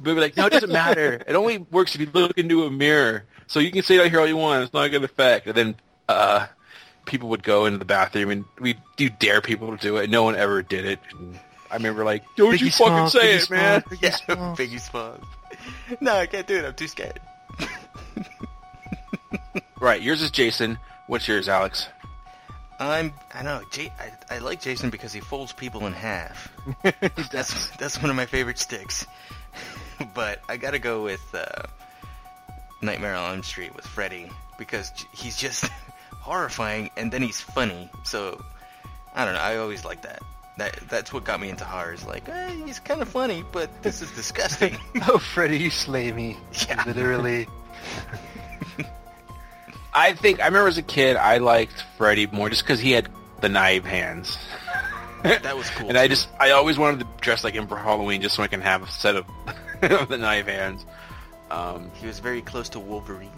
But 0.00 0.14
we're 0.14 0.20
like, 0.22 0.36
no, 0.38 0.46
it 0.46 0.50
doesn't 0.50 0.72
matter. 0.72 1.22
It 1.26 1.34
only 1.34 1.58
works 1.58 1.94
if 1.94 2.00
you 2.00 2.08
look 2.12 2.36
into 2.38 2.64
a 2.64 2.70
mirror. 2.70 3.24
So 3.46 3.60
you 3.60 3.70
can 3.70 3.82
say 3.82 3.98
that 3.98 4.10
here 4.10 4.20
all 4.20 4.26
you 4.26 4.36
want. 4.36 4.64
It's 4.64 4.72
not 4.72 4.90
to 4.90 5.02
affect. 5.04 5.46
And 5.46 5.54
then 5.54 5.76
uh, 6.08 6.46
people 7.06 7.28
would 7.30 7.42
go 7.42 7.66
into 7.66 7.78
the 7.78 7.84
bathroom 7.84 8.30
and 8.30 8.44
we 8.60 8.76
do 8.96 9.08
dare 9.08 9.40
people 9.40 9.76
to 9.76 9.82
do 9.82 9.96
it. 9.96 10.08
No 10.10 10.22
one 10.22 10.36
ever 10.36 10.62
did 10.62 10.84
it. 10.84 10.98
And 11.12 11.38
I 11.70 11.74
remember 11.76 12.04
like, 12.04 12.24
don't 12.36 12.60
you 12.60 12.68
Biggie 12.68 12.76
fucking 12.78 13.08
Smalls, 13.08 13.12
say 13.12 13.36
Biggie 13.38 13.42
it, 13.44 13.50
man. 13.50 13.80
Biggie 13.82 14.02
Yeah, 14.02 14.10
Smalls. 14.10 14.58
Biggie 14.60 14.80
Smalls. 14.80 15.24
No, 16.00 16.14
I 16.14 16.26
can't 16.26 16.46
do 16.46 16.56
it. 16.56 16.64
I'm 16.64 16.74
too 16.74 16.88
scared. 16.88 17.20
Right. 19.80 20.00
Yours 20.00 20.22
is 20.22 20.30
Jason. 20.30 20.78
What's 21.08 21.28
yours, 21.28 21.48
Alex? 21.48 21.88
I'm. 22.80 23.12
I 23.34 23.42
know. 23.42 23.62
J- 23.70 23.92
I, 23.98 24.36
I 24.36 24.38
like 24.38 24.60
Jason 24.62 24.88
because 24.90 25.12
he 25.12 25.20
folds 25.20 25.52
people 25.52 25.86
in 25.86 25.92
half. 25.92 26.50
that's 27.30 27.70
that's 27.76 28.00
one 28.00 28.08
of 28.10 28.16
my 28.16 28.24
favorite 28.26 28.58
sticks. 28.58 29.06
but 30.14 30.40
I 30.48 30.56
gotta 30.56 30.78
go 30.78 31.02
with 31.04 31.22
uh, 31.34 31.62
Nightmare 32.82 33.14
on 33.14 33.34
Elm 33.34 33.42
Street 33.42 33.74
with 33.76 33.86
Freddy 33.86 34.30
because 34.58 34.90
j- 34.92 35.06
he's 35.12 35.36
just 35.36 35.70
horrifying 36.24 36.90
and 36.96 37.12
then 37.12 37.20
he's 37.20 37.40
funny. 37.40 37.90
So 38.02 38.42
I 39.14 39.24
don't 39.24 39.34
know. 39.34 39.40
I 39.40 39.58
always 39.58 39.84
like 39.84 40.02
that. 40.02 40.22
That 40.56 40.74
that's 40.88 41.12
what 41.12 41.24
got 41.24 41.40
me 41.40 41.50
into 41.50 41.64
horror. 41.64 41.92
Is 41.92 42.06
like 42.06 42.28
eh, 42.28 42.50
he's 42.64 42.80
kind 42.80 43.02
of 43.02 43.08
funny, 43.08 43.44
but 43.52 43.70
this 43.82 44.00
is 44.00 44.10
disgusting. 44.12 44.78
Oh, 45.08 45.18
Freddy, 45.18 45.58
you 45.58 45.70
slay 45.70 46.12
me. 46.12 46.36
Yeah. 46.66 46.82
Literally. 46.86 47.46
I 49.94 50.14
think 50.14 50.40
I 50.40 50.46
remember 50.46 50.68
as 50.68 50.78
a 50.78 50.82
kid 50.82 51.16
I 51.16 51.38
liked 51.38 51.84
Freddy 51.98 52.26
more 52.26 52.48
just 52.48 52.62
because 52.62 52.80
he 52.80 52.92
had 52.92 53.08
the 53.40 53.48
knife 53.48 53.84
hands. 53.84 54.38
that 55.22 55.56
was 55.56 55.68
cool. 55.70 55.88
and 55.90 55.98
I 55.98 56.08
just 56.08 56.28
I 56.40 56.52
always 56.52 56.78
wanted 56.78 57.00
to 57.00 57.06
dress 57.20 57.44
like 57.44 57.54
him 57.54 57.68
for 57.68 57.76
Halloween 57.76 58.22
just 58.22 58.34
so 58.34 58.42
I 58.42 58.48
can 58.48 58.62
have 58.62 58.82
a 58.82 58.90
set 58.90 59.16
of, 59.16 59.26
of 59.82 60.08
the 60.08 60.18
knife 60.18 60.46
hands. 60.46 60.86
Um, 61.50 61.90
he 61.94 62.06
was 62.06 62.20
very 62.20 62.40
close 62.40 62.70
to 62.70 62.80
Wolverine. 62.80 63.30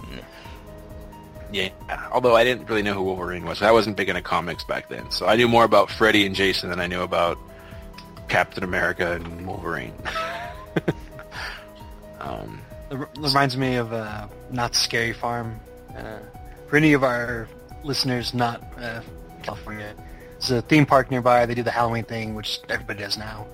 Yeah, 1.53 1.69
although 2.13 2.35
I 2.35 2.45
didn't 2.45 2.69
really 2.69 2.83
know 2.83 2.95
who 2.95 3.03
Wolverine 3.03 3.45
was. 3.45 3.63
I 3.63 3.71
wasn't 3.71 3.97
big 3.97 4.09
into 4.09 4.23
comics 4.23 4.65
back 4.65 4.89
then, 4.89 5.11
so 5.11 5.27
I 5.27 5.37
knew 5.37 5.49
more 5.49 5.65
about 5.65 5.91
Freddy 5.91 6.27
and 6.27 6.35
Jason 6.35 6.71
than 6.71 6.81
I 6.81 6.87
knew 6.87 7.03
about 7.03 7.39
Captain 8.29 8.65
America 8.65 9.13
and 9.13 9.47
Wolverine. 9.47 9.95
um, 12.21 12.61
It 12.91 12.99
reminds 13.19 13.57
me 13.57 13.77
of 13.77 13.93
uh, 13.93 14.27
Knott's 14.51 14.79
Scary 14.79 15.13
Farm. 15.13 15.61
Uh, 15.97 16.19
for 16.69 16.77
any 16.77 16.93
of 16.93 17.05
our 17.05 17.49
listeners 17.85 18.35
not 18.35 18.63
uh, 18.81 19.01
California, 19.43 19.95
it's 20.37 20.51
a 20.51 20.63
theme 20.63 20.85
park 20.85 21.11
nearby. 21.11 21.47
They 21.47 21.55
do 21.55 21.63
the 21.63 21.71
Halloween 21.71 22.05
thing, 22.05 22.35
which 22.35 22.61
everybody 22.69 23.01
does 23.01 23.17
now. 23.17 23.47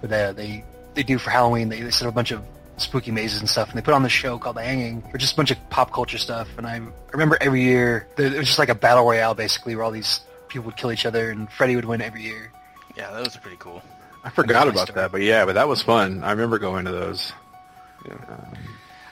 But 0.00 0.12
uh, 0.12 0.32
they 0.32 0.64
they 0.94 1.02
do 1.02 1.18
for 1.18 1.30
Halloween. 1.30 1.68
They, 1.68 1.80
they 1.82 1.90
set 1.90 2.06
up 2.06 2.12
a 2.12 2.14
bunch 2.14 2.30
of 2.30 2.42
spooky 2.76 3.10
mazes 3.10 3.40
and 3.40 3.48
stuff, 3.48 3.68
and 3.68 3.78
they 3.78 3.82
put 3.82 3.94
on 3.94 4.02
the 4.02 4.08
show 4.08 4.38
called 4.38 4.56
The 4.56 4.62
Hanging, 4.62 5.02
or 5.12 5.18
just 5.18 5.34
a 5.34 5.36
bunch 5.36 5.50
of 5.50 5.70
pop 5.70 5.92
culture 5.92 6.18
stuff. 6.18 6.48
And 6.58 6.66
I 6.66 6.80
remember 7.12 7.38
every 7.40 7.62
year 7.62 8.08
there- 8.16 8.26
it 8.26 8.36
was 8.38 8.46
just 8.46 8.58
like 8.58 8.68
a 8.68 8.74
battle 8.74 9.04
royale, 9.04 9.34
basically, 9.34 9.76
where 9.76 9.84
all 9.84 9.90
these 9.90 10.20
people 10.48 10.66
would 10.66 10.76
kill 10.76 10.90
each 10.92 11.06
other, 11.06 11.30
and 11.30 11.50
Freddy 11.52 11.76
would 11.76 11.84
win 11.84 12.00
every 12.02 12.22
year. 12.22 12.52
Yeah, 12.96 13.10
that 13.10 13.24
was 13.24 13.36
pretty 13.36 13.56
cool. 13.58 13.82
I 14.24 14.30
forgot 14.30 14.66
my 14.66 14.72
about 14.72 14.88
story. 14.88 15.00
that, 15.02 15.12
but 15.12 15.20
yeah, 15.22 15.44
but 15.44 15.54
that 15.56 15.68
was 15.68 15.82
fun. 15.82 16.22
I 16.24 16.30
remember 16.30 16.58
going 16.58 16.84
to 16.86 16.92
those. 16.92 17.32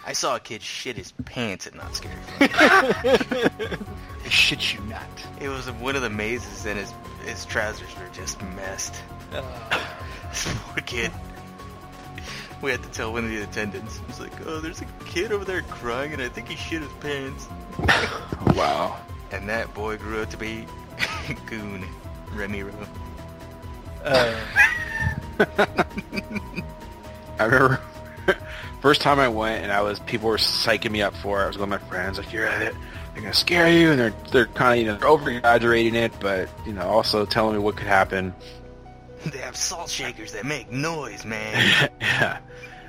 I 0.05 0.13
saw 0.15 0.37
a 0.37 0.41
kid 0.41 0.63
shit 0.63 0.97
his 0.97 1.13
pants 1.25 1.67
at 1.67 1.75
Knott's 1.75 1.99
Scary 1.99 2.15
Farm. 2.39 2.51
I 4.25 4.29
shit 4.29 4.75
you 4.75 4.81
not. 4.87 5.03
it 5.41 5.49
was 5.49 5.71
one 5.73 5.95
of 5.97 6.03
the 6.03 6.11
mazes, 6.11 6.67
and 6.67 6.79
his 6.79 6.93
his 7.25 7.45
trousers 7.45 7.89
were 7.99 8.09
just 8.13 8.43
messed. 8.57 8.95
Uh. 9.33 9.43
This 10.33 10.49
poor 10.65 10.83
kid. 10.85 11.13
We 12.63 12.71
had 12.71 12.83
to 12.85 12.89
tell 12.91 13.13
one 13.13 13.25
of 13.25 13.31
the 13.31 13.43
attendants. 13.43 13.99
He 13.99 14.07
was 14.07 14.21
like, 14.21 14.33
"Oh, 14.47 14.61
there's 14.61 14.81
a 14.81 14.87
kid 15.05 15.33
over 15.33 15.45
there 15.45 15.63
crying, 15.63 16.13
and 16.13 16.23
I 16.23 16.29
think 16.29 16.49
he 16.49 16.57
shit 16.57 16.83
his 16.83 16.93
pants." 17.01 17.49
Wow. 18.55 19.01
And 19.31 19.49
that 19.49 19.73
boy 19.73 19.97
grew 19.97 20.21
up 20.21 20.31
to 20.31 20.37
be 20.37 20.67
Goon 21.47 21.87
Ramiro. 22.35 22.75
Uh, 24.05 24.39
I 27.39 27.45
remember 27.45 27.81
first 28.83 29.01
time 29.01 29.21
I 29.21 29.29
went 29.29 29.63
and 29.63 29.73
I 29.73 29.81
was 29.81 30.01
people 30.01 30.29
were 30.29 30.37
psyching 30.37 30.91
me 30.91 31.03
up 31.03 31.15
for 31.15 31.41
it. 31.41 31.45
I 31.45 31.47
was 31.47 31.57
going 31.57 31.71
with 31.71 31.81
my 31.81 31.89
friends 31.89 32.19
like 32.19 32.33
you're 32.33 32.47
at 32.47 32.63
it. 32.63 32.75
they're 33.15 33.23
gonna 33.23 33.33
scare 33.33 33.71
you 33.73 33.93
and 33.93 33.99
they're 33.99 34.15
they're 34.33 34.47
kind 34.47 34.81
of 34.81 34.87
you 34.87 34.93
know 34.93 35.07
over 35.07 35.31
exaggerating 35.31 35.95
it, 35.95 36.13
but 36.21 36.51
you 36.67 36.73
know 36.73 36.83
also 36.83 37.25
telling 37.25 37.55
me 37.55 37.63
what 37.63 37.77
could 37.77 37.87
happen. 37.87 38.35
They 39.27 39.39
have 39.39 39.57
salt 39.57 39.89
shakers 39.89 40.33
that 40.33 40.45
make 40.45 40.71
noise, 40.71 41.25
man. 41.25 41.91
yeah, 42.01 42.39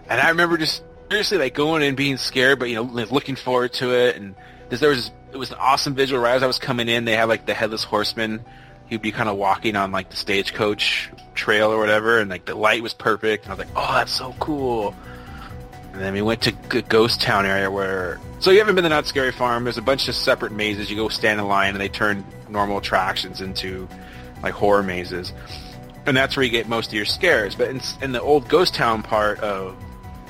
and 0.09 0.21
I 0.21 0.29
remember 0.29 0.57
just 0.57 0.83
seriously 1.09 1.37
like 1.37 1.53
going 1.53 1.83
and 1.83 1.95
being 1.95 2.17
scared, 2.17 2.59
but 2.59 2.69
you 2.69 2.75
know 2.75 2.83
looking 2.83 3.35
forward 3.35 3.73
to 3.73 3.93
it. 3.93 4.15
And 4.15 4.35
there 4.69 4.89
was 4.89 5.11
it 5.31 5.37
was 5.37 5.51
an 5.51 5.57
awesome 5.59 5.95
visual. 5.95 6.21
Right 6.21 6.35
as 6.35 6.43
I 6.43 6.47
was 6.47 6.59
coming 6.59 6.89
in, 6.89 7.05
they 7.05 7.15
had 7.15 7.25
like 7.25 7.45
the 7.45 7.53
headless 7.53 7.83
horseman. 7.83 8.43
He'd 8.87 9.01
be 9.01 9.11
kind 9.11 9.29
of 9.29 9.37
walking 9.37 9.75
on 9.75 9.91
like 9.91 10.09
the 10.09 10.15
stagecoach 10.15 11.11
trail 11.35 11.71
or 11.71 11.77
whatever, 11.77 12.19
and 12.19 12.29
like 12.29 12.45
the 12.45 12.55
light 12.55 12.81
was 12.81 12.93
perfect. 12.93 13.45
And 13.45 13.53
I 13.53 13.55
was 13.55 13.65
like, 13.65 13.75
oh, 13.75 13.93
that's 13.93 14.11
so 14.11 14.35
cool. 14.39 14.95
And 15.93 16.01
then 16.01 16.13
we 16.13 16.21
went 16.21 16.41
to 16.41 16.51
G- 16.69 16.81
Ghost 16.81 17.21
Town 17.21 17.45
area 17.45 17.69
where. 17.69 18.19
So 18.39 18.51
you 18.51 18.59
haven't 18.59 18.75
been 18.75 18.83
to 18.83 18.89
Knott's 18.89 19.09
Scary 19.09 19.31
Farm? 19.31 19.63
There's 19.63 19.77
a 19.77 19.81
bunch 19.81 20.07
of 20.09 20.15
separate 20.15 20.51
mazes. 20.51 20.89
You 20.89 20.97
go 20.97 21.07
stand 21.07 21.39
in 21.39 21.47
line, 21.47 21.69
and 21.69 21.79
they 21.79 21.87
turn 21.87 22.25
normal 22.49 22.79
attractions 22.79 23.41
into 23.41 23.87
like 24.41 24.53
horror 24.53 24.83
mazes, 24.83 25.31
and 26.05 26.15
that's 26.15 26.35
where 26.35 26.43
you 26.43 26.51
get 26.51 26.67
most 26.67 26.87
of 26.87 26.93
your 26.93 27.05
scares. 27.05 27.55
But 27.55 27.69
in, 27.69 27.81
in 28.01 28.11
the 28.11 28.21
old 28.21 28.47
Ghost 28.49 28.75
Town 28.75 29.03
part 29.03 29.39
of 29.39 29.75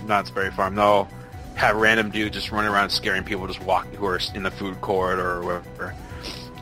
Knott's 0.05 0.30
Scary 0.30 0.51
Farm, 0.51 0.76
they'll 0.76 1.07
have 1.55 1.76
random 1.76 2.09
dudes 2.09 2.36
just 2.36 2.51
running 2.51 2.71
around 2.71 2.89
scaring 2.89 3.24
people, 3.24 3.47
just 3.47 3.61
walking 3.61 3.93
who 3.93 4.05
are 4.05 4.19
in 4.34 4.43
the 4.43 4.51
food 4.51 4.80
court 4.82 5.19
or 5.19 5.41
whatever. 5.41 5.95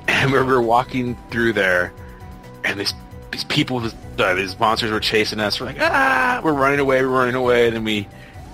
And 0.08 0.32
we 0.32 0.40
were 0.40 0.62
walking 0.62 1.16
through 1.30 1.54
there, 1.54 1.94
and 2.64 2.80
these 2.80 2.94
these 3.32 3.44
people, 3.46 3.82
uh, 4.18 4.34
these 4.36 4.60
monsters 4.60 4.92
were 4.92 5.00
chasing 5.00 5.40
us. 5.40 5.60
We're 5.60 5.68
like, 5.68 5.78
ah, 5.80 6.42
we're 6.44 6.54
running 6.54 6.80
away, 6.80 7.02
we're 7.02 7.08
running 7.08 7.36
away. 7.36 7.68
And 7.68 7.76
then 7.76 7.84
we, 7.84 8.08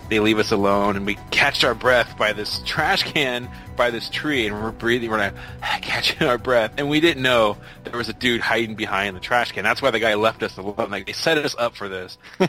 they 0.10 0.20
leave 0.20 0.40
us 0.40 0.52
alone, 0.52 0.96
and 0.96 1.06
we 1.06 1.18
catch 1.32 1.64
our 1.64 1.76
breath 1.76 2.18
by 2.18 2.34
this 2.34 2.62
trash 2.66 3.04
can 3.04 3.50
by 3.76 3.92
this 3.92 4.10
tree, 4.10 4.48
and 4.48 4.62
we're 4.62 4.72
breathing, 4.72 5.10
we're 5.10 5.18
like 5.18 5.34
catching 5.82 6.28
our 6.28 6.38
breath, 6.38 6.74
and 6.78 6.90
we 6.90 7.00
didn't 7.00 7.24
know 7.24 7.58
there 7.84 7.98
was 7.98 8.10
a 8.10 8.14
dude 8.14 8.42
hiding 8.42 8.76
behind 8.76 9.16
the 9.16 9.20
trash 9.20 9.52
can. 9.52 9.64
That's 9.64 9.82
why 9.82 9.92
the 9.92 10.00
guy 10.00 10.16
left 10.16 10.44
us 10.44 10.58
alone. 10.58 10.90
Like 10.90 11.06
they 11.06 11.14
set 11.14 11.38
us 11.38 11.56
up 11.58 11.76
for 11.76 11.90
this. 11.90 12.18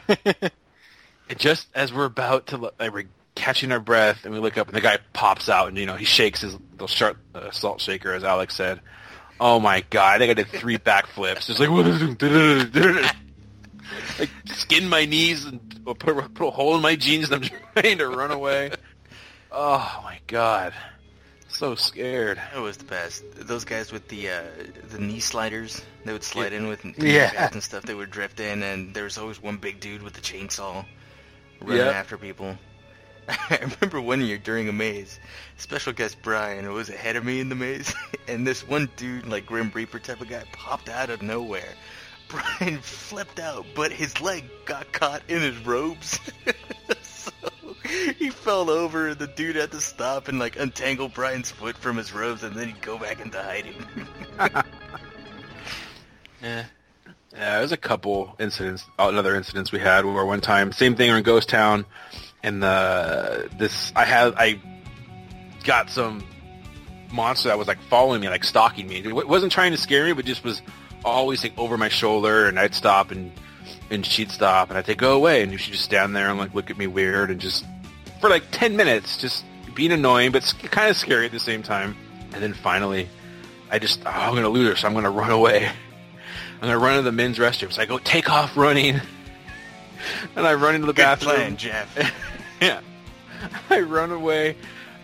And 1.28 1.38
just 1.38 1.68
as 1.74 1.92
we're 1.92 2.06
about 2.06 2.48
to, 2.48 2.56
like, 2.56 2.92
we're 2.92 3.04
catching 3.34 3.70
our 3.70 3.80
breath, 3.80 4.24
and 4.24 4.32
we 4.32 4.40
look 4.40 4.56
up, 4.56 4.68
and 4.68 4.76
the 4.76 4.80
guy 4.80 4.98
pops 5.12 5.48
out, 5.48 5.68
and 5.68 5.76
you 5.76 5.86
know 5.86 5.96
he 5.96 6.04
shakes 6.04 6.40
his 6.40 6.56
little 6.72 6.88
sharp 6.88 7.18
uh, 7.34 7.50
salt 7.50 7.80
shaker, 7.80 8.14
as 8.14 8.24
Alex 8.24 8.54
said. 8.54 8.80
Oh 9.40 9.60
my 9.60 9.84
god! 9.90 10.14
I 10.14 10.18
think 10.18 10.30
I 10.30 10.34
did 10.34 10.48
three 10.48 10.78
backflips, 10.78 11.46
just 11.46 11.60
like 11.60 11.68
like 14.18 14.30
skin 14.46 14.88
my 14.88 15.04
knees 15.04 15.44
and 15.44 15.67
put, 15.94 16.16
a- 16.18 16.28
put 16.28 16.48
a 16.48 16.50
hole 16.50 16.74
in 16.76 16.82
my 16.82 16.96
jeans, 16.96 17.30
and 17.30 17.44
I'm 17.44 17.50
trying 17.82 17.98
to 17.98 18.08
run 18.08 18.30
away. 18.30 18.70
Oh 19.50 20.00
my 20.04 20.18
god! 20.26 20.74
So 21.48 21.74
scared. 21.74 22.36
That 22.52 22.60
was 22.60 22.76
the 22.76 22.84
best. 22.84 23.24
Those 23.34 23.64
guys 23.64 23.90
with 23.92 24.08
the 24.08 24.30
uh, 24.30 24.42
the 24.90 24.98
knee 24.98 25.20
sliders, 25.20 25.82
they 26.04 26.12
would 26.12 26.22
slide 26.24 26.52
in 26.52 26.68
with 26.68 26.84
knee 26.84 26.94
Yeah. 27.14 27.30
pads 27.30 27.54
and 27.54 27.62
stuff. 27.62 27.84
They 27.84 27.94
would 27.94 28.10
drift 28.10 28.40
in, 28.40 28.62
and 28.62 28.94
there 28.94 29.04
was 29.04 29.16
always 29.18 29.42
one 29.42 29.56
big 29.56 29.80
dude 29.80 30.02
with 30.02 30.12
the 30.14 30.20
chainsaw 30.20 30.84
running 31.60 31.78
Yep. 31.86 31.94
after 31.94 32.18
people. 32.18 32.56
I 33.28 33.58
remember 33.60 34.00
one 34.00 34.20
year 34.22 34.38
during 34.38 34.68
a 34.68 34.72
maze, 34.72 35.18
special 35.58 35.92
guest 35.92 36.16
Brian 36.22 36.70
was 36.72 36.88
ahead 36.88 37.16
of 37.16 37.24
me 37.24 37.40
in 37.40 37.48
the 37.50 37.54
maze, 37.54 37.94
and 38.28 38.46
this 38.46 38.66
one 38.66 38.88
dude, 38.96 39.26
like 39.26 39.44
Grim 39.46 39.70
Reaper 39.74 39.98
type 39.98 40.20
of 40.20 40.28
guy, 40.28 40.44
popped 40.52 40.88
out 40.88 41.10
of 41.10 41.20
nowhere. 41.22 41.74
Brian 42.28 42.78
flipped 42.80 43.40
out, 43.40 43.64
but 43.74 43.90
his 43.92 44.20
leg 44.20 44.44
got 44.64 44.92
caught 44.92 45.22
in 45.28 45.40
his 45.40 45.58
robes. 45.64 46.18
so 47.02 47.32
he 48.16 48.30
fell 48.30 48.70
over, 48.70 49.08
and 49.08 49.18
the 49.18 49.26
dude 49.26 49.56
had 49.56 49.72
to 49.72 49.80
stop 49.80 50.28
and 50.28 50.38
like 50.38 50.58
untangle 50.58 51.08
Brian's 51.08 51.50
foot 51.50 51.76
from 51.76 51.96
his 51.96 52.12
robes, 52.12 52.42
and 52.42 52.54
then 52.54 52.68
he'd 52.68 52.82
go 52.82 52.98
back 52.98 53.20
into 53.20 53.42
hiding. 53.42 53.84
Yeah. 56.42 56.64
Yeah, 57.32 57.58
there's 57.58 57.72
a 57.72 57.76
couple 57.76 58.34
incidents, 58.38 58.84
another 58.98 59.34
incidents 59.34 59.70
we 59.70 59.78
had 59.78 60.04
where 60.04 60.24
one 60.24 60.40
time, 60.40 60.72
same 60.72 60.96
thing 60.96 61.10
in 61.10 61.22
Ghost 61.22 61.48
Town, 61.48 61.84
and 62.42 62.62
the 62.62 63.48
this 63.58 63.92
I 63.94 64.04
had 64.04 64.34
I 64.36 64.60
got 65.64 65.90
some 65.90 66.24
monster 67.12 67.48
that 67.48 67.58
was 67.58 67.68
like 67.68 67.80
following 67.82 68.20
me, 68.20 68.28
like 68.28 68.44
stalking 68.44 68.88
me. 68.88 68.96
It 68.98 69.28
wasn't 69.28 69.52
trying 69.52 69.72
to 69.72 69.78
scare 69.78 70.04
me, 70.04 70.12
but 70.14 70.24
just 70.24 70.42
was 70.42 70.62
always 71.04 71.42
like 71.42 71.56
over 71.58 71.76
my 71.76 71.88
shoulder, 71.88 72.46
and 72.46 72.58
I'd 72.58 72.74
stop 72.74 73.10
and 73.10 73.32
and 73.90 74.04
she'd 74.04 74.30
stop, 74.30 74.68
and 74.68 74.78
I'd 74.78 74.86
say 74.86 74.94
go 74.94 75.16
away, 75.16 75.42
and 75.42 75.58
she'd 75.60 75.72
just 75.72 75.84
stand 75.84 76.14
there 76.14 76.28
and 76.28 76.38
like 76.38 76.54
look 76.54 76.70
at 76.70 76.78
me 76.78 76.86
weird, 76.86 77.30
and 77.30 77.40
just 77.40 77.64
for 78.20 78.28
like 78.28 78.44
ten 78.50 78.76
minutes, 78.76 79.16
just 79.18 79.44
being 79.74 79.92
annoying, 79.92 80.32
but 80.32 80.42
kind 80.70 80.90
of 80.90 80.96
scary 80.96 81.26
at 81.26 81.32
the 81.32 81.40
same 81.40 81.62
time. 81.62 81.96
And 82.32 82.42
then 82.42 82.52
finally, 82.52 83.08
I 83.70 83.78
just 83.78 84.00
oh, 84.04 84.10
I'm 84.10 84.34
gonna 84.34 84.48
lose 84.48 84.68
her, 84.68 84.76
so 84.76 84.88
I'm 84.88 84.94
gonna 84.94 85.10
run 85.10 85.30
away. 85.30 85.66
I'm 85.66 86.60
gonna 86.60 86.78
run 86.78 86.92
into 86.94 87.02
the 87.02 87.12
men's 87.12 87.38
restroom. 87.38 87.72
So 87.72 87.80
I 87.82 87.86
go 87.86 87.98
take 87.98 88.28
off 88.30 88.56
running, 88.56 89.00
and 90.36 90.46
I 90.46 90.54
run 90.54 90.74
into 90.74 90.86
the 90.86 90.92
Good 90.92 91.02
bathroom. 91.02 91.34
plan, 91.34 91.56
Jeff. 91.56 92.14
yeah, 92.60 92.80
I 93.70 93.80
run 93.80 94.10
away. 94.10 94.56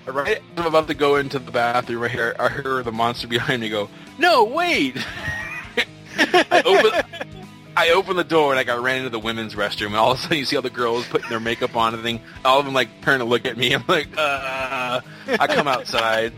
Right, 0.07 0.36
as 0.36 0.42
I'm 0.59 0.66
about 0.66 0.88
to 0.88 0.95
go 0.95 1.16
into 1.16 1.38
the 1.38 1.51
bathroom. 1.51 2.01
Right 2.03 2.11
here, 2.11 2.36
I 2.38 2.51
hear 2.51 2.82
the 2.82 2.92
monster 2.92 3.26
behind 3.26 3.62
me 3.62 3.70
go, 3.70 3.88
"No, 4.18 4.45
wait!" 4.45 4.97
I 6.16 6.62
open, 6.64 7.36
I 7.76 7.90
open 7.90 8.16
the 8.16 8.24
door 8.24 8.52
and 8.52 8.56
like 8.56 8.68
I 8.68 8.76
ran 8.76 8.98
into 8.98 9.10
the 9.10 9.18
women's 9.18 9.54
restroom, 9.54 9.88
and 9.88 9.96
all 9.96 10.12
of 10.12 10.18
a 10.18 10.22
sudden 10.22 10.38
you 10.38 10.44
see 10.44 10.56
all 10.56 10.62
the 10.62 10.70
girls 10.70 11.06
putting 11.08 11.28
their 11.28 11.40
makeup 11.40 11.76
on 11.76 11.94
and 11.94 12.02
thing. 12.02 12.20
All 12.44 12.58
of 12.58 12.64
them 12.64 12.74
like 12.74 13.02
turn 13.02 13.18
to 13.18 13.24
look 13.24 13.44
at 13.46 13.56
me. 13.56 13.72
I'm 13.74 13.84
like, 13.88 14.08
uh. 14.16 15.00
I 15.26 15.46
come 15.46 15.68
outside. 15.68 16.32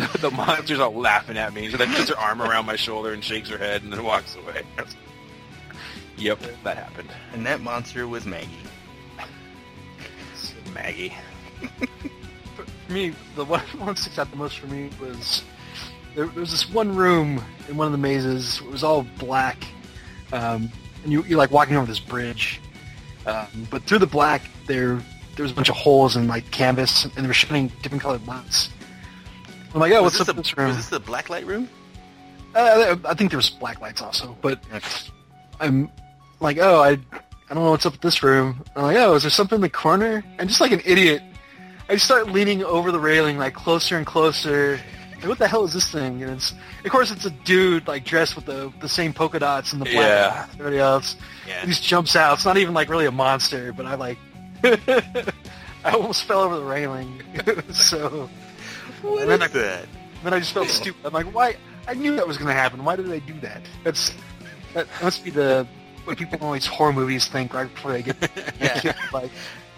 the 0.20 0.30
monster's 0.30 0.80
all 0.80 0.94
laughing 0.94 1.36
at 1.36 1.52
me. 1.52 1.70
So 1.70 1.76
then 1.76 1.92
puts 1.94 2.08
her 2.08 2.18
arm 2.18 2.40
around 2.40 2.66
my 2.66 2.76
shoulder 2.76 3.12
and 3.12 3.22
shakes 3.22 3.48
her 3.48 3.58
head 3.58 3.82
and 3.82 3.92
then 3.92 4.02
walks 4.04 4.36
away. 4.36 4.62
yep, 6.16 6.40
that 6.64 6.76
happened. 6.76 7.10
and 7.32 7.44
that 7.46 7.60
monster 7.60 8.06
was 8.06 8.24
Maggie. 8.26 8.48
Maggie. 10.74 11.14
for 12.54 12.92
me, 12.92 13.12
the 13.34 13.44
one, 13.44 13.60
one 13.60 13.88
that 13.88 13.98
sticks 13.98 14.18
out 14.18 14.30
the 14.30 14.36
most 14.36 14.58
for 14.58 14.66
me 14.68 14.88
was 15.00 15.44
there, 16.14 16.26
there 16.26 16.40
was 16.40 16.50
this 16.50 16.68
one 16.68 16.94
room 16.94 17.42
in 17.68 17.76
one 17.76 17.86
of 17.86 17.92
the 17.92 17.98
mazes. 17.98 18.60
It 18.60 18.70
was 18.70 18.82
all 18.82 19.06
black, 19.18 19.64
um, 20.32 20.70
and 21.02 21.12
you, 21.12 21.22
you're 21.24 21.38
like 21.38 21.50
walking 21.50 21.76
over 21.76 21.86
this 21.86 22.00
bridge. 22.00 22.60
Um, 23.26 23.68
but 23.70 23.82
through 23.84 23.98
the 23.98 24.06
black, 24.06 24.42
there 24.66 25.00
there 25.36 25.42
was 25.42 25.52
a 25.52 25.54
bunch 25.54 25.68
of 25.68 25.76
holes 25.76 26.16
in 26.16 26.26
like 26.26 26.50
canvas, 26.50 27.04
and 27.04 27.14
they 27.14 27.26
were 27.26 27.34
shining 27.34 27.72
different 27.82 28.02
colored 28.02 28.26
lights. 28.26 28.70
I'm 29.74 29.80
like, 29.80 29.92
oh, 29.92 30.02
was 30.02 30.04
what's 30.04 30.18
this 30.18 30.28
up 30.28 30.36
the, 30.36 30.42
this 30.42 30.56
room? 30.56 30.68
Was 30.68 30.76
this 30.76 30.88
the 30.88 31.00
blacklight 31.00 31.46
room? 31.46 31.68
Uh, 32.54 32.96
I 33.04 33.14
think 33.14 33.30
there 33.30 33.38
was 33.38 33.50
black 33.50 33.80
lights 33.80 34.02
also, 34.02 34.36
but 34.40 34.60
I'm 35.60 35.88
like, 36.40 36.58
oh, 36.58 36.80
I, 36.82 36.90
I 36.90 37.54
don't 37.54 37.64
know 37.64 37.70
what's 37.70 37.86
up 37.86 37.92
with 37.92 38.00
this 38.00 38.22
room. 38.22 38.64
I'm 38.74 38.82
like, 38.82 38.96
oh, 38.96 39.14
is 39.14 39.22
there 39.22 39.30
something 39.30 39.56
in 39.56 39.62
the 39.62 39.68
corner? 39.68 40.24
And 40.38 40.48
just 40.48 40.60
like 40.60 40.72
an 40.72 40.82
idiot, 40.84 41.22
I 41.88 41.94
just 41.94 42.04
start 42.04 42.28
leaning 42.30 42.64
over 42.64 42.90
the 42.90 42.98
railing, 42.98 43.38
like 43.38 43.54
closer 43.54 43.96
and 43.96 44.06
closer. 44.06 44.80
Like, 45.20 45.28
what 45.28 45.38
the 45.38 45.48
hell 45.48 45.64
is 45.64 45.72
this 45.74 45.90
thing? 45.90 46.22
And 46.22 46.32
it's, 46.32 46.54
of 46.84 46.90
course, 46.90 47.10
it's 47.10 47.26
a 47.26 47.30
dude 47.30 47.86
like 47.86 48.04
dressed 48.04 48.36
with 48.36 48.46
the 48.46 48.72
the 48.80 48.88
same 48.88 49.12
polka 49.12 49.38
dots 49.38 49.72
and 49.72 49.80
the 49.80 49.84
black 49.84 49.96
Yeah. 49.96 50.42
and 50.44 50.52
everybody 50.52 50.78
else. 50.78 51.16
Yeah. 51.46 51.60
He 51.60 51.66
just 51.68 51.82
jumps 51.82 52.16
out. 52.16 52.34
It's 52.34 52.44
not 52.46 52.56
even 52.56 52.72
like 52.74 52.88
really 52.88 53.06
a 53.06 53.10
monster, 53.12 53.72
but 53.72 53.84
I 53.86 53.94
like, 53.96 54.18
I 54.64 55.92
almost 55.92 56.24
fell 56.24 56.40
over 56.40 56.56
the 56.56 56.64
railing. 56.64 57.22
so 57.72 58.28
What 59.02 59.22
And 59.22 59.30
then 59.30 59.42
is 59.42 59.52
that? 59.52 59.86
then 60.24 60.32
I 60.34 60.38
just 60.38 60.52
felt 60.52 60.68
stupid. 60.68 61.04
I'm 61.04 61.12
like, 61.12 61.26
why? 61.34 61.56
I 61.88 61.94
knew 61.94 62.14
that 62.16 62.26
was 62.26 62.36
going 62.36 62.48
to 62.48 62.54
happen. 62.54 62.84
Why 62.84 62.96
did 62.96 63.10
I 63.10 63.18
do 63.20 63.38
that? 63.40 63.62
That's 63.84 64.12
that 64.74 64.86
must 65.02 65.24
be 65.24 65.30
the 65.30 65.66
what 66.04 66.16
people 66.16 66.38
in 66.38 66.44
all 66.44 66.52
these 66.52 66.66
horror 66.66 66.92
movies 66.94 67.26
think 67.26 67.52
right 67.52 67.72
before 67.72 67.92
they 67.92 68.02
get 68.02 68.16
Yeah. 68.60 68.80
killed. 68.80 68.94
Like, 69.12 69.30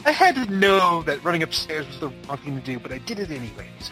I 0.05 0.11
had 0.13 0.35
to 0.37 0.47
know 0.47 1.03
that 1.03 1.23
running 1.25 1.43
upstairs 1.43 1.87
was 1.87 1.99
the 2.01 2.09
wrong 2.29 2.39
thing 2.39 2.55
to 2.61 2.65
do, 2.65 2.79
but 2.79 2.93
I 2.93 2.99
did 2.99 3.19
it 3.19 3.31
anyways. 3.31 3.91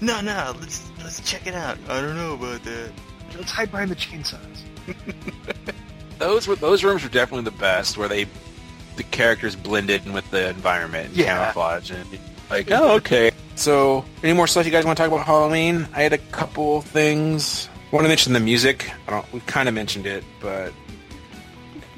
No, 0.00 0.20
no, 0.20 0.54
let's 0.60 0.88
let's 1.02 1.20
check 1.28 1.46
it 1.46 1.54
out. 1.54 1.78
I 1.88 2.00
don't 2.00 2.16
know 2.16 2.34
about 2.34 2.62
that. 2.64 2.90
Let's 3.36 3.50
hide 3.50 3.70
behind 3.70 3.90
the 3.90 3.96
chainsaws. 3.96 4.38
Those 6.18 6.46
were 6.48 6.56
those 6.56 6.82
rooms 6.82 7.02
were 7.02 7.10
definitely 7.10 7.44
the 7.44 7.56
best, 7.58 7.98
where 7.98 8.08
they 8.08 8.26
the 8.96 9.02
characters 9.02 9.54
blended 9.54 10.06
in 10.06 10.12
with 10.14 10.30
the 10.30 10.48
environment, 10.48 11.08
and 11.08 11.16
Yeah. 11.16 11.36
camouflage, 11.36 11.90
and 11.90 12.06
like, 12.48 12.70
oh, 12.70 12.92
okay. 12.96 13.30
So, 13.56 14.04
any 14.22 14.32
more 14.32 14.46
stuff 14.46 14.64
you 14.64 14.72
guys 14.72 14.84
want 14.86 14.96
to 14.96 15.02
talk 15.02 15.12
about 15.12 15.26
Halloween? 15.26 15.86
I 15.94 16.02
had 16.02 16.12
a 16.14 16.18
couple 16.18 16.80
things. 16.80 17.68
I 17.92 17.94
want 17.96 18.04
to 18.04 18.08
mention 18.08 18.32
the 18.32 18.40
music. 18.40 18.90
I 19.06 19.10
don't. 19.10 19.30
We've 19.32 19.44
kind 19.46 19.68
of 19.68 19.74
mentioned 19.74 20.06
it, 20.06 20.24
but 20.40 20.72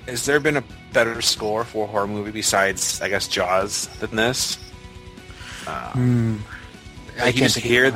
has 0.06 0.24
there 0.26 0.40
been 0.40 0.56
a 0.56 0.64
better 0.92 1.20
score 1.22 1.62
for 1.64 1.84
a 1.84 1.86
horror 1.86 2.06
movie 2.08 2.30
besides, 2.32 3.00
I 3.00 3.08
guess, 3.08 3.28
Jaws 3.28 3.86
than 4.00 4.16
this? 4.16 4.58
Uh, 5.66 5.92
hmm. 5.92 6.36
I 7.18 7.32
can 7.32 7.42
just 7.42 7.58
hear, 7.58 7.94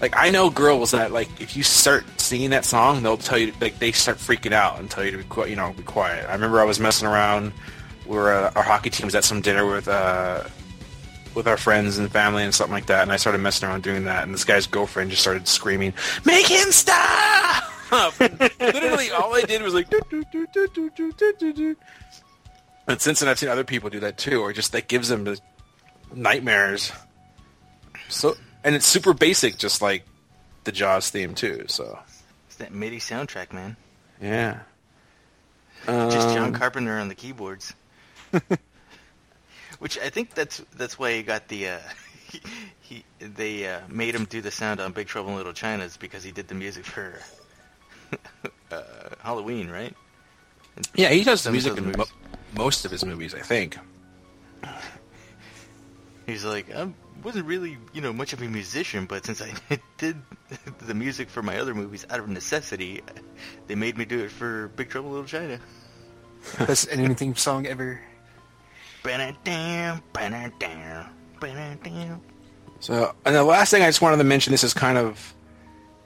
like 0.00 0.14
I 0.16 0.30
know 0.30 0.50
girls 0.50 0.90
that 0.92 1.12
like 1.12 1.40
if 1.40 1.56
you 1.56 1.62
start 1.62 2.04
singing 2.20 2.50
that 2.50 2.64
song, 2.64 3.02
they'll 3.02 3.16
tell 3.16 3.38
you 3.38 3.52
like 3.60 3.78
they 3.78 3.92
start 3.92 4.18
freaking 4.18 4.52
out 4.52 4.78
and 4.78 4.90
tell 4.90 5.04
you 5.04 5.10
to 5.12 5.18
be 5.18 5.24
quiet. 5.24 5.50
you 5.50 5.56
know 5.56 5.72
be 5.72 5.82
quiet. 5.82 6.28
I 6.28 6.32
remember 6.32 6.60
I 6.60 6.64
was 6.64 6.80
messing 6.80 7.08
around. 7.08 7.52
We 8.06 8.16
were 8.16 8.32
uh, 8.32 8.52
our 8.54 8.62
hockey 8.62 8.90
team 8.90 9.06
was 9.06 9.14
at 9.14 9.24
some 9.24 9.40
dinner 9.40 9.66
with 9.66 9.88
uh, 9.88 10.44
with 11.34 11.48
our 11.48 11.56
friends 11.56 11.98
and 11.98 12.10
family 12.10 12.42
and 12.42 12.54
something 12.54 12.74
like 12.74 12.86
that, 12.86 13.02
and 13.02 13.12
I 13.12 13.16
started 13.16 13.38
messing 13.38 13.68
around 13.68 13.82
doing 13.82 14.04
that, 14.04 14.24
and 14.24 14.32
this 14.32 14.44
guy's 14.44 14.66
girlfriend 14.66 15.10
just 15.10 15.22
started 15.22 15.48
screaming, 15.48 15.94
"Make 16.24 16.46
him 16.46 16.70
stop!" 16.70 17.64
Literally, 18.60 19.10
all 19.10 19.34
I 19.34 19.42
did 19.42 19.62
was 19.62 19.74
like. 19.74 19.88
And 22.86 23.00
since 23.00 23.20
then, 23.20 23.28
I've 23.28 23.38
seen 23.38 23.48
other 23.48 23.64
people 23.64 23.88
do 23.88 24.00
that 24.00 24.18
too, 24.18 24.40
or 24.40 24.52
just 24.52 24.72
that 24.72 24.88
gives 24.88 25.08
them 25.08 25.36
nightmares. 26.14 26.92
So, 28.08 28.36
and 28.62 28.74
it's 28.74 28.86
super 28.86 29.12
basic, 29.14 29.56
just 29.58 29.82
like 29.82 30.04
the 30.64 30.72
Jaws 30.72 31.10
theme 31.10 31.34
too. 31.34 31.64
So, 31.68 31.98
It's 32.46 32.56
that 32.56 32.72
MIDI 32.72 32.98
soundtrack, 32.98 33.52
man. 33.52 33.76
yeah. 34.20 34.60
Just 35.86 36.34
John 36.34 36.46
Um, 36.48 36.52
Carpenter 36.54 36.98
on 36.98 37.08
the 37.08 37.14
keyboards. 37.14 37.74
Which 39.78 39.98
I 39.98 40.08
think 40.08 40.32
that's 40.34 40.62
that's 40.76 40.98
why 40.98 41.12
he 41.12 41.22
got 41.22 41.48
the 41.48 41.68
uh, 41.68 41.78
he, 42.30 42.40
he 42.80 43.04
they 43.18 43.68
uh, 43.68 43.80
made 43.88 44.14
him 44.14 44.24
do 44.24 44.40
the 44.40 44.50
sound 44.50 44.80
on 44.80 44.92
Big 44.92 45.08
Trouble 45.08 45.30
in 45.30 45.36
Little 45.36 45.52
China 45.52 45.84
is 45.84 45.96
because 45.98 46.22
he 46.24 46.30
did 46.32 46.48
the 46.48 46.54
music 46.54 46.86
for 46.86 47.18
uh, 48.72 48.82
Halloween, 49.20 49.68
right? 49.68 49.94
Yeah, 50.94 51.10
he 51.10 51.22
does 51.22 51.42
the 51.44 51.52
music 51.52 51.76
in 51.76 51.92
mo- 51.92 52.04
most 52.56 52.84
of 52.86 52.90
his 52.90 53.04
movies, 53.04 53.34
I 53.34 53.40
think. 53.40 53.76
He's 56.26 56.44
like, 56.44 56.74
I 56.74 56.88
wasn't 57.22 57.46
really, 57.46 57.76
you 57.92 58.00
know, 58.00 58.12
much 58.12 58.32
of 58.32 58.40
a 58.40 58.48
musician, 58.48 59.06
but 59.06 59.26
since 59.26 59.42
I 59.42 59.52
did 59.98 60.16
the 60.78 60.94
music 60.94 61.28
for 61.28 61.42
my 61.42 61.58
other 61.58 61.74
movies 61.74 62.06
out 62.10 62.20
of 62.20 62.28
necessity, 62.28 63.02
they 63.66 63.74
made 63.74 63.98
me 63.98 64.04
do 64.04 64.20
it 64.24 64.30
for 64.30 64.68
Big 64.68 64.88
Trouble 64.88 65.08
in 65.10 65.14
Little 65.14 65.28
China. 65.28 65.60
Best 66.58 66.88
anything 66.90 67.34
song 67.34 67.66
ever. 67.66 68.00
So, 72.80 73.14
and 73.24 73.34
the 73.34 73.44
last 73.44 73.70
thing 73.70 73.82
I 73.82 73.86
just 73.86 74.02
wanted 74.02 74.18
to 74.18 74.24
mention, 74.24 74.50
this 74.50 74.64
is 74.64 74.74
kind 74.74 74.98
of, 74.98 75.34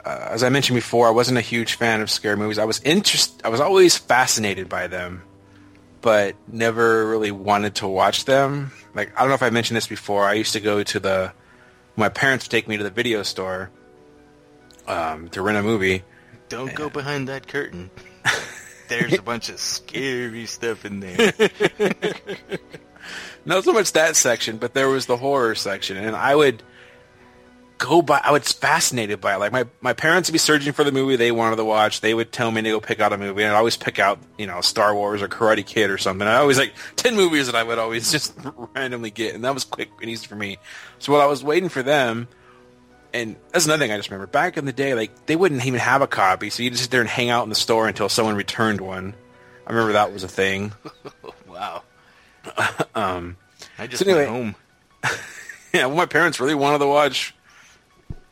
uh, 0.05 0.29
as 0.31 0.43
I 0.43 0.49
mentioned 0.49 0.75
before, 0.75 1.07
I 1.07 1.11
wasn't 1.11 1.37
a 1.37 1.41
huge 1.41 1.75
fan 1.75 2.01
of 2.01 2.09
scary 2.09 2.37
movies. 2.37 2.57
I 2.57 2.65
was 2.65 2.81
interest, 2.83 3.41
I 3.43 3.49
was 3.49 3.59
always 3.59 3.97
fascinated 3.97 4.69
by 4.69 4.87
them, 4.87 5.23
but 6.01 6.35
never 6.47 7.07
really 7.07 7.31
wanted 7.31 7.75
to 7.75 7.87
watch 7.87 8.25
them. 8.25 8.71
Like, 8.93 9.15
I 9.15 9.21
don't 9.21 9.29
know 9.29 9.35
if 9.35 9.43
I 9.43 9.49
mentioned 9.49 9.77
this 9.77 9.87
before. 9.87 10.25
I 10.25 10.33
used 10.33 10.53
to 10.53 10.59
go 10.59 10.83
to 10.83 10.99
the, 10.99 11.33
my 11.95 12.09
parents 12.09 12.45
would 12.45 12.51
take 12.51 12.67
me 12.67 12.77
to 12.77 12.83
the 12.83 12.89
video 12.89 13.23
store 13.23 13.69
um, 14.87 15.29
to 15.29 15.41
rent 15.41 15.57
a 15.57 15.63
movie. 15.63 16.03
Don't 16.47 16.73
go 16.73 16.89
behind 16.89 17.27
that 17.27 17.47
curtain. 17.47 17.91
There's 18.87 19.13
a 19.13 19.21
bunch 19.21 19.49
of 19.49 19.59
scary 19.59 20.47
stuff 20.47 20.83
in 20.83 20.99
there. 20.99 21.33
Not 23.45 23.63
so 23.63 23.73
much 23.73 23.93
that 23.93 24.15
section, 24.15 24.57
but 24.57 24.73
there 24.73 24.89
was 24.89 25.05
the 25.05 25.17
horror 25.17 25.55
section, 25.55 25.97
and 25.97 26.15
I 26.15 26.35
would 26.35 26.63
go 27.79 28.03
by. 28.03 28.21
I 28.23 28.29
was 28.31 28.51
fascinated 28.51 29.19
by 29.19 29.33
it. 29.33 29.39
Like 29.39 29.51
my 29.51 29.65
my 29.81 29.93
parents 29.93 30.29
would 30.29 30.33
be 30.33 30.37
searching 30.37 30.71
for 30.73 30.83
the 30.83 30.91
movie 30.91 31.15
they 31.15 31.31
wanted 31.31 31.55
to 31.55 31.65
watch. 31.65 32.01
They 32.01 32.13
would 32.13 32.31
tell 32.31 32.51
me 32.51 32.61
to 32.61 32.69
go 32.69 32.79
pick 32.79 32.99
out 32.99 33.11
a 33.13 33.17
movie, 33.17 33.41
and 33.41 33.51
I'd 33.53 33.57
always 33.57 33.75
pick 33.77 33.97
out 33.97 34.19
you 34.37 34.45
know 34.45 34.61
Star 34.61 34.93
Wars 34.93 35.23
or 35.23 35.27
Karate 35.27 35.65
Kid 35.65 35.89
or 35.89 35.97
something. 35.97 36.27
I 36.27 36.35
always 36.35 36.59
like 36.59 36.73
ten 36.95 37.15
movies 37.15 37.47
that 37.47 37.55
I 37.55 37.63
would 37.63 37.79
always 37.79 38.11
just 38.13 38.35
randomly 38.75 39.09
get, 39.09 39.33
and 39.33 39.43
that 39.43 39.55
was 39.55 39.63
quick 39.63 39.89
and 39.99 40.09
easy 40.09 40.27
for 40.27 40.35
me. 40.35 40.57
So 40.99 41.11
while 41.13 41.21
I 41.21 41.25
was 41.25 41.43
waiting 41.43 41.69
for 41.69 41.81
them, 41.81 42.27
and 43.13 43.35
that's 43.51 43.65
another 43.65 43.79
thing 43.83 43.91
I 43.91 43.97
just 43.97 44.09
remember. 44.11 44.27
Back 44.27 44.57
in 44.57 44.65
the 44.65 44.73
day, 44.73 44.93
like 44.93 45.25
they 45.25 45.35
wouldn't 45.35 45.65
even 45.65 45.79
have 45.79 46.03
a 46.03 46.07
copy, 46.07 46.51
so 46.51 46.61
you 46.61 46.69
just 46.69 46.83
sit 46.83 46.91
there 46.91 47.01
and 47.01 47.09
hang 47.09 47.29
out 47.31 47.43
in 47.43 47.49
the 47.49 47.55
store 47.55 47.87
until 47.87 48.09
someone 48.09 48.35
returned 48.35 48.81
one. 48.81 49.15
I 49.65 49.71
remember 49.71 49.93
that 49.93 50.13
was 50.13 50.23
a 50.23 50.27
thing. 50.27 50.73
wow. 51.47 51.83
Um, 52.95 53.37
I 53.77 53.87
just 53.87 54.03
So 54.03 54.09
anyway- 54.09 54.29
went 54.29 54.55
home. 55.03 55.13
yeah, 55.73 55.85
well, 55.85 55.95
my 55.95 56.05
parents 56.05 56.39
really 56.39 56.55
wanted 56.55 56.79
to 56.79 56.87
watch 56.87 57.33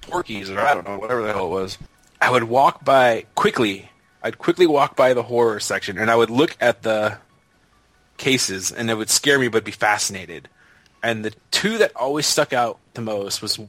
Porky's 0.08 0.49
or 0.49 0.60
I 0.60 0.74
don't 0.74 0.88
know, 0.88 0.97
whatever 0.97 1.22
the 1.22 1.34
hell 1.34 1.45
it 1.45 1.49
was. 1.49 1.78
I 2.20 2.32
would 2.32 2.43
walk 2.43 2.84
by 2.84 3.26
quickly. 3.36 3.89
I'd 4.24 4.38
quickly 4.38 4.66
walk 4.66 4.95
by 4.95 5.14
the 5.14 5.24
horror 5.24 5.60
section, 5.60 5.97
and 5.97 6.10
I 6.10 6.16
would 6.16 6.30
look 6.30 6.58
at 6.60 6.82
the 6.82 7.20
cases, 8.18 8.72
and 8.72 8.89
it 8.89 8.95
would 8.95 9.10
scare 9.10 9.38
me, 9.38 9.47
but 9.47 9.64
be 9.64 9.72
fascinated. 9.72 10.49
And 11.03 11.24
the 11.24 11.34
two 11.51 11.78
that 11.78 11.95
always 11.95 12.26
stuck 12.26 12.51
out 12.51 12.80
the 12.95 13.01
most 13.01 13.41
was 13.41 13.60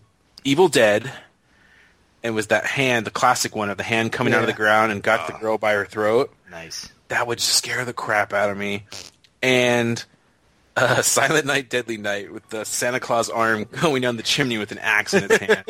Evil 0.44 0.68
Dead, 0.68 1.12
and 2.22 2.34
was 2.34 2.48
that 2.48 2.64
hand, 2.64 3.06
the 3.06 3.10
classic 3.10 3.54
one 3.54 3.70
of 3.70 3.76
the 3.76 3.82
hand 3.82 4.12
coming 4.12 4.34
out 4.34 4.40
of 4.40 4.46
the 4.46 4.52
ground 4.52 4.90
and 4.90 5.02
got 5.02 5.26
the 5.26 5.34
ah. 5.34 5.38
girl 5.38 5.58
by 5.58 5.74
her 5.74 5.84
throat 5.84 6.32
Nice. 6.50 6.90
that 7.08 7.26
would 7.26 7.40
scare 7.40 7.84
the 7.84 7.92
crap 7.92 8.32
out 8.32 8.50
of 8.50 8.56
me. 8.56 8.86
And 9.42 10.02
uh, 10.80 11.02
Silent 11.02 11.46
Night, 11.46 11.68
Deadly 11.70 11.96
Night 11.96 12.32
with 12.32 12.48
the 12.50 12.64
Santa 12.64 13.00
Claus 13.00 13.28
arm 13.30 13.64
going 13.80 14.02
down 14.02 14.16
the 14.16 14.22
chimney 14.22 14.58
with 14.58 14.72
an 14.72 14.78
axe 14.78 15.14
in 15.14 15.24
its 15.24 15.36
hand. 15.38 15.64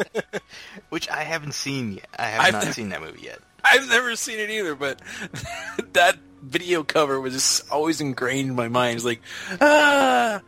Which 0.91 1.09
I 1.09 1.23
haven't 1.25 1.53
seen 1.53 1.93
yet. 1.95 2.07
I 2.19 2.27
have 2.27 2.41
I've 2.41 2.53
not 2.53 2.63
never- 2.65 2.73
seen 2.75 2.89
that 2.91 3.01
movie 3.01 3.23
yet. 3.23 3.39
I've 3.65 3.89
never 3.89 4.15
seen 4.17 4.39
it 4.39 4.51
either, 4.51 4.75
but 4.75 5.01
that 5.93 6.17
video 6.43 6.85
cover 6.85 7.21
was 7.21 7.35
just 7.35 7.71
always 7.71 8.01
ingrained 8.01 8.49
in 8.51 8.55
my 8.55 8.69
mind. 8.69 8.97
It's 8.97 9.05
like, 9.05 9.21
ah. 9.61 10.41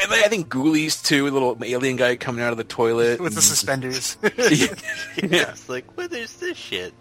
And 0.00 0.12
then 0.12 0.22
I 0.24 0.28
think 0.28 0.48
Ghoulies 0.48 1.02
too, 1.04 1.26
a 1.26 1.30
little 1.30 1.56
alien 1.62 1.96
guy 1.96 2.16
coming 2.16 2.42
out 2.44 2.52
of 2.52 2.58
the 2.58 2.64
toilet 2.64 3.20
With 3.20 3.34
the 3.34 3.42
suspenders. 3.42 4.16
yeah. 4.22 4.30
It's 5.16 5.68
like, 5.68 5.96
what 5.96 6.12
is 6.12 6.36
this 6.36 6.56
shit? 6.56 6.92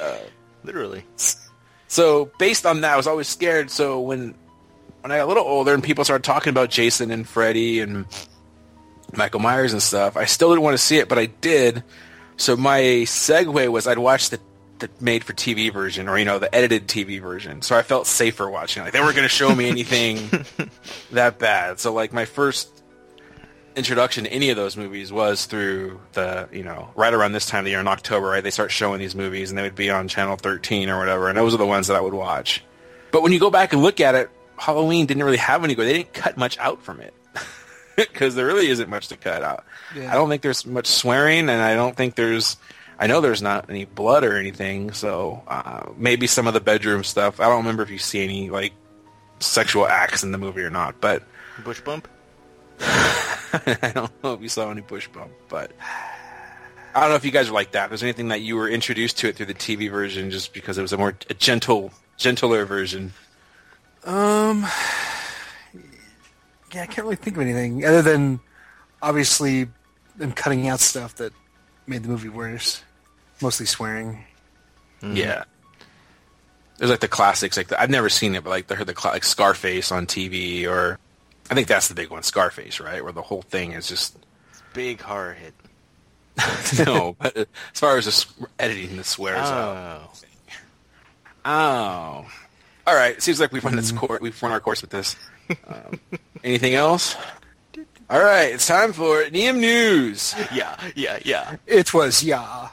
Uh, 0.00 0.18
Literally. 0.64 1.04
So 1.88 2.30
based 2.38 2.64
on 2.64 2.82
that, 2.82 2.92
I 2.94 2.96
was 2.96 3.06
always 3.06 3.28
scared. 3.28 3.70
So 3.70 4.00
when 4.00 4.34
when 5.02 5.12
I 5.12 5.18
got 5.18 5.24
a 5.24 5.26
little 5.26 5.44
older 5.44 5.74
and 5.74 5.82
people 5.82 6.04
started 6.04 6.24
talking 6.24 6.50
about 6.50 6.70
Jason 6.70 7.10
and 7.10 7.26
Freddy 7.28 7.80
and 7.80 8.06
Michael 9.14 9.40
Myers 9.40 9.72
and 9.72 9.82
stuff, 9.82 10.16
I 10.16 10.24
still 10.24 10.50
didn't 10.50 10.62
want 10.62 10.74
to 10.74 10.82
see 10.82 10.98
it, 10.98 11.08
but 11.08 11.18
I 11.18 11.26
did. 11.26 11.82
So 12.36 12.56
my 12.56 12.80
segue 12.80 13.68
was 13.68 13.86
I'd 13.86 13.98
watch 13.98 14.30
the 14.30 14.40
the 14.78 14.90
made 15.00 15.22
for 15.22 15.32
TV 15.32 15.72
version 15.72 16.08
or 16.08 16.18
you 16.18 16.24
know 16.24 16.38
the 16.38 16.52
edited 16.54 16.88
TV 16.88 17.20
version. 17.20 17.62
So 17.62 17.76
I 17.76 17.82
felt 17.82 18.06
safer 18.06 18.50
watching. 18.50 18.82
Like 18.82 18.92
they 18.92 19.00
weren't 19.00 19.14
going 19.14 19.28
to 19.28 19.34
show 19.34 19.54
me 19.54 19.68
anything 19.68 20.28
that 21.12 21.38
bad. 21.38 21.78
So 21.78 21.92
like 21.92 22.12
my 22.12 22.24
first 22.24 22.82
introduction 23.74 24.24
to 24.24 24.32
any 24.32 24.50
of 24.50 24.56
those 24.56 24.76
movies 24.76 25.12
was 25.12 25.46
through 25.46 26.00
the, 26.12 26.48
you 26.52 26.62
know, 26.62 26.90
right 26.94 27.14
around 27.14 27.32
this 27.32 27.46
time 27.46 27.60
of 27.60 27.64
the 27.64 27.70
year 27.70 27.80
in 27.80 27.88
October, 27.88 28.26
right? 28.26 28.44
They 28.44 28.50
start 28.50 28.70
showing 28.70 28.98
these 28.98 29.14
movies 29.14 29.50
and 29.50 29.58
they 29.58 29.62
would 29.62 29.74
be 29.74 29.88
on 29.88 30.08
channel 30.08 30.36
13 30.36 30.90
or 30.90 30.98
whatever. 30.98 31.28
And 31.28 31.38
those 31.38 31.54
are 31.54 31.58
the 31.58 31.66
ones 31.66 31.86
that 31.86 31.96
I 31.96 32.00
would 32.00 32.12
watch. 32.12 32.62
But 33.12 33.22
when 33.22 33.32
you 33.32 33.38
go 33.38 33.50
back 33.50 33.72
and 33.72 33.82
look 33.82 34.00
at 34.00 34.14
it, 34.14 34.30
Halloween 34.62 35.06
didn't 35.06 35.24
really 35.24 35.38
have 35.38 35.64
any 35.64 35.74
gore. 35.74 35.84
They 35.84 35.94
didn't 35.94 36.12
cut 36.12 36.36
much 36.36 36.56
out 36.58 36.82
from 36.82 37.00
it. 37.00 37.14
Because 37.94 38.34
there 38.34 38.46
really 38.46 38.68
isn't 38.68 38.88
much 38.88 39.08
to 39.08 39.18
cut 39.18 39.42
out. 39.42 39.66
Yeah. 39.94 40.10
I 40.10 40.14
don't 40.14 40.30
think 40.30 40.40
there's 40.40 40.64
much 40.64 40.86
swearing, 40.86 41.50
and 41.50 41.60
I 41.60 41.74
don't 41.74 41.94
think 41.94 42.14
there's. 42.14 42.56
I 42.98 43.06
know 43.06 43.20
there's 43.20 43.42
not 43.42 43.68
any 43.68 43.84
blood 43.84 44.24
or 44.24 44.38
anything, 44.38 44.92
so 44.92 45.42
uh, 45.46 45.90
maybe 45.98 46.26
some 46.26 46.46
of 46.46 46.54
the 46.54 46.60
bedroom 46.60 47.04
stuff. 47.04 47.38
I 47.38 47.44
don't 47.44 47.58
remember 47.58 47.82
if 47.82 47.90
you 47.90 47.98
see 47.98 48.24
any 48.24 48.48
like 48.48 48.72
sexual 49.40 49.86
acts 49.86 50.22
in 50.22 50.32
the 50.32 50.38
movie 50.38 50.62
or 50.62 50.70
not, 50.70 51.02
but 51.02 51.22
Bush 51.64 51.82
bump? 51.82 52.08
I 52.80 53.92
don't 53.94 54.24
know 54.24 54.32
if 54.32 54.40
you 54.40 54.48
saw 54.48 54.70
any 54.70 54.80
bush 54.80 55.08
bump, 55.08 55.32
but 55.50 55.72
I 56.94 57.00
don't 57.00 57.10
know 57.10 57.16
if 57.16 57.26
you 57.26 57.30
guys 57.30 57.50
are 57.50 57.52
like 57.52 57.72
that. 57.72 57.84
If 57.84 57.90
there's 57.90 58.02
anything 58.02 58.28
that 58.28 58.40
you 58.40 58.56
were 58.56 58.70
introduced 58.70 59.18
to 59.18 59.28
it 59.28 59.36
through 59.36 59.46
the 59.46 59.54
TV 59.54 59.90
version, 59.90 60.30
just 60.30 60.54
because 60.54 60.78
it 60.78 60.82
was 60.82 60.94
a 60.94 60.96
more 60.96 61.14
a 61.28 61.34
gentle, 61.34 61.92
gentler 62.16 62.64
version. 62.64 63.12
Um, 64.04 64.62
yeah, 66.72 66.82
I 66.82 66.86
can't 66.86 66.98
really 66.98 67.16
think 67.16 67.36
of 67.36 67.42
anything 67.42 67.84
other 67.84 68.02
than 68.02 68.40
obviously 69.00 69.68
them 70.16 70.32
cutting 70.32 70.68
out 70.68 70.80
stuff 70.80 71.16
that 71.16 71.32
made 71.86 72.02
the 72.02 72.08
movie 72.08 72.28
worse. 72.28 72.82
Mostly 73.40 73.66
swearing. 73.66 74.24
Yeah. 75.02 75.44
there's 76.78 76.90
like 76.90 77.00
the 77.00 77.08
classics. 77.08 77.56
Like 77.56 77.68
the, 77.68 77.80
I've 77.80 77.90
never 77.90 78.08
seen 78.08 78.34
it, 78.36 78.44
but 78.44 78.50
like 78.50 78.70
I 78.70 78.76
heard 78.76 78.86
the 78.86 78.94
cla- 78.94 79.10
like 79.10 79.24
Scarface 79.24 79.90
on 79.90 80.06
TV, 80.06 80.66
or 80.68 80.98
I 81.50 81.54
think 81.54 81.66
that's 81.66 81.88
the 81.88 81.94
big 81.94 82.10
one, 82.10 82.22
Scarface, 82.22 82.78
right? 82.78 83.02
Where 83.02 83.12
the 83.12 83.22
whole 83.22 83.42
thing 83.42 83.72
is 83.72 83.88
just 83.88 84.16
Big 84.74 85.00
horror 85.00 85.34
hit. 85.34 85.54
no. 86.86 87.14
But 87.18 87.36
as 87.36 87.46
far 87.74 87.98
as 87.98 88.06
the 88.06 88.46
editing, 88.58 88.96
the 88.96 89.04
swears 89.04 89.38
out. 89.38 90.10
Oh. 91.44 92.26
All 92.86 92.94
right. 92.94 93.20
Seems 93.22 93.40
like 93.40 93.52
we've 93.52 93.64
run 93.64 93.76
this 93.76 93.92
course. 93.92 94.20
We've 94.20 94.42
run 94.42 94.52
our 94.52 94.60
course 94.60 94.82
with 94.82 94.90
this. 94.90 95.16
Um, 95.66 96.00
anything 96.42 96.74
else? 96.74 97.16
All 98.10 98.22
right. 98.22 98.52
It's 98.52 98.66
time 98.66 98.92
for 98.92 99.24
Neum 99.30 99.60
News. 99.60 100.34
Yeah, 100.52 100.76
yeah, 100.94 101.18
yeah. 101.24 101.56
It 101.66 101.94
was 101.94 102.22
yeah. 102.22 102.68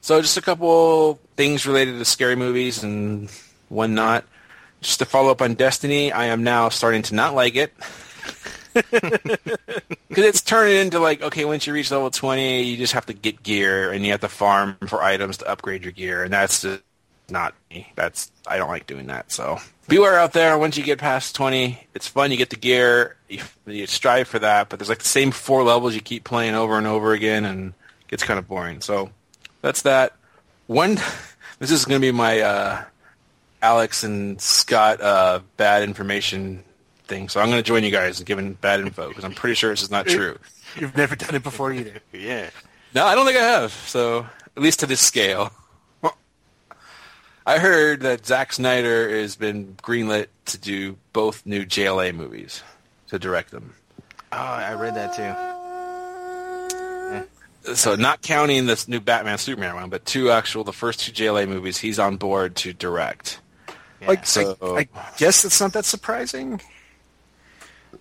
So 0.00 0.20
just 0.20 0.36
a 0.36 0.42
couple 0.42 1.18
things 1.36 1.66
related 1.66 1.98
to 1.98 2.04
scary 2.04 2.36
movies 2.36 2.82
and 2.82 3.30
whatnot. 3.68 4.24
Just 4.80 5.00
to 5.00 5.04
follow 5.04 5.30
up 5.30 5.42
on 5.42 5.54
Destiny, 5.54 6.12
I 6.12 6.26
am 6.26 6.44
now 6.44 6.68
starting 6.68 7.02
to 7.02 7.14
not 7.14 7.34
like 7.34 7.56
it. 7.56 7.72
Because 10.08 10.24
it's 10.24 10.40
turning 10.42 10.76
into 10.76 11.00
like, 11.00 11.20
okay, 11.20 11.44
once 11.44 11.66
you 11.66 11.72
reach 11.72 11.90
level 11.90 12.10
20, 12.10 12.62
you 12.62 12.76
just 12.76 12.92
have 12.92 13.06
to 13.06 13.12
get 13.12 13.42
gear 13.42 13.92
and 13.92 14.04
you 14.04 14.12
have 14.12 14.20
to 14.20 14.28
farm 14.28 14.76
for 14.86 15.02
items 15.02 15.38
to 15.38 15.48
upgrade 15.48 15.82
your 15.82 15.92
gear. 15.92 16.22
And 16.22 16.32
that's 16.32 16.62
just 16.62 16.82
not 17.30 17.54
me. 17.70 17.92
That's, 17.94 18.30
I 18.46 18.56
don't 18.56 18.68
like 18.68 18.86
doing 18.86 19.06
that. 19.06 19.30
So 19.32 19.58
beware 19.88 20.18
out 20.18 20.32
there. 20.32 20.56
Once 20.58 20.76
you 20.76 20.84
get 20.84 20.98
past 20.98 21.34
20, 21.34 21.78
it's 21.94 22.06
fun. 22.08 22.30
You 22.30 22.36
get 22.36 22.50
the 22.50 22.56
gear. 22.56 23.16
You, 23.28 23.42
you 23.66 23.86
strive 23.86 24.28
for 24.28 24.38
that. 24.38 24.68
But 24.68 24.78
there's 24.78 24.88
like 24.88 24.98
the 24.98 25.04
same 25.04 25.30
four 25.30 25.62
levels 25.62 25.94
you 25.94 26.00
keep 26.00 26.24
playing 26.24 26.54
over 26.54 26.76
and 26.78 26.86
over 26.86 27.12
again 27.12 27.44
and 27.44 27.68
it 27.68 28.08
gets 28.08 28.22
kind 28.22 28.38
of 28.38 28.48
boring. 28.48 28.80
So 28.80 29.10
that's 29.62 29.82
that. 29.82 30.14
One, 30.66 30.98
this 31.58 31.70
is 31.70 31.84
going 31.84 32.00
to 32.00 32.06
be 32.06 32.12
my 32.12 32.40
uh, 32.40 32.84
Alex 33.62 34.04
and 34.04 34.40
Scott 34.40 35.00
uh, 35.00 35.40
bad 35.56 35.82
information 35.82 36.62
thing. 37.04 37.28
So 37.28 37.40
I'm 37.40 37.48
going 37.48 37.58
to 37.58 37.66
join 37.66 37.84
you 37.84 37.90
guys 37.90 38.20
in 38.20 38.24
giving 38.24 38.52
bad 38.54 38.80
info 38.80 39.08
because 39.08 39.24
I'm 39.24 39.34
pretty 39.34 39.54
sure 39.54 39.70
this 39.70 39.82
is 39.82 39.90
not 39.90 40.06
true. 40.06 40.38
You've 40.76 40.96
never 40.96 41.16
done 41.16 41.34
it 41.34 41.42
before 41.42 41.72
either. 41.72 42.00
Yeah. 42.12 42.50
No, 42.94 43.04
I 43.04 43.14
don't 43.14 43.26
think 43.26 43.38
I 43.38 43.42
have. 43.42 43.72
So 43.72 44.26
at 44.56 44.62
least 44.62 44.80
to 44.80 44.86
this 44.86 45.00
scale. 45.00 45.52
I 47.48 47.58
heard 47.58 48.00
that 48.02 48.26
Zack 48.26 48.52
Snyder 48.52 49.08
has 49.08 49.34
been 49.34 49.74
greenlit 49.82 50.26
to 50.44 50.58
do 50.58 50.98
both 51.14 51.46
new 51.46 51.64
JLA 51.64 52.14
movies 52.14 52.62
to 53.06 53.18
direct 53.18 53.52
them. 53.52 53.72
Oh, 54.30 54.36
I 54.36 54.74
read 54.74 54.94
that 54.96 55.14
too. 57.64 57.74
So 57.74 57.96
not 57.96 58.20
counting 58.20 58.66
this 58.66 58.86
new 58.86 59.00
Batman 59.00 59.38
Superman 59.38 59.76
one, 59.76 59.88
but 59.88 60.04
two 60.04 60.30
actual 60.30 60.62
the 60.62 60.74
first 60.74 61.00
two 61.00 61.10
JLA 61.10 61.48
movies 61.48 61.78
he's 61.78 61.98
on 61.98 62.18
board 62.18 62.54
to 62.56 62.74
direct. 62.74 63.40
Yeah. 64.02 64.08
Like, 64.08 64.26
So- 64.26 64.58
I, 64.60 64.80
I 64.94 65.08
guess 65.16 65.46
it's 65.46 65.58
not 65.58 65.72
that 65.72 65.86
surprising. 65.86 66.60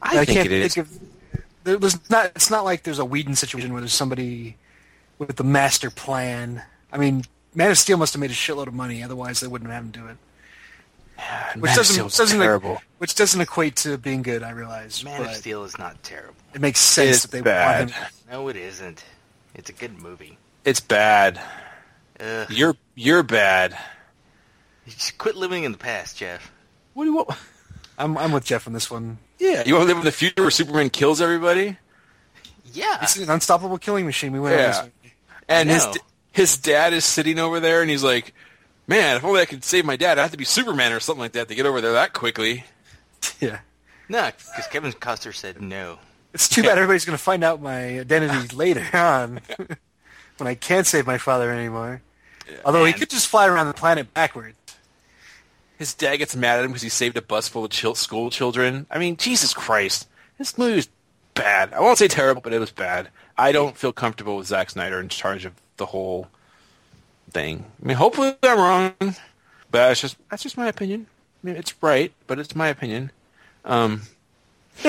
I, 0.01 0.25
think 0.25 0.37
can't 0.39 0.45
it 0.47 0.51
is. 0.51 0.73
think 0.75 0.87
of. 0.87 0.99
There 1.63 1.77
was 1.77 1.97
not. 2.09 2.31
It's 2.35 2.51
not 2.51 2.65
like 2.65 2.83
there's 2.83 2.99
a 2.99 3.05
Whedon 3.05 3.35
situation 3.35 3.71
where 3.71 3.81
there's 3.81 3.93
somebody 3.93 4.57
with 5.19 5.37
the 5.37 5.45
master 5.45 5.89
plan. 5.89 6.63
I 6.91 6.97
mean, 6.97 7.23
Man 7.57 7.71
of 7.71 7.77
Steel 7.79 7.97
must 7.97 8.13
have 8.13 8.19
made 8.21 8.29
a 8.29 8.35
shitload 8.35 8.67
of 8.67 8.73
money. 8.75 9.01
Otherwise, 9.01 9.39
they 9.39 9.47
wouldn't 9.47 9.71
have 9.71 9.83
him 9.83 9.89
do 9.91 10.05
it. 10.07 10.17
Which 11.55 11.63
Man 11.63 11.71
of 11.71 11.75
doesn't 11.75 11.93
Steel's 11.95 12.15
doesn't 12.17 12.39
terrible. 12.39 12.79
which 12.99 13.15
doesn't 13.15 13.41
equate 13.41 13.75
to 13.77 13.97
being 13.97 14.21
good. 14.21 14.43
I 14.43 14.51
realize, 14.51 15.03
Man 15.03 15.21
of 15.25 15.33
Steel 15.33 15.63
is 15.63 15.77
not 15.79 16.03
terrible. 16.03 16.35
it 16.53 16.61
makes 16.61 16.79
sense 16.79 17.15
It's 17.15 17.21
that 17.23 17.31
they 17.31 17.41
bad. 17.41 17.79
want 17.87 17.91
him. 17.91 18.05
No, 18.31 18.47
it 18.49 18.55
isn't. 18.57 19.03
It's 19.55 19.71
a 19.71 19.73
good 19.73 19.99
movie. 19.99 20.37
It's 20.65 20.79
bad. 20.79 21.41
Ugh. 22.19 22.47
You're 22.51 22.75
you're 22.93 23.23
bad. 23.23 23.75
You 24.85 24.91
just 24.93 25.17
quit 25.17 25.35
living 25.35 25.63
in 25.63 25.71
the 25.71 25.77
past, 25.79 26.17
Jeff. 26.17 26.51
What 26.93 27.05
do 27.05 27.09
you 27.09 27.15
want? 27.15 27.29
I'm 27.97 28.15
I'm 28.19 28.31
with 28.31 28.45
Jeff 28.45 28.67
on 28.67 28.73
this 28.73 28.91
one. 28.91 29.17
Yeah, 29.39 29.63
you 29.65 29.73
want 29.73 29.83
to 29.83 29.87
live 29.87 29.97
in 29.97 30.03
the 30.05 30.11
future 30.11 30.43
where 30.43 30.51
Superman 30.51 30.91
kills 30.91 31.19
everybody? 31.21 31.77
Yeah. 32.73 32.99
It's 33.01 33.17
an 33.17 33.29
unstoppable 33.31 33.79
killing 33.79 34.05
machine. 34.05 34.31
We 34.31 34.39
went 34.39 34.53
on 34.55 34.59
Yeah. 34.61 34.67
this 34.67 34.81
one. 34.81 34.91
And 35.49 35.69
his 35.69 35.85
know. 35.85 35.93
His 36.37 36.55
dad 36.55 36.93
is 36.93 37.03
sitting 37.03 37.39
over 37.39 37.59
there, 37.59 37.81
and 37.81 37.89
he's 37.89 38.03
like, 38.03 38.31
"Man, 38.85 39.17
if 39.17 39.23
only 39.23 39.41
I 39.41 39.45
could 39.45 39.63
save 39.63 39.85
my 39.85 39.95
dad, 39.95 40.19
I 40.19 40.21
have 40.21 40.31
to 40.31 40.37
be 40.37 40.45
Superman 40.45 40.93
or 40.93 40.99
something 40.99 41.19
like 41.19 41.31
that 41.31 41.47
to 41.47 41.55
get 41.55 41.65
over 41.65 41.81
there 41.81 41.93
that 41.93 42.13
quickly." 42.13 42.63
Yeah. 43.41 43.59
No, 44.07 44.27
because 44.27 44.67
Kevin 44.67 44.91
Costner 44.93 45.33
said 45.33 45.59
no. 45.59 45.97
It's 46.33 46.47
too 46.47 46.61
bad 46.61 46.77
everybody's 46.77 47.03
going 47.03 47.17
to 47.17 47.23
find 47.23 47.43
out 47.43 47.59
my 47.61 47.99
identity 47.99 48.55
later 48.55 48.87
on 48.95 49.41
when 50.37 50.47
I 50.47 50.53
can't 50.53 50.85
save 50.85 51.07
my 51.07 51.17
father 51.17 51.51
anymore. 51.51 52.03
Although 52.63 52.85
he 52.85 52.93
could 52.93 53.09
just 53.09 53.27
fly 53.27 53.47
around 53.47 53.67
the 53.67 53.73
planet 53.73 54.13
backwards. 54.13 54.55
His 55.79 55.95
dad 55.95 56.17
gets 56.17 56.35
mad 56.35 56.59
at 56.59 56.65
him 56.65 56.71
because 56.71 56.83
he 56.83 56.89
saved 56.89 57.17
a 57.17 57.21
bus 57.23 57.47
full 57.47 57.65
of 57.65 57.71
chil- 57.71 57.95
school 57.95 58.29
children. 58.29 58.85
I 58.91 58.99
mean, 58.99 59.17
Jesus 59.17 59.53
Christ, 59.53 60.07
this 60.37 60.57
movie 60.57 60.75
was 60.75 60.89
bad. 61.33 61.73
I 61.73 61.79
won't 61.81 61.97
say 61.97 62.07
terrible, 62.07 62.41
but 62.41 62.53
it 62.53 62.59
was 62.59 62.71
bad. 62.71 63.09
I 63.35 63.51
don't 63.51 63.75
feel 63.75 63.91
comfortable 63.91 64.37
with 64.37 64.47
Zack 64.47 64.69
Snyder 64.69 64.99
in 64.99 65.09
charge 65.09 65.43
of 65.43 65.53
the 65.77 65.85
whole 65.87 66.27
thing. 67.31 67.65
I 67.83 67.85
mean, 67.87 67.97
hopefully 67.97 68.35
I'm 68.43 68.57
wrong, 68.59 68.93
but 68.99 69.15
that's 69.71 70.01
just 70.01 70.17
that's 70.29 70.43
just 70.43 70.57
my 70.57 70.67
opinion. 70.67 71.07
I 71.43 71.47
mean, 71.47 71.55
it's 71.55 71.73
right, 71.81 72.11
but 72.27 72.39
it's 72.39 72.55
my 72.55 72.67
opinion. 72.67 73.11
Um, 73.65 74.01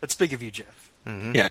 That's 0.00 0.14
big 0.16 0.32
of 0.32 0.42
you, 0.42 0.50
Jeff. 0.50 0.90
Yeah, 1.06 1.50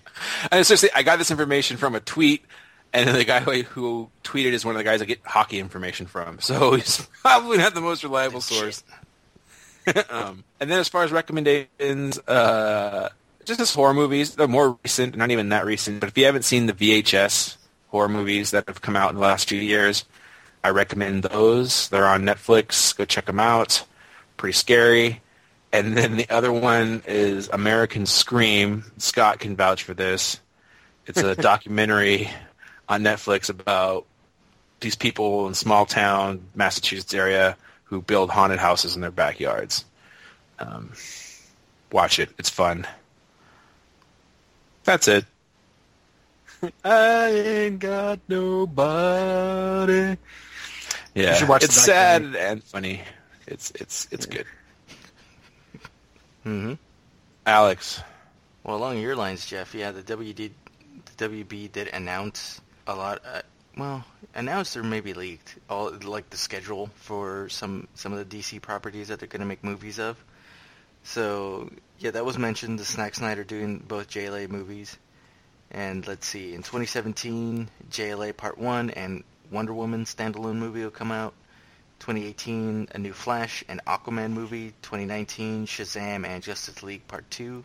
and 0.52 0.66
seriously, 0.66 0.90
I 0.94 1.02
got 1.02 1.18
this 1.18 1.30
information 1.30 1.78
from 1.78 1.94
a 1.94 2.00
tweet, 2.00 2.44
and 2.92 3.08
the 3.08 3.24
guy 3.24 3.40
who- 3.40 3.62
who 3.62 4.10
tweeted 4.22 4.52
is 4.52 4.66
one 4.66 4.74
of 4.74 4.78
the 4.78 4.84
guys 4.84 5.00
I 5.00 5.06
get 5.06 5.20
hockey 5.24 5.58
information 5.58 6.06
from. 6.06 6.40
So 6.40 6.74
he's 6.76 7.00
probably 7.22 7.56
not 7.56 7.74
the 7.74 7.80
most 7.80 8.02
reliable 8.04 8.42
source. 8.42 8.84
um, 10.10 10.44
and 10.60 10.70
then 10.70 10.78
as 10.78 10.88
far 10.88 11.04
as 11.04 11.12
recommendations, 11.12 12.18
uh, 12.28 13.08
just 13.46 13.60
as 13.60 13.72
horror 13.72 13.94
movies, 13.94 14.34
they're 14.34 14.46
more 14.46 14.78
recent, 14.84 15.16
not 15.16 15.30
even 15.30 15.48
that 15.48 15.64
recent. 15.64 16.00
But 16.00 16.10
if 16.10 16.18
you 16.18 16.26
haven't 16.26 16.44
seen 16.44 16.66
the 16.66 16.72
VHS 16.74 17.56
horror 17.96 18.08
movies 18.10 18.50
that 18.50 18.68
have 18.68 18.82
come 18.82 18.94
out 18.94 19.08
in 19.08 19.16
the 19.16 19.22
last 19.22 19.48
few 19.48 19.58
years, 19.58 20.04
I 20.62 20.68
recommend 20.68 21.22
those. 21.22 21.88
They're 21.88 22.06
on 22.06 22.24
Netflix. 22.24 22.94
Go 22.94 23.06
check 23.06 23.24
them 23.24 23.40
out. 23.40 23.82
Pretty 24.36 24.52
scary. 24.52 25.22
And 25.72 25.96
then 25.96 26.18
the 26.18 26.28
other 26.28 26.52
one 26.52 27.02
is 27.06 27.48
American 27.48 28.04
Scream. 28.04 28.84
Scott 28.98 29.38
can 29.38 29.56
vouch 29.56 29.82
for 29.82 29.94
this. 29.94 30.38
It's 31.06 31.22
a 31.22 31.34
documentary 31.50 32.28
on 32.86 33.02
Netflix 33.02 33.48
about 33.48 34.04
these 34.80 34.94
people 34.94 35.48
in 35.48 35.54
small 35.54 35.86
town 35.86 36.42
Massachusetts 36.54 37.14
area 37.14 37.56
who 37.84 38.02
build 38.02 38.28
haunted 38.28 38.58
houses 38.58 38.94
in 38.94 39.00
their 39.00 39.10
backyards. 39.10 39.86
Um, 40.58 40.92
watch 41.90 42.18
it. 42.18 42.28
It's 42.38 42.50
fun. 42.50 42.86
That's 44.84 45.08
it. 45.08 45.24
I 46.84 47.28
ain't 47.30 47.78
got 47.78 48.20
nobody. 48.28 50.16
Yeah, 51.14 51.34
should 51.34 51.48
watch 51.48 51.64
it's 51.64 51.74
sad 51.74 52.22
and 52.36 52.62
funny. 52.62 53.02
It's 53.46 53.70
it's 53.72 54.08
it's 54.10 54.26
good. 54.26 54.46
Mm-hmm. 56.44 56.74
Alex, 57.46 58.00
Well, 58.64 58.76
along 58.76 58.98
your 58.98 59.16
lines, 59.16 59.46
Jeff, 59.46 59.74
yeah, 59.74 59.90
the 59.92 60.02
WD, 60.02 60.50
the 61.16 61.28
WB 61.28 61.72
did 61.72 61.88
announce 61.88 62.60
a 62.86 62.94
lot. 62.94 63.22
Uh, 63.24 63.42
well, 63.76 64.04
announced 64.34 64.76
or 64.76 64.82
maybe 64.82 65.12
leaked 65.14 65.56
all 65.68 65.92
like 66.04 66.30
the 66.30 66.36
schedule 66.36 66.90
for 66.96 67.48
some 67.48 67.88
some 67.94 68.12
of 68.12 68.18
the 68.18 68.38
DC 68.38 68.60
properties 68.62 69.08
that 69.08 69.18
they're 69.18 69.28
going 69.28 69.40
to 69.40 69.46
make 69.46 69.62
movies 69.64 69.98
of. 69.98 70.16
So 71.04 71.70
yeah, 71.98 72.10
that 72.12 72.24
was 72.24 72.38
mentioned. 72.38 72.78
The 72.78 72.84
Zack 72.84 73.14
Snyder 73.14 73.44
doing 73.44 73.78
both 73.78 74.08
JLA 74.08 74.48
movies, 74.48 74.96
and 75.70 76.06
let's 76.06 76.26
see, 76.26 76.54
in 76.54 76.62
2017, 76.62 77.68
JLA 77.90 78.36
Part 78.36 78.58
One 78.58 78.90
and 78.90 79.24
Wonder 79.50 79.74
Woman 79.74 80.04
standalone 80.04 80.56
movie 80.56 80.82
will 80.82 80.90
come 80.90 81.12
out. 81.12 81.34
2018, 82.00 82.88
a 82.94 82.98
new 82.98 83.12
Flash 83.12 83.64
and 83.68 83.80
Aquaman 83.86 84.32
movie. 84.32 84.74
2019, 84.82 85.66
Shazam 85.66 86.26
and 86.26 86.42
Justice 86.42 86.82
League 86.82 87.06
Part 87.08 87.28
2. 87.30 87.64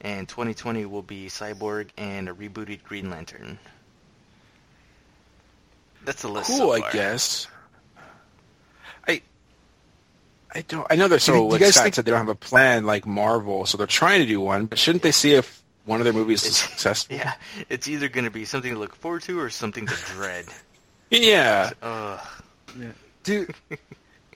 And 0.00 0.28
2020 0.28 0.84
will 0.86 1.02
be 1.02 1.26
Cyborg 1.28 1.90
and 1.96 2.28
a 2.28 2.32
rebooted 2.34 2.82
Green 2.82 3.08
Lantern. 3.08 3.58
That's 6.04 6.22
the 6.22 6.28
list 6.28 6.48
cool, 6.48 6.58
so 6.58 6.72
I 6.72 6.90
guess. 6.90 7.46
I 9.06 9.22
I 10.52 10.62
don't. 10.62 10.86
I 10.90 10.96
know 10.96 11.06
they're 11.06 11.18
Do 11.18 11.22
you- 11.22 11.26
so 11.26 11.32
do 11.34 11.38
you 11.38 11.48
like 11.50 11.60
guys 11.60 11.74
Scott 11.74 11.84
think- 11.84 11.94
said 11.94 12.04
they 12.04 12.10
don't 12.10 12.18
have 12.18 12.28
a 12.28 12.34
plan 12.34 12.84
like 12.84 13.06
Marvel, 13.06 13.64
so 13.66 13.78
they're 13.78 13.86
trying 13.86 14.20
to 14.20 14.26
do 14.26 14.40
one. 14.40 14.66
But 14.66 14.78
shouldn't 14.80 15.04
they 15.04 15.12
see 15.12 15.34
if 15.34 15.61
one 15.84 16.00
of 16.00 16.04
their 16.04 16.12
movies 16.12 16.44
is 16.44 16.56
successful? 16.56 17.16
Yeah, 17.16 17.34
it's 17.68 17.88
either 17.88 18.08
going 18.08 18.24
to 18.24 18.30
be 18.30 18.44
something 18.44 18.72
to 18.72 18.78
look 18.78 18.94
forward 18.94 19.22
to 19.22 19.38
or 19.40 19.50
something 19.50 19.86
to 19.86 19.94
dread. 20.06 20.46
Yeah. 21.10 21.70
Ugh. 21.82 22.20
Do 23.22 23.46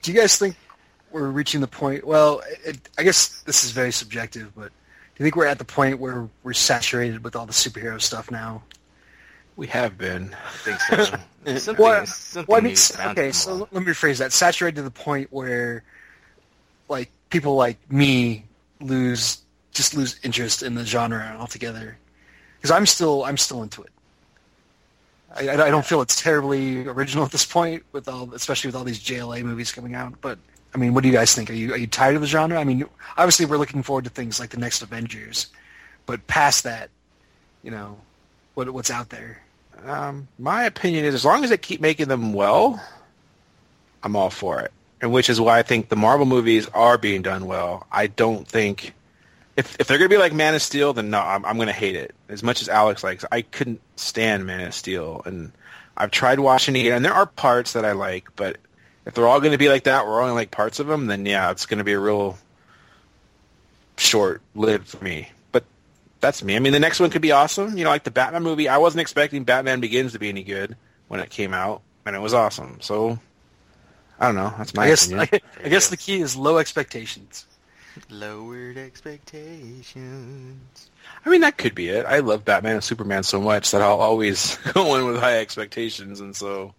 Do 0.01 0.11
you 0.11 0.19
guys 0.19 0.37
think 0.37 0.55
we're 1.11 1.27
reaching 1.29 1.61
the 1.61 1.67
point? 1.67 2.05
Well, 2.05 2.41
it, 2.63 2.77
I 2.97 3.03
guess 3.03 3.41
this 3.41 3.63
is 3.63 3.71
very 3.71 3.91
subjective, 3.91 4.53
but 4.55 4.69
do 4.69 5.23
you 5.23 5.25
think 5.25 5.35
we're 5.35 5.47
at 5.47 5.57
the 5.57 5.65
point 5.65 5.99
where 5.99 6.29
we're 6.43 6.53
saturated 6.53 7.23
with 7.23 7.35
all 7.35 7.45
the 7.45 7.53
superhero 7.53 7.99
stuff 7.99 8.29
now? 8.29 8.63
We 9.55 9.67
have 9.67 9.97
been. 9.97 10.35
I 10.35 10.57
think 10.57 10.79
so. 10.81 11.03
something 11.57 11.83
Well, 11.83 12.05
something 12.05 12.45
well, 12.51 12.59
I 12.59 12.61
mean, 12.61 12.69
new's 12.71 12.91
bound 12.91 13.15
to 13.17 13.23
okay, 13.23 13.31
so 13.31 13.51
along. 13.53 13.67
let 13.71 13.85
me 13.85 13.91
rephrase 13.91 14.19
that. 14.19 14.31
Saturated 14.31 14.75
to 14.75 14.83
the 14.83 14.91
point 14.91 15.29
where, 15.31 15.83
like, 16.87 17.09
people 17.29 17.55
like 17.55 17.79
me 17.91 18.45
lose 18.79 19.39
just 19.77 19.95
lose 19.95 20.19
interest 20.23 20.63
in 20.63 20.75
the 20.75 20.83
genre 20.83 21.37
altogether. 21.39 21.97
Because 22.57 22.71
I'm 22.71 22.85
still 22.85 23.23
I'm 23.23 23.37
still 23.37 23.63
into 23.63 23.83
it. 23.83 23.91
I, 25.35 25.49
I 25.51 25.69
don't 25.69 25.85
feel 25.85 26.01
it's 26.01 26.19
terribly 26.19 26.87
original 26.87 27.23
at 27.23 27.31
this 27.31 27.45
point, 27.45 27.83
with 27.91 28.07
all 28.07 28.33
especially 28.33 28.69
with 28.69 28.75
all 28.75 28.83
these 28.83 28.99
JLA 28.99 29.43
movies 29.43 29.71
coming 29.71 29.93
out. 29.93 30.19
But 30.19 30.39
I 30.73 30.79
mean, 30.79 30.93
what 30.93 31.03
do 31.03 31.09
you 31.09 31.13
guys 31.13 31.33
think? 31.33 31.49
Are 31.49 31.53
you 31.53 31.73
are 31.73 31.77
you 31.77 31.87
tired 31.87 32.15
of 32.15 32.21
the 32.21 32.27
genre? 32.27 32.59
I 32.59 32.63
mean, 32.63 32.85
obviously 33.17 33.45
we're 33.45 33.57
looking 33.57 33.83
forward 33.83 34.03
to 34.05 34.09
things 34.09 34.39
like 34.39 34.49
the 34.49 34.57
next 34.57 34.81
Avengers, 34.81 35.47
but 36.05 36.25
past 36.27 36.63
that, 36.63 36.89
you 37.63 37.71
know, 37.71 37.99
what 38.55 38.69
what's 38.71 38.89
out 38.89 39.09
there? 39.09 39.41
Um, 39.85 40.27
my 40.39 40.63
opinion 40.63 41.05
is 41.05 41.13
as 41.13 41.23
long 41.23 41.43
as 41.43 41.51
they 41.51 41.57
keep 41.57 41.79
making 41.79 42.07
them 42.07 42.33
well, 42.33 42.83
I'm 44.01 44.15
all 44.15 44.31
for 44.31 44.59
it. 44.61 44.71
And 44.99 45.11
which 45.11 45.29
is 45.29 45.39
why 45.39 45.59
I 45.59 45.61
think 45.61 45.89
the 45.89 45.95
Marvel 45.95 46.25
movies 46.25 46.67
are 46.69 46.97
being 46.97 47.21
done 47.21 47.45
well. 47.45 47.85
I 47.91 48.07
don't 48.07 48.47
think 48.47 48.93
if 49.57 49.75
if 49.79 49.87
they're 49.87 49.97
gonna 49.97 50.07
be 50.07 50.17
like 50.17 50.33
Man 50.33 50.55
of 50.55 50.61
Steel, 50.61 50.93
then 50.93 51.09
no, 51.09 51.19
I'm 51.19 51.43
I'm 51.43 51.57
gonna 51.57 51.73
hate 51.73 51.95
it. 51.95 52.15
As 52.29 52.43
much 52.43 52.61
as 52.61 52.69
Alex 52.69 53.03
likes, 53.03 53.25
I 53.31 53.41
couldn't 53.41 53.81
stand 53.95 54.45
Man 54.45 54.67
of 54.67 54.73
Steel, 54.73 55.23
and 55.25 55.51
I've 55.97 56.11
tried 56.11 56.39
watching 56.39 56.75
it, 56.75 56.91
and 56.91 57.03
there 57.03 57.13
are 57.13 57.25
parts 57.25 57.73
that 57.73 57.83
I 57.83 57.93
like, 57.93 58.29
but 58.35 58.57
if 59.05 59.15
they're 59.15 59.27
all 59.27 59.41
gonna 59.41 59.57
be 59.57 59.67
like 59.67 59.85
that, 59.85 60.05
we're 60.05 60.21
only 60.21 60.35
like 60.35 60.51
parts 60.51 60.79
of 60.79 60.85
them, 60.87 61.07
then 61.07 61.25
yeah, 61.25 61.49
it's 61.49 61.65
gonna 61.65 61.83
be 61.83 61.93
a 61.93 61.99
real 61.99 62.37
short 63.97 64.41
lived 64.53 64.87
for 64.87 65.03
me. 65.03 65.31
But 65.51 65.65
that's 66.19 66.43
me. 66.43 66.55
I 66.55 66.59
mean, 66.59 66.73
the 66.73 66.79
next 66.79 66.99
one 66.99 67.09
could 67.09 67.23
be 67.23 67.31
awesome. 67.31 67.77
You 67.77 67.83
know, 67.83 67.89
like 67.89 68.03
the 68.03 68.11
Batman 68.11 68.43
movie. 68.43 68.69
I 68.69 68.77
wasn't 68.77 69.01
expecting 69.01 69.43
Batman 69.43 69.79
Begins 69.79 70.13
to 70.13 70.19
be 70.19 70.29
any 70.29 70.43
good 70.43 70.77
when 71.07 71.19
it 71.19 71.31
came 71.31 71.55
out, 71.55 71.81
and 72.05 72.15
it 72.15 72.19
was 72.19 72.35
awesome. 72.35 72.77
So, 72.81 73.17
I 74.19 74.27
don't 74.27 74.35
know. 74.35 74.53
That's 74.55 74.75
my 74.75 74.83
I 74.83 74.87
guess. 74.89 75.11
I, 75.11 75.29
I 75.63 75.69
guess 75.69 75.89
the 75.89 75.97
key 75.97 76.21
is 76.21 76.35
low 76.35 76.59
expectations. 76.59 77.47
Lowered 78.09 78.77
expectations. 78.77 80.89
I 81.25 81.29
mean, 81.29 81.41
that 81.41 81.57
could 81.57 81.75
be 81.75 81.89
it. 81.89 82.05
I 82.05 82.19
love 82.19 82.45
Batman 82.45 82.75
and 82.75 82.83
Superman 82.83 83.23
so 83.23 83.41
much 83.41 83.71
that 83.71 83.81
I'll 83.81 83.99
always 83.99 84.57
go 84.73 84.95
in 84.95 85.05
with 85.05 85.19
high 85.19 85.39
expectations, 85.39 86.19
and 86.19 86.35
so. 86.35 86.73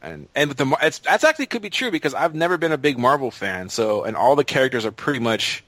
And 0.00 0.28
and 0.34 0.48
with 0.48 0.58
the 0.58 0.76
it's 0.80 1.00
that's 1.00 1.24
actually 1.24 1.46
could 1.46 1.62
be 1.62 1.70
true 1.70 1.90
because 1.90 2.14
I've 2.14 2.34
never 2.34 2.56
been 2.56 2.70
a 2.70 2.78
big 2.78 2.98
Marvel 2.98 3.32
fan, 3.32 3.68
so 3.68 4.04
and 4.04 4.16
all 4.16 4.36
the 4.36 4.44
characters 4.44 4.86
are 4.86 4.92
pretty 4.92 5.18
much 5.18 5.64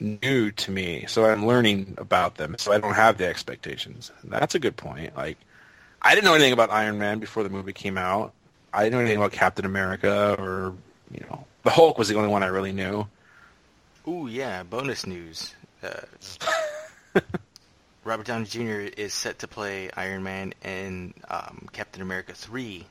new 0.00 0.50
to 0.52 0.70
me, 0.70 1.04
so 1.08 1.24
I'm 1.24 1.46
learning 1.46 1.94
about 1.98 2.36
them, 2.36 2.56
so 2.58 2.72
I 2.72 2.78
don't 2.78 2.94
have 2.94 3.18
the 3.18 3.26
expectations. 3.26 4.10
That's 4.24 4.54
a 4.54 4.58
good 4.58 4.76
point. 4.76 5.16
Like, 5.16 5.36
I 6.00 6.14
didn't 6.14 6.24
know 6.24 6.34
anything 6.34 6.52
about 6.52 6.70
Iron 6.70 6.98
Man 6.98 7.18
before 7.18 7.42
the 7.42 7.50
movie 7.50 7.72
came 7.72 7.98
out. 7.98 8.32
I 8.72 8.84
didn't 8.84 8.94
know 8.94 9.00
anything 9.00 9.18
about 9.18 9.32
Captain 9.32 9.64
America 9.64 10.36
or 10.38 10.74
you 11.10 11.24
know 11.28 11.44
the 11.64 11.70
Hulk 11.70 11.98
was 11.98 12.08
the 12.08 12.16
only 12.16 12.28
one 12.28 12.42
I 12.42 12.46
really 12.46 12.72
knew. 12.72 13.06
Ooh, 14.10 14.26
yeah, 14.26 14.64
bonus 14.64 15.06
news. 15.06 15.54
Uh, 15.82 16.00
Robert 18.04 18.26
Downey 18.26 18.46
Jr. 18.46 18.90
is 19.00 19.14
set 19.14 19.38
to 19.40 19.46
play 19.48 19.88
Iron 19.96 20.24
Man 20.24 20.52
in 20.64 21.14
um, 21.28 21.68
Captain 21.72 22.02
America 22.02 22.32
3. 22.34 22.84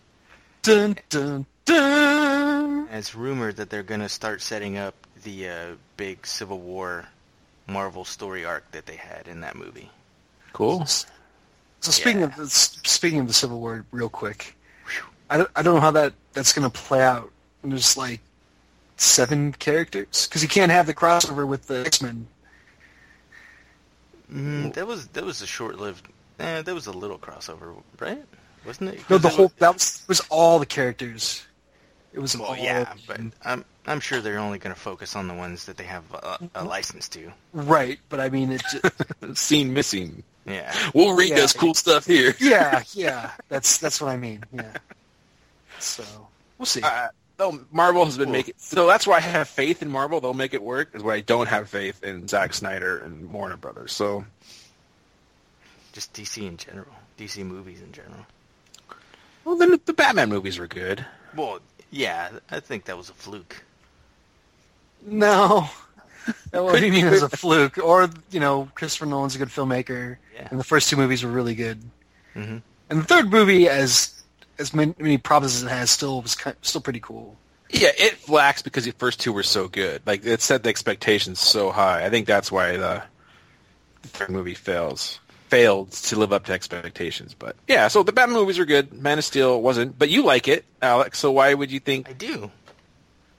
Dun 0.62 0.96
dun 1.10 1.46
dun. 1.66 2.88
And 2.88 2.98
it's 2.98 3.16
rumored 3.16 3.58
that 3.58 3.70
they're 3.70 3.84
going 3.84 4.00
to 4.00 4.08
start 4.10 4.42
setting 4.42 4.78
up 4.78 4.96
the 5.24 5.50
uh, 5.50 5.66
big 5.98 6.26
Civil 6.26 6.60
War 6.60 7.06
Marvel 7.68 8.06
story 8.06 8.46
arc 8.46 8.72
that 8.72 8.86
they 8.86 8.96
had 8.96 9.28
in 9.28 9.42
that 9.42 9.56
movie. 9.56 9.90
Cool. 10.54 10.86
So 10.86 11.06
speaking 11.82 12.22
Yeah. 12.22 12.28
of 12.28 12.36
the, 12.38 12.48
speaking 12.50 13.20
of 13.20 13.28
the 13.28 13.34
Civil 13.34 13.60
War, 13.60 13.84
real 13.92 14.10
quick, 14.10 14.56
I 15.30 15.38
don't, 15.38 15.50
I 15.56 15.64
don't 15.64 15.76
know 15.76 15.82
how 15.82 15.92
that 15.92 16.14
that's 16.34 16.54
going 16.54 16.70
to 16.70 16.78
play 16.80 17.02
out. 17.04 17.30
And 17.64 17.72
There's 17.74 17.98
like 17.98 18.22
seven 19.00 19.54
characters 19.54 20.28
because 20.28 20.44
you 20.44 20.50
can't 20.50 20.72
have 20.72 20.86
the 20.86 20.94
crossover 20.94 21.48
with 21.48 21.68
the 21.68 21.86
X 21.86 22.02
Men. 22.02 22.28
Mm, 24.32 24.74
that 24.74 24.86
was 24.88 25.08
that 25.08 25.26
was 25.26 25.42
a 25.42 25.48
short-lived. 25.48 26.08
Eh, 26.40 26.62
that 26.62 26.74
was 26.74 26.88
a 26.88 26.92
little 26.92 27.18
crossover, 27.18 27.82
right? 28.00 28.24
Wasn't 28.66 28.90
it? 28.92 29.10
No, 29.10 29.18
the 29.18 29.28
'Cause 29.30 29.34
it 29.34 29.38
whole 29.38 29.46
was- 29.46 29.54
that 29.60 29.74
was, 29.74 30.04
was 30.08 30.20
all 30.30 30.60
the 30.60 30.66
characters. 30.66 31.46
It 32.14 32.20
was 32.20 32.36
Well, 32.36 32.50
all 32.50 32.58
yeah, 32.58 32.94
but 33.08 33.20
I'm 33.44 33.64
I'm 33.86 34.00
sure 34.00 34.20
they're 34.22 34.40
only 34.40 34.58
going 34.60 34.74
to 34.74 34.80
focus 34.80 35.16
on 35.16 35.28
the 35.28 35.34
ones 35.34 35.66
that 35.66 35.78
they 35.78 35.84
have 35.84 36.04
a, 36.14 36.40
a 36.56 36.64
license 36.64 37.08
to. 37.10 37.32
right. 37.54 38.00
But 38.10 38.20
I 38.20 38.30
mean, 38.30 38.52
it's 38.52 38.64
Just, 38.74 39.38
Scene 39.38 39.74
missing. 39.74 40.24
Yeah. 40.46 40.74
Wolverine 40.94 41.30
Yeah. 41.30 41.36
does 41.38 41.54
cool 41.54 41.74
stuff 41.76 42.06
here. 42.06 42.36
yeah, 42.40 42.84
yeah. 42.94 43.32
That's 43.48 43.78
that's 43.78 44.02
what 44.02 44.10
I 44.12 44.18
mean. 44.18 44.44
Yeah. 44.52 44.74
So 45.80 46.04
we'll 46.58 46.66
see. 46.66 46.82
Uh, 46.82 47.10
though 47.40 47.60
Marvel 47.72 48.06
has 48.06 48.18
been 48.18 48.32
making 48.32 48.54
so 48.58 48.86
that's 48.86 49.08
why 49.08 49.18
I 49.18 49.22
have 49.22 49.48
faith 49.50 49.82
in 49.82 49.90
Marvel. 49.90 50.22
They'll 50.22 50.34
make 50.36 50.54
it 50.54 50.62
work. 50.62 50.90
Is 50.94 51.02
why 51.02 51.16
I 51.16 51.22
don't 51.22 51.48
have 51.50 51.68
faith 51.70 52.04
in 52.04 52.28
Zack 52.28 52.54
Snyder 52.54 53.00
and 53.00 53.32
Warner 53.34 53.58
Brothers. 53.58 53.92
So 53.94 54.26
Just 55.94 56.14
DC 56.14 56.46
in 56.46 56.58
general. 56.58 56.94
DC 57.18 57.44
movies 57.44 57.82
in 57.82 57.92
general. 57.92 58.26
well, 59.44 59.56
then 59.58 59.80
the 59.86 59.94
Batman 59.94 60.30
movies 60.30 60.60
were 60.60 60.68
good. 60.68 61.06
Well, 61.36 61.60
yeah, 61.92 62.30
I 62.52 62.60
think 62.60 62.86
that 62.86 62.98
was 62.98 63.10
a 63.10 63.14
fluke. 63.14 63.64
No. 65.06 65.68
What 66.52 66.80
do 66.80 66.86
you 66.86 66.92
mean 66.92 67.08
as 67.08 67.24
a 67.24 67.30
fluke? 67.30 67.78
Or, 67.80 68.10
you 68.30 68.40
know, 68.40 68.70
Christopher 68.76 69.06
Nolan's 69.08 69.36
a 69.36 69.40
good 69.40 69.48
filmmaker, 69.50 70.18
Yeah. 70.36 70.48
and 70.52 70.60
the 70.60 70.64
first 70.64 70.90
two 70.90 70.96
movies 70.98 71.24
were 71.24 71.32
really 71.32 71.56
good. 71.56 71.82
hmm 72.34 72.58
And 72.90 73.00
the 73.00 73.04
third 73.04 73.32
movie, 73.32 73.68
as 73.68 74.19
as 74.60 74.74
many, 74.74 74.94
many 75.00 75.18
problems 75.18 75.56
as 75.56 75.64
it 75.64 75.70
has, 75.70 75.90
still 75.90 76.22
was 76.22 76.36
kind, 76.36 76.56
still 76.62 76.82
pretty 76.82 77.00
cool. 77.00 77.38
Yeah, 77.72 77.92
it 77.98 78.28
lacks 78.28 78.62
because 78.62 78.86
the 78.86 78.92
first 78.92 79.20
two 79.20 79.32
were 79.32 79.44
so 79.44 79.68
good. 79.68 80.02
Like 80.06 80.26
it 80.26 80.42
set 80.42 80.64
the 80.64 80.70
expectations 80.70 81.40
so 81.40 81.72
high. 81.72 82.06
I 82.06 82.10
think 82.10 82.28
that's 82.28 82.52
why 82.52 82.78
the, 82.78 83.04
the 84.02 84.08
third 84.08 84.30
movie 84.30 84.56
fails. 84.56 85.20
Failed 85.50 85.92
to 85.92 86.16
live 86.16 86.32
up 86.34 86.46
to 86.46 86.54
expectations. 86.54 87.34
But 87.34 87.56
yeah, 87.68 87.88
so 87.88 88.04
the 88.04 88.12
Batman 88.12 88.38
movies 88.38 88.60
are 88.60 88.66
good. 88.66 88.94
Man 88.94 89.18
of 89.18 89.24
Steel 89.24 89.62
wasn't, 89.62 89.98
but 89.98 90.10
you 90.10 90.24
like 90.24 90.48
it, 90.48 90.66
Alex. 90.82 91.20
So 91.20 91.32
why 91.32 91.54
would 91.54 91.72
you 91.72 91.80
think 91.80 92.10
I 92.10 92.14
do. 92.14 92.52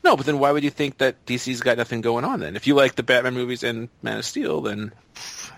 No, 0.02 0.16
but 0.16 0.26
then 0.26 0.38
why 0.38 0.50
would 0.50 0.64
you 0.64 0.70
think 0.70 0.98
that 0.98 1.24
DC's 1.26 1.60
got 1.60 1.76
nothing 1.76 2.00
going 2.00 2.24
on 2.24 2.40
then? 2.40 2.56
If 2.56 2.66
you 2.66 2.74
like 2.74 2.94
the 2.94 3.02
Batman 3.02 3.34
movies 3.34 3.62
and 3.62 3.88
Man 4.02 4.18
of 4.18 4.24
Steel, 4.24 4.60
then 4.62 4.92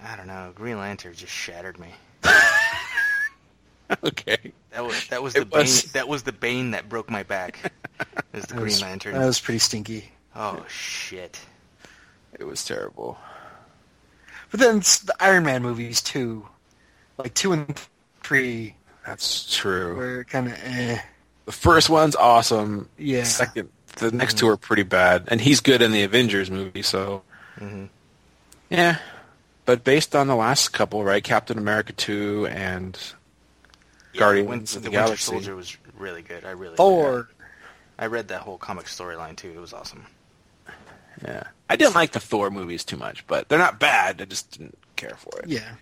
I 0.05 0.17
don't 0.17 0.27
know. 0.27 0.53
Green 0.55 0.79
Lantern 0.79 1.15
just 1.15 1.33
shattered 1.33 1.79
me. 1.79 1.89
okay. 4.05 4.53
That 4.71 4.85
was 4.85 5.07
that 5.09 5.23
was 5.23 5.35
It 5.35 5.51
the 5.51 5.57
was- 5.59 5.83
bane. 5.83 5.91
That 5.93 6.09
was 6.09 6.23
the 6.23 6.33
bane 6.33 6.71
that 6.73 6.89
broke 6.89 7.11
my 7.11 7.23
back. 7.23 7.73
Is 8.33 8.43
the 8.43 8.49
That 8.49 8.55
Green 8.55 8.65
was- 8.65 8.83
Lantern? 8.83 9.15
That 9.15 9.27
was 9.27 9.41
pretty 9.41 9.59
stinky. 9.59 10.11
Oh 10.35 10.65
shit. 10.69 11.39
It 12.39 12.45
was 12.45 12.65
terrible. 12.65 13.19
But 14.51 14.61
then 14.61 14.79
the 14.81 15.15
Iron 15.21 15.45
Man 15.45 15.63
movies, 15.63 16.01
too. 16.03 16.47
Like 17.19 17.35
two 17.35 17.53
and 17.53 17.79
three 18.23 18.75
That's 19.07 19.55
true. 19.55 19.95
were 19.97 20.25
kind 20.25 20.49
of 20.49 20.55
eh. 20.65 20.99
The 21.47 21.53
first 21.53 21.91
one's 21.91 22.17
awesome. 22.17 22.89
Yeah. 22.99 23.25
Second, 23.25 23.69
the 23.97 24.11
next 24.11 24.39
two 24.39 24.49
are 24.49 24.57
pretty 24.57 24.83
bad, 24.85 25.25
and 25.29 25.41
he's 25.41 25.61
good 25.61 25.83
in 25.83 25.93
the 25.93 26.03
Avengers 26.03 26.51
movie. 26.51 26.83
So 26.83 27.23
hmm 27.59 27.85
yeah, 28.71 28.99
but 29.67 29.85
based 29.85 30.17
on 30.17 30.29
the 30.29 30.35
last 30.37 30.71
couple, 30.71 31.05
right? 31.05 31.23
Captain 31.23 31.59
America 31.59 31.93
two 31.93 32.47
and 32.51 32.99
Guardians 34.19 34.49
Win- 34.49 34.59
of 34.61 34.67
the 34.69 34.81
the 34.81 34.91
Winter 34.91 35.05
Galaxy. 35.07 35.31
Soldier 35.33 35.57
was 35.57 35.77
really 35.99 36.23
good. 36.23 36.45
I 36.45 36.51
really 36.51 36.77
Thor. 36.77 37.29
I 37.99 38.07
read 38.07 38.29
that 38.29 38.41
whole 38.43 38.59
comic 38.59 38.87
storyline 38.87 39.37
too. 39.37 39.51
It 39.55 39.61
was 39.61 39.73
awesome. 39.73 40.07
yeah, 41.25 41.45
I 41.71 41.77
didn't 41.77 41.95
like 41.95 42.13
the 42.13 42.21
Thor 42.21 42.51
movies 42.51 42.85
too 42.85 42.97
much, 42.97 43.27
but 43.27 43.49
they're 43.49 43.59
not 43.59 43.79
bad. 43.79 44.21
I 44.21 44.25
just 44.25 44.51
didn't 44.53 44.77
care 44.97 45.15
for 45.17 45.41
it. 45.41 45.49
Yeah. 45.49 45.75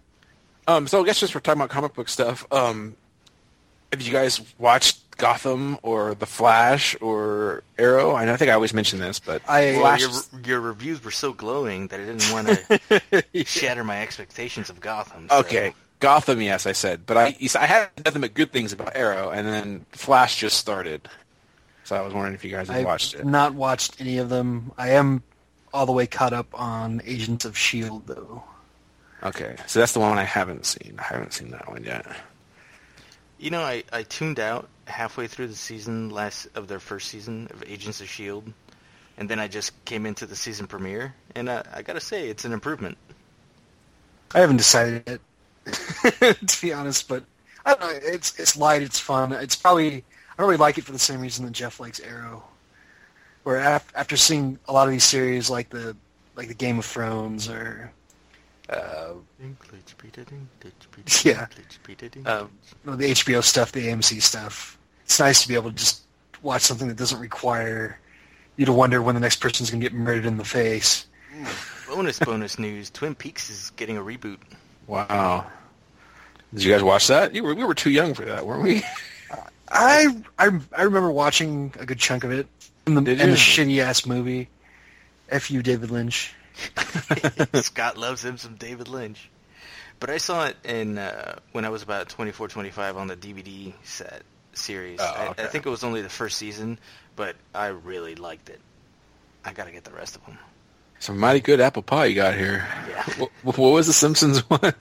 Um, 0.67 0.87
so 0.87 1.03
I 1.03 1.07
guess 1.07 1.19
just 1.21 1.33
for 1.33 1.41
talking 1.41 1.61
about 1.61 1.71
comic 1.71 1.95
book 1.95 2.09
stuff, 2.09 2.47
um, 2.53 2.95
have 3.93 4.03
you 4.03 4.13
guys 4.13 4.41
watched 4.59 5.17
Gotham 5.17 5.79
or 5.83 6.15
The 6.15 6.27
Flash 6.27 6.97
or 7.01 7.63
Arrow? 7.79 8.15
I 8.15 8.25
know 8.25 8.35
I 8.35 8.37
think 8.37 8.51
I 8.51 8.55
always 8.55 8.73
mention 8.75 8.99
this, 9.01 9.19
but 9.19 9.43
I- 9.49 9.73
Well, 9.73 9.81
Flash. 9.81 10.01
your 10.01 10.11
your 10.47 10.61
reviews 10.61 11.03
were 11.03 11.11
so 11.11 11.33
glowing 11.33 11.89
that 11.89 12.01
I 12.01 12.05
didn't 12.05 12.31
want 12.33 12.49
to 13.33 13.45
shatter 13.45 13.83
my 13.85 14.01
expectations 14.03 14.69
of 14.71 14.81
Gotham. 14.81 15.29
so- 15.31 15.39
okay, 15.39 15.75
Gotham, 16.01 16.41
yes, 16.41 16.67
I 16.67 16.73
said, 16.73 17.05
but 17.07 17.17
I 17.17 17.37
I 17.55 17.67
had 17.67 17.91
nothing 18.05 18.23
but 18.23 18.35
good 18.35 18.53
things 18.53 18.73
about 18.73 18.97
Arrow, 18.97 19.31
and 19.31 19.47
then 19.47 19.87
Flash 19.93 20.37
just 20.37 20.57
started, 20.57 21.09
so 21.85 21.95
I 21.95 22.01
was 22.01 22.15
wondering 22.15 22.35
if 22.35 22.43
you 22.45 22.51
guys 22.51 22.69
had 22.69 22.79
I've 22.79 22.87
watched 22.87 23.15
it. 23.15 23.27
not 23.27 23.55
watched 23.55 24.01
any 24.01 24.17
of 24.19 24.31
them. 24.31 24.73
I 24.79 24.91
am 24.91 25.23
all 25.73 25.87
the 25.87 25.93
way 25.93 26.07
caught 26.07 26.33
up 26.33 26.49
on 26.59 27.03
Agents 27.05 27.45
of 27.45 27.53
S.H.I.E.L.D., 27.53 28.05
though. 28.07 28.43
Okay, 29.23 29.57
so 29.67 29.79
that's 29.79 29.93
the 29.93 30.01
one 30.01 30.17
I 30.17 30.25
haven't 30.25 30.65
seen. 30.65 30.97
I 30.99 31.03
haven't 31.03 31.35
seen 31.35 31.51
that 31.51 31.69
one 31.69 31.85
yet. 31.85 32.07
You 33.39 33.51
know, 33.51 33.61
I, 33.61 33.85
I 33.93 34.03
tuned 34.03 34.41
out 34.41 34.69
halfway 34.87 35.27
through 35.27 35.49
the 35.49 35.57
season 35.57 36.11
last 36.11 36.49
of 36.55 36.67
their 36.67 36.81
first 36.81 37.09
season 37.11 37.49
of 37.53 37.63
Agents 37.67 38.01
of 38.01 38.09
Shield, 38.09 38.51
and 39.19 39.29
then 39.29 39.39
I 39.39 39.49
just 39.49 39.85
came 39.85 40.07
into 40.07 40.25
the 40.25 40.37
season 40.37 40.67
premiere, 40.67 41.15
and 41.35 41.51
I, 41.51 41.63
I 41.75 41.83
gotta 41.83 42.01
say 42.01 42.29
it's 42.29 42.47
an 42.47 42.53
improvement. 42.53 42.97
I 44.35 44.41
haven't 44.41 44.59
decided 44.59 45.03
yet, 45.07 45.21
to 46.47 46.61
be 46.61 46.73
honest, 46.73 47.09
but 47.09 47.25
I 47.65 47.75
don't 47.75 47.81
know. 47.81 47.99
It's 48.03 48.39
it's 48.39 48.57
light. 48.57 48.83
It's 48.83 48.99
fun. 48.99 49.33
It's 49.33 49.57
probably 49.57 50.05
I 50.39 50.43
really 50.43 50.57
like 50.57 50.79
it 50.79 50.85
for 50.85 50.93
the 50.93 50.99
same 50.99 51.21
reason 51.21 51.45
that 51.45 51.53
Jeff 51.53 51.81
likes 51.81 52.01
Arrow. 52.01 52.45
Where 53.43 53.57
af- 53.59 53.93
after 53.95 54.17
seeing 54.17 54.59
a 54.69 54.73
lot 54.73 54.87
of 54.87 54.93
these 54.93 55.05
series, 55.05 55.49
like 55.51 55.71
the 55.71 55.97
like 56.37 56.49
the 56.49 56.55
Game 56.55 56.79
of 56.79 56.85
Thrones 56.85 57.49
or 57.49 57.91
uh, 58.69 59.13
Yeah. 61.25 61.47
um, 62.27 62.51
the 62.85 63.11
HBO 63.11 63.43
stuff, 63.43 63.73
the 63.73 63.87
AMC 63.89 64.23
stuff, 64.23 64.79
it's 65.05 65.19
nice 65.19 65.43
to 65.43 65.49
be 65.49 65.55
able 65.55 65.71
to 65.71 65.77
just 65.77 66.03
watch 66.43 66.63
something 66.63 66.89
that 66.89 66.97
doesn't 66.97 67.19
require 67.21 67.99
you 68.57 68.67
to 68.67 68.73
wonder 68.73 69.03
when 69.03 69.15
the 69.15 69.21
next 69.21 69.37
person's 69.41 69.71
gonna 69.71 69.83
get 69.83 69.93
murdered 69.93 70.27
in 70.27 70.37
the 70.37 70.45
face. 70.45 71.07
bonus 71.89 72.19
bonus 72.19 72.59
news: 72.59 72.91
Twin 72.91 73.15
Peaks 73.15 73.51
is 73.51 73.71
getting 73.77 73.97
a 73.97 74.03
reboot. 74.03 74.39
Wow. 74.87 75.47
Did 76.53 76.65
you 76.65 76.73
guys 76.73 76.83
watch 76.83 77.07
that? 77.09 77.35
You 77.35 77.45
were, 77.45 77.55
we 77.55 77.65
were 77.65 77.75
too 77.75 77.91
young 77.91 78.15
for 78.15 78.25
that, 78.25 78.47
weren't 78.47 78.63
we? 78.63 78.83
I 79.71 80.09
I 80.39 80.51
I 80.77 80.83
remember 80.83 81.13
watching 81.13 81.73
a 81.79 81.87
good 81.87 81.99
chunk 81.99 82.25
of 82.25 82.33
it 82.33 82.49
in 82.87 82.95
the, 82.95 83.11
in 83.13 83.31
the 83.31 83.37
shitty 83.37 83.79
ass 83.79 84.05
movie. 84.05 84.49
F 85.29 85.51
you, 85.51 85.63
David 85.63 85.91
Lynch. 85.91 86.35
Scott 87.55 87.97
loves 87.97 88.25
him 88.25 88.37
some 88.37 88.57
David 88.57 88.89
Lynch. 88.89 89.31
But 90.01 90.11
I 90.11 90.17
saw 90.17 90.47
it 90.47 90.57
in 90.65 90.99
uh, 90.99 91.39
when 91.53 91.65
I 91.65 91.69
was 91.69 91.83
about 91.83 92.09
24, 92.09 92.49
25 92.49 92.97
on 92.97 93.07
the 93.07 93.17
DVD 93.17 93.73
set 93.85 94.23
series. 94.55 94.99
Oh, 95.01 95.05
I, 95.05 95.29
okay. 95.29 95.45
I 95.45 95.47
think 95.47 95.67
it 95.67 95.71
was 95.71 95.85
only 95.85 96.03
the 96.03 96.09
first 96.09 96.39
season, 96.39 96.79
but 97.17 97.37
I 97.55 97.69
really 97.69 98.15
liked 98.15 98.49
it. 98.49 98.61
I 99.45 99.53
gotta 99.53 99.71
get 99.71 99.85
the 99.85 99.93
rest 99.93 100.17
of 100.17 100.25
them. 100.27 100.39
Some 100.99 101.19
mighty 101.19 101.41
good 101.41 101.61
apple 101.61 101.83
pie 101.83 102.07
you 102.07 102.15
got 102.15 102.35
here. 102.35 102.67
Yeah. 102.89 103.27
What, 103.43 103.59
what 103.59 103.71
was 103.71 103.87
the 103.87 103.93
Simpsons 103.93 104.41
one? 104.51 104.75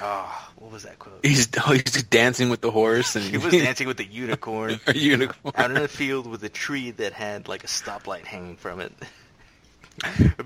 Oh, 0.00 0.48
what 0.56 0.72
was 0.72 0.84
that 0.84 0.98
quote? 0.98 1.24
He's 1.24 1.48
oh, 1.66 1.72
he's 1.72 2.02
dancing 2.04 2.50
with 2.50 2.60
the 2.60 2.70
horse 2.70 3.16
and 3.16 3.24
He 3.30 3.38
was 3.38 3.52
dancing 3.52 3.86
with 3.86 3.98
a 4.00 4.04
unicorn 4.04 4.78
a 4.86 4.96
unicorn. 4.96 5.54
out 5.56 5.70
in 5.70 5.76
a 5.76 5.88
field 5.88 6.26
with 6.26 6.42
a 6.44 6.48
tree 6.48 6.90
that 6.92 7.12
had 7.12 7.48
like 7.48 7.64
a 7.64 7.66
stoplight 7.66 8.24
hanging 8.24 8.56
from 8.56 8.80
it. 8.80 8.92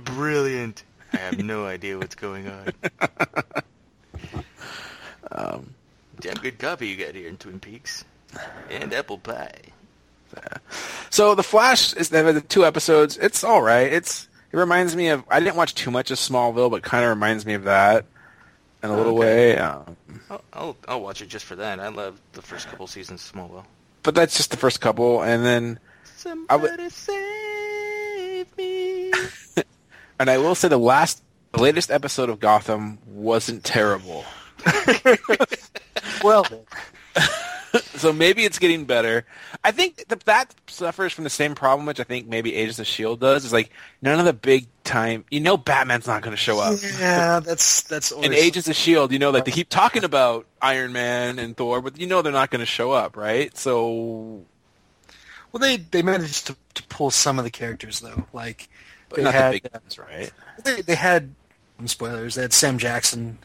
Brilliant. 0.04 0.84
I 1.12 1.18
have 1.18 1.38
no 1.38 1.66
idea 1.66 1.98
what's 1.98 2.14
going 2.14 2.48
on. 2.48 2.72
Um, 5.30 5.74
Damn 6.20 6.34
good 6.36 6.58
coffee 6.58 6.88
you 6.88 6.96
got 6.96 7.14
here 7.14 7.28
in 7.28 7.36
Twin 7.36 7.60
Peaks. 7.60 8.04
And 8.70 8.94
apple 8.94 9.18
pie. 9.18 9.60
so 11.10 11.34
the 11.34 11.42
Flash 11.42 11.92
is 11.94 12.08
the 12.08 12.42
two 12.48 12.64
episodes. 12.64 13.18
It's 13.18 13.44
all 13.44 13.60
right. 13.60 13.92
It's 13.92 14.28
it 14.52 14.56
reminds 14.56 14.96
me 14.96 15.08
of 15.08 15.24
I 15.28 15.40
didn't 15.40 15.56
watch 15.56 15.74
too 15.74 15.90
much 15.90 16.10
of 16.10 16.18
Smallville, 16.18 16.70
but 16.70 16.82
kind 16.82 17.04
of 17.04 17.10
reminds 17.10 17.44
me 17.44 17.54
of 17.54 17.64
that 17.64 18.06
in 18.82 18.90
a 18.90 18.96
little 18.96 19.16
Okay. 19.18 19.54
way. 19.54 19.58
I'll, 19.58 19.96
I'll 20.52 20.76
I'll 20.88 21.00
watch 21.00 21.22
it 21.22 21.28
just 21.28 21.44
for 21.44 21.56
that. 21.56 21.78
I 21.80 21.88
love 21.88 22.20
the 22.32 22.42
first 22.42 22.68
couple 22.68 22.86
seasons 22.86 23.24
of 23.24 23.32
Smallville. 23.36 23.64
but 24.02 24.14
that's 24.14 24.36
just 24.36 24.50
the 24.50 24.56
first 24.56 24.80
couple, 24.80 25.22
and 25.22 25.44
then 25.44 25.78
Somebody 26.16 26.88
save 26.90 28.56
me. 28.56 29.12
and 30.18 30.30
I 30.30 30.38
will 30.38 30.54
say 30.54 30.68
the 30.68 30.78
last, 30.78 31.22
the 31.52 31.60
latest 31.62 31.90
episode 31.90 32.28
of 32.30 32.38
Gotham 32.40 32.98
wasn't 33.06 33.64
terrible. 33.64 34.24
Well, 36.24 36.46
so 38.02 38.12
maybe 38.12 38.44
it's 38.44 38.58
getting 38.58 38.84
better. 38.84 39.24
I 39.62 39.70
think 39.70 40.08
that 40.08 40.20
that 40.24 40.54
suffers 40.66 41.12
from 41.12 41.24
the 41.24 41.30
same 41.30 41.54
problem, 41.54 41.86
which 41.86 42.00
I 42.00 42.02
think 42.04 42.26
maybe 42.26 42.54
Agents 42.54 42.80
of 42.80 42.86
Shield 42.86 43.20
does. 43.20 43.44
Is 43.44 43.52
like 43.52 43.70
none 44.02 44.18
of 44.18 44.24
the 44.24 44.32
big 44.32 44.66
time. 44.84 45.24
You 45.30 45.40
know, 45.40 45.56
Batman's 45.56 46.06
not 46.06 46.20
going 46.22 46.32
to 46.32 46.36
show 46.36 46.58
up. 46.58 46.78
yeah, 46.98 47.40
that's 47.40 47.82
that's 47.84 48.12
always, 48.12 48.28
In 48.28 48.34
Agents 48.34 48.68
of 48.68 48.74
Shield, 48.74 49.12
you 49.12 49.18
know, 49.18 49.30
like 49.30 49.44
they 49.44 49.52
keep 49.52 49.68
talking 49.68 50.04
about 50.04 50.46
Iron 50.60 50.92
Man 50.92 51.38
and 51.38 51.56
Thor, 51.56 51.80
but 51.80 51.98
you 51.98 52.06
know 52.06 52.20
they're 52.22 52.32
not 52.32 52.50
going 52.50 52.60
to 52.60 52.66
show 52.66 52.90
up, 52.90 53.16
right? 53.16 53.56
So, 53.56 54.42
Well, 55.52 55.60
they 55.60 55.76
they 55.76 56.02
managed 56.02 56.48
to, 56.48 56.56
to 56.74 56.82
pull 56.84 57.10
some 57.10 57.38
of 57.38 57.44
the 57.44 57.50
characters 57.50 58.00
though. 58.00 58.26
Like 58.32 58.68
but 59.08 59.16
they 59.16 59.22
not 59.22 59.34
had 59.34 59.54
the 59.54 59.60
big 59.60 59.72
ones, 59.72 59.98
right? 59.98 60.32
they, 60.64 60.82
they 60.82 60.94
had 60.96 61.34
spoilers. 61.86 62.34
They 62.34 62.42
had 62.42 62.52
Sam 62.52 62.78
Jackson. 62.78 63.38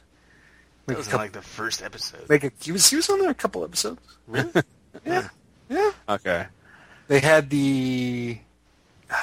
That 0.88 0.98
was 0.98 1.08
in 1.08 1.12
couple, 1.12 1.26
like 1.26 1.34
the 1.34 1.42
first 1.42 1.82
episode. 1.84 2.30
Like 2.30 2.44
a, 2.44 2.52
he 2.62 2.72
was 2.72 2.90
he 2.90 2.96
was 2.96 3.10
on 3.10 3.20
there 3.20 3.30
a 3.30 3.34
couple 3.36 3.64
episodes. 3.64 4.00
Really? 4.28 4.50
Yeah, 5.06 5.30
yeah. 5.70 5.92
Okay. 6.10 6.48
They 7.08 7.20
had 7.20 7.50
the 7.50 8.38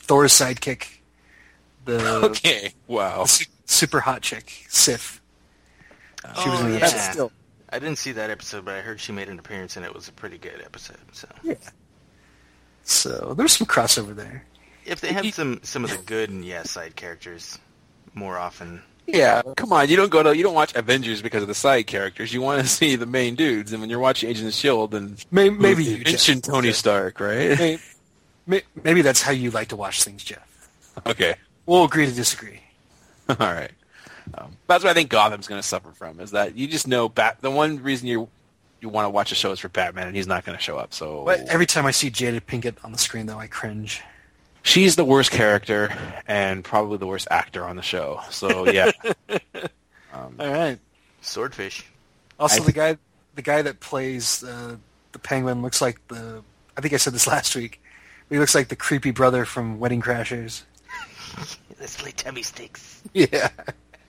Thor's 0.00 0.32
sidekick, 0.32 0.86
the, 1.84 1.98
Okay. 2.24 2.72
Wow. 2.86 3.24
the 3.24 3.46
super 3.66 4.00
hot 4.00 4.22
chick, 4.22 4.64
Sif. 4.68 5.20
She 6.42 6.48
was 6.48 6.60
Oh, 6.60 6.66
in 6.66 6.72
the 6.72 6.78
yeah. 6.78 6.84
episode. 6.86 7.12
Still, 7.12 7.32
I 7.70 7.78
didn't 7.78 7.98
see 7.98 8.12
that 8.12 8.30
episode, 8.30 8.64
but 8.64 8.74
I 8.74 8.80
heard 8.80 9.00
she 9.00 9.12
made 9.12 9.28
an 9.28 9.38
appearance 9.38 9.76
and 9.76 9.84
it 9.84 9.94
was 9.94 10.08
a 10.08 10.12
pretty 10.12 10.38
good 10.38 10.62
episode. 10.64 10.96
So 11.12 11.28
yeah. 11.42 11.54
So 12.84 13.34
there's 13.36 13.56
some 13.56 13.66
crossover 13.66 14.14
there. 14.14 14.44
if 14.86 15.00
they 15.00 15.12
have 15.12 15.32
some 15.34 15.60
some 15.62 15.84
of 15.84 15.90
the 15.90 15.98
good 15.98 16.30
and 16.30 16.44
yeah 16.44 16.62
side 16.62 16.96
characters 16.96 17.58
more 18.14 18.38
often, 18.38 18.82
Yeah, 19.08 19.42
come 19.56 19.72
on. 19.72 19.88
You 19.88 19.96
don't 19.96 20.10
go 20.10 20.22
to 20.22 20.36
you 20.36 20.42
don't 20.42 20.54
watch 20.54 20.74
Avengers 20.76 21.22
because 21.22 21.42
of 21.42 21.48
the 21.48 21.54
side 21.54 21.86
characters. 21.86 22.32
You 22.32 22.42
want 22.42 22.60
to 22.62 22.68
see 22.78 22.94
the 22.96 23.06
main 23.06 23.34
dudes, 23.34 23.72
and 23.72 23.80
when 23.80 23.90
you're 23.90 23.98
watching 23.98 24.28
Agents 24.30 24.54
of 24.54 24.60
Shield, 24.60 24.90
then 24.92 25.16
Maybe, 25.30 25.56
maybe 25.56 25.84
you 25.84 26.04
mention. 26.04 26.40
Tony 26.40 26.72
Stark, 26.72 27.18
right? 27.18 27.80
Maybe, 28.46 28.64
maybe 28.82 29.02
that's 29.02 29.22
how 29.22 29.32
you 29.32 29.50
like 29.50 29.68
to 29.68 29.76
watch 29.76 30.02
things, 30.04 30.22
Jeff. 30.22 30.70
okay. 31.06 31.34
We'll 31.66 31.84
agree 31.84 32.06
to 32.06 32.12
disagree. 32.12 32.60
All 33.28 33.36
right. 33.38 33.70
Um, 34.34 34.56
that's 34.66 34.84
what 34.84 34.90
I 34.90 34.94
think 34.94 35.10
Gotham's 35.10 35.46
going 35.46 35.60
to 35.60 35.66
suffer 35.66 35.90
from 35.92 36.20
is 36.20 36.30
that 36.32 36.54
you 36.54 36.66
just 36.66 36.86
know 36.86 37.08
Bat. 37.08 37.38
The 37.40 37.50
one 37.50 37.82
reason 37.82 38.08
you 38.08 38.28
you 38.80 38.88
want 38.88 39.06
to 39.06 39.10
watch 39.10 39.32
a 39.32 39.34
show 39.34 39.52
is 39.52 39.58
for 39.58 39.68
Batman, 39.68 40.06
and 40.06 40.14
he's 40.16 40.26
not 40.26 40.44
going 40.44 40.56
to 40.56 40.62
show 40.62 40.76
up. 40.78 40.94
So 40.94 41.24
But 41.24 41.40
every 41.48 41.66
time 41.66 41.84
I 41.86 41.90
see 41.90 42.10
Jada 42.10 42.40
Pinkett 42.40 42.76
on 42.84 42.92
the 42.92 42.98
screen, 42.98 43.26
though, 43.26 43.38
I 43.38 43.46
cringe. 43.48 44.02
She's 44.68 44.96
the 44.96 45.04
worst 45.04 45.30
character 45.30 45.90
and 46.26 46.62
probably 46.64 46.98
the 46.98 47.06
worst 47.06 47.26
actor 47.30 47.64
on 47.64 47.76
the 47.76 47.82
show. 47.82 48.20
So 48.30 48.68
yeah, 48.70 48.90
All 50.14 50.32
right. 50.38 50.78
swordfish. 51.20 51.84
Also, 52.38 52.62
I- 52.62 52.66
the 52.66 52.72
guy, 52.72 52.98
the 53.34 53.42
guy 53.42 53.62
that 53.62 53.80
plays 53.80 54.44
uh, 54.44 54.76
the 55.12 55.18
Penguin 55.18 55.62
looks 55.62 55.80
like 55.80 56.06
the. 56.08 56.42
I 56.76 56.80
think 56.80 56.94
I 56.94 56.98
said 56.98 57.12
this 57.12 57.26
last 57.36 57.56
week. 57.56 57.80
He 58.30 58.38
looks 58.38 58.54
like 58.54 58.68
the 58.68 58.76
creepy 58.76 59.10
brother 59.10 59.44
from 59.44 59.78
Wedding 59.80 60.02
Crashers. 60.02 60.62
Let's 61.80 61.96
play 62.00 62.10
tummy 62.10 62.42
sticks. 62.42 63.02
Yeah. 63.14 63.48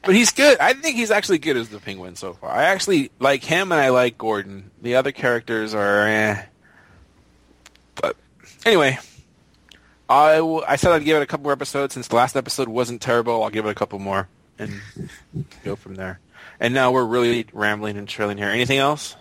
but 0.04 0.14
he's 0.16 0.32
good. 0.32 0.58
I 0.60 0.74
think 0.74 0.98
he's 0.98 1.10
actually 1.12 1.38
good 1.38 1.56
as 1.56 1.70
the 1.70 1.80
Penguin 1.80 2.16
so 2.16 2.34
far. 2.34 2.52
I 2.52 2.64
actually 2.66 3.12
like 3.20 3.44
him, 3.44 3.72
and 3.72 3.80
I 3.80 3.90
like 3.90 4.18
Gordon. 4.18 4.72
The 4.82 4.96
other 4.96 5.12
characters 5.14 5.74
are, 5.74 6.08
eh. 6.08 6.44
But 7.96 8.16
anyway, 8.66 8.98
I 10.10 10.38
w- 10.38 10.64
I 10.68 10.76
said 10.76 10.92
I'd 10.92 11.06
give 11.06 11.16
it 11.18 11.22
a 11.22 11.28
couple 11.28 11.44
more 11.44 11.54
episodes. 11.54 11.94
Since 11.94 12.08
the 12.08 12.16
last 12.16 12.36
episode 12.36 12.68
wasn't 12.68 13.02
terrible, 13.02 13.44
I'll 13.44 13.50
give 13.52 13.66
it 13.66 13.70
a 13.70 13.76
couple 13.76 14.00
more 14.00 14.28
and 14.58 14.82
go 15.64 15.76
from 15.76 15.96
there. 15.96 16.20
And 16.60 16.74
now 16.74 16.92
we're 16.92 17.06
really 17.06 17.46
rambling 17.54 17.96
and 17.98 18.08
trailing 18.08 18.38
here. 18.38 18.50
Anything 18.50 18.80
else, 18.80 19.16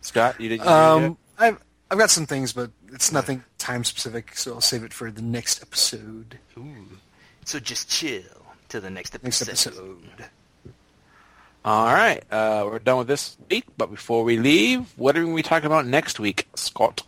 Scott? 0.00 0.40
You 0.40 0.48
did. 0.50 0.60
You 0.60 0.66
Um, 0.66 1.18
I've 1.38 1.58
I've 1.90 1.98
got 1.98 2.10
some 2.10 2.24
things, 2.26 2.52
but 2.52 2.70
it's 2.92 3.12
nothing 3.12 3.42
time 3.58 3.82
specific, 3.84 4.36
so 4.36 4.54
I'll 4.54 4.60
save 4.60 4.84
it 4.84 4.92
for 4.94 5.10
the 5.10 5.22
next 5.22 5.60
episode. 5.62 6.38
Ooh. 6.56 6.86
So 7.44 7.58
just 7.58 7.88
chill 7.90 8.22
till 8.68 8.80
the 8.80 8.90
next 8.90 9.14
episode. 9.14 9.48
Next 9.48 9.66
episode. 9.66 9.98
episode. 10.14 10.28
All 11.64 11.86
right, 11.92 12.22
uh, 12.30 12.62
we're 12.66 12.78
done 12.78 12.98
with 12.98 13.08
this 13.08 13.36
week. 13.50 13.64
But 13.76 13.90
before 13.90 14.22
we 14.24 14.38
leave, 14.38 14.86
what 14.96 15.18
are 15.18 15.26
we 15.26 15.42
talking 15.42 15.66
about 15.66 15.86
next 15.86 16.18
week, 16.20 16.46
Scott? 16.54 17.02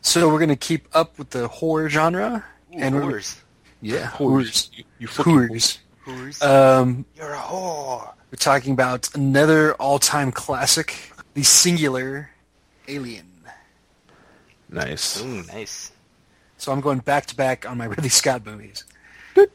So 0.00 0.28
we're 0.30 0.38
gonna 0.38 0.56
keep 0.56 0.86
up 0.94 1.18
with 1.18 1.30
the 1.30 1.48
horror 1.48 1.88
genre, 1.90 2.44
Ooh, 2.74 2.78
and 2.78 2.94
we're 2.94 3.02
whores. 3.02 3.36
yeah, 3.82 4.06
horrors, 4.06 4.70
You, 4.74 4.84
you 4.98 5.06
fucking 5.06 5.32
horrors. 5.32 5.78
Whores. 6.06 6.42
Um, 6.42 7.04
You're 7.16 7.34
a 7.34 7.38
whore. 7.38 8.12
we're 8.30 8.36
talking 8.36 8.72
about 8.72 9.14
another 9.14 9.74
all-time 9.74 10.32
classic, 10.32 11.12
the 11.34 11.42
singular 11.42 12.30
Alien. 12.88 13.26
Nice. 14.70 15.22
Ooh, 15.22 15.42
nice. 15.44 15.92
So 16.58 16.72
I'm 16.72 16.80
going 16.80 16.98
back 16.98 17.26
to 17.26 17.36
back 17.36 17.68
on 17.68 17.78
my 17.78 17.84
Ridley 17.86 18.08
Scott 18.08 18.44
movies. 18.46 18.84
Yep. 19.36 19.50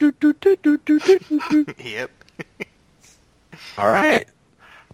All 3.78 3.88
right. 3.90 4.26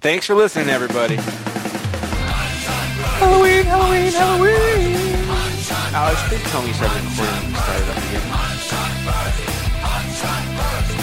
Thanks 0.01 0.25
for 0.25 0.33
listening, 0.35 0.69
everybody. 0.69 1.15
Halloween, 3.19 3.65
Halloween, 3.65 4.11
Halloween. 4.11 4.95
Alex, 5.93 6.21
please 6.27 6.43
tell 6.51 6.61
me 6.61 6.67
you 6.69 6.73
started 6.73 7.03
recording 7.03 7.35
when 7.43 7.51
you 7.51 7.57
started 7.57 7.87
up 9.09 10.89
again. 10.89 10.98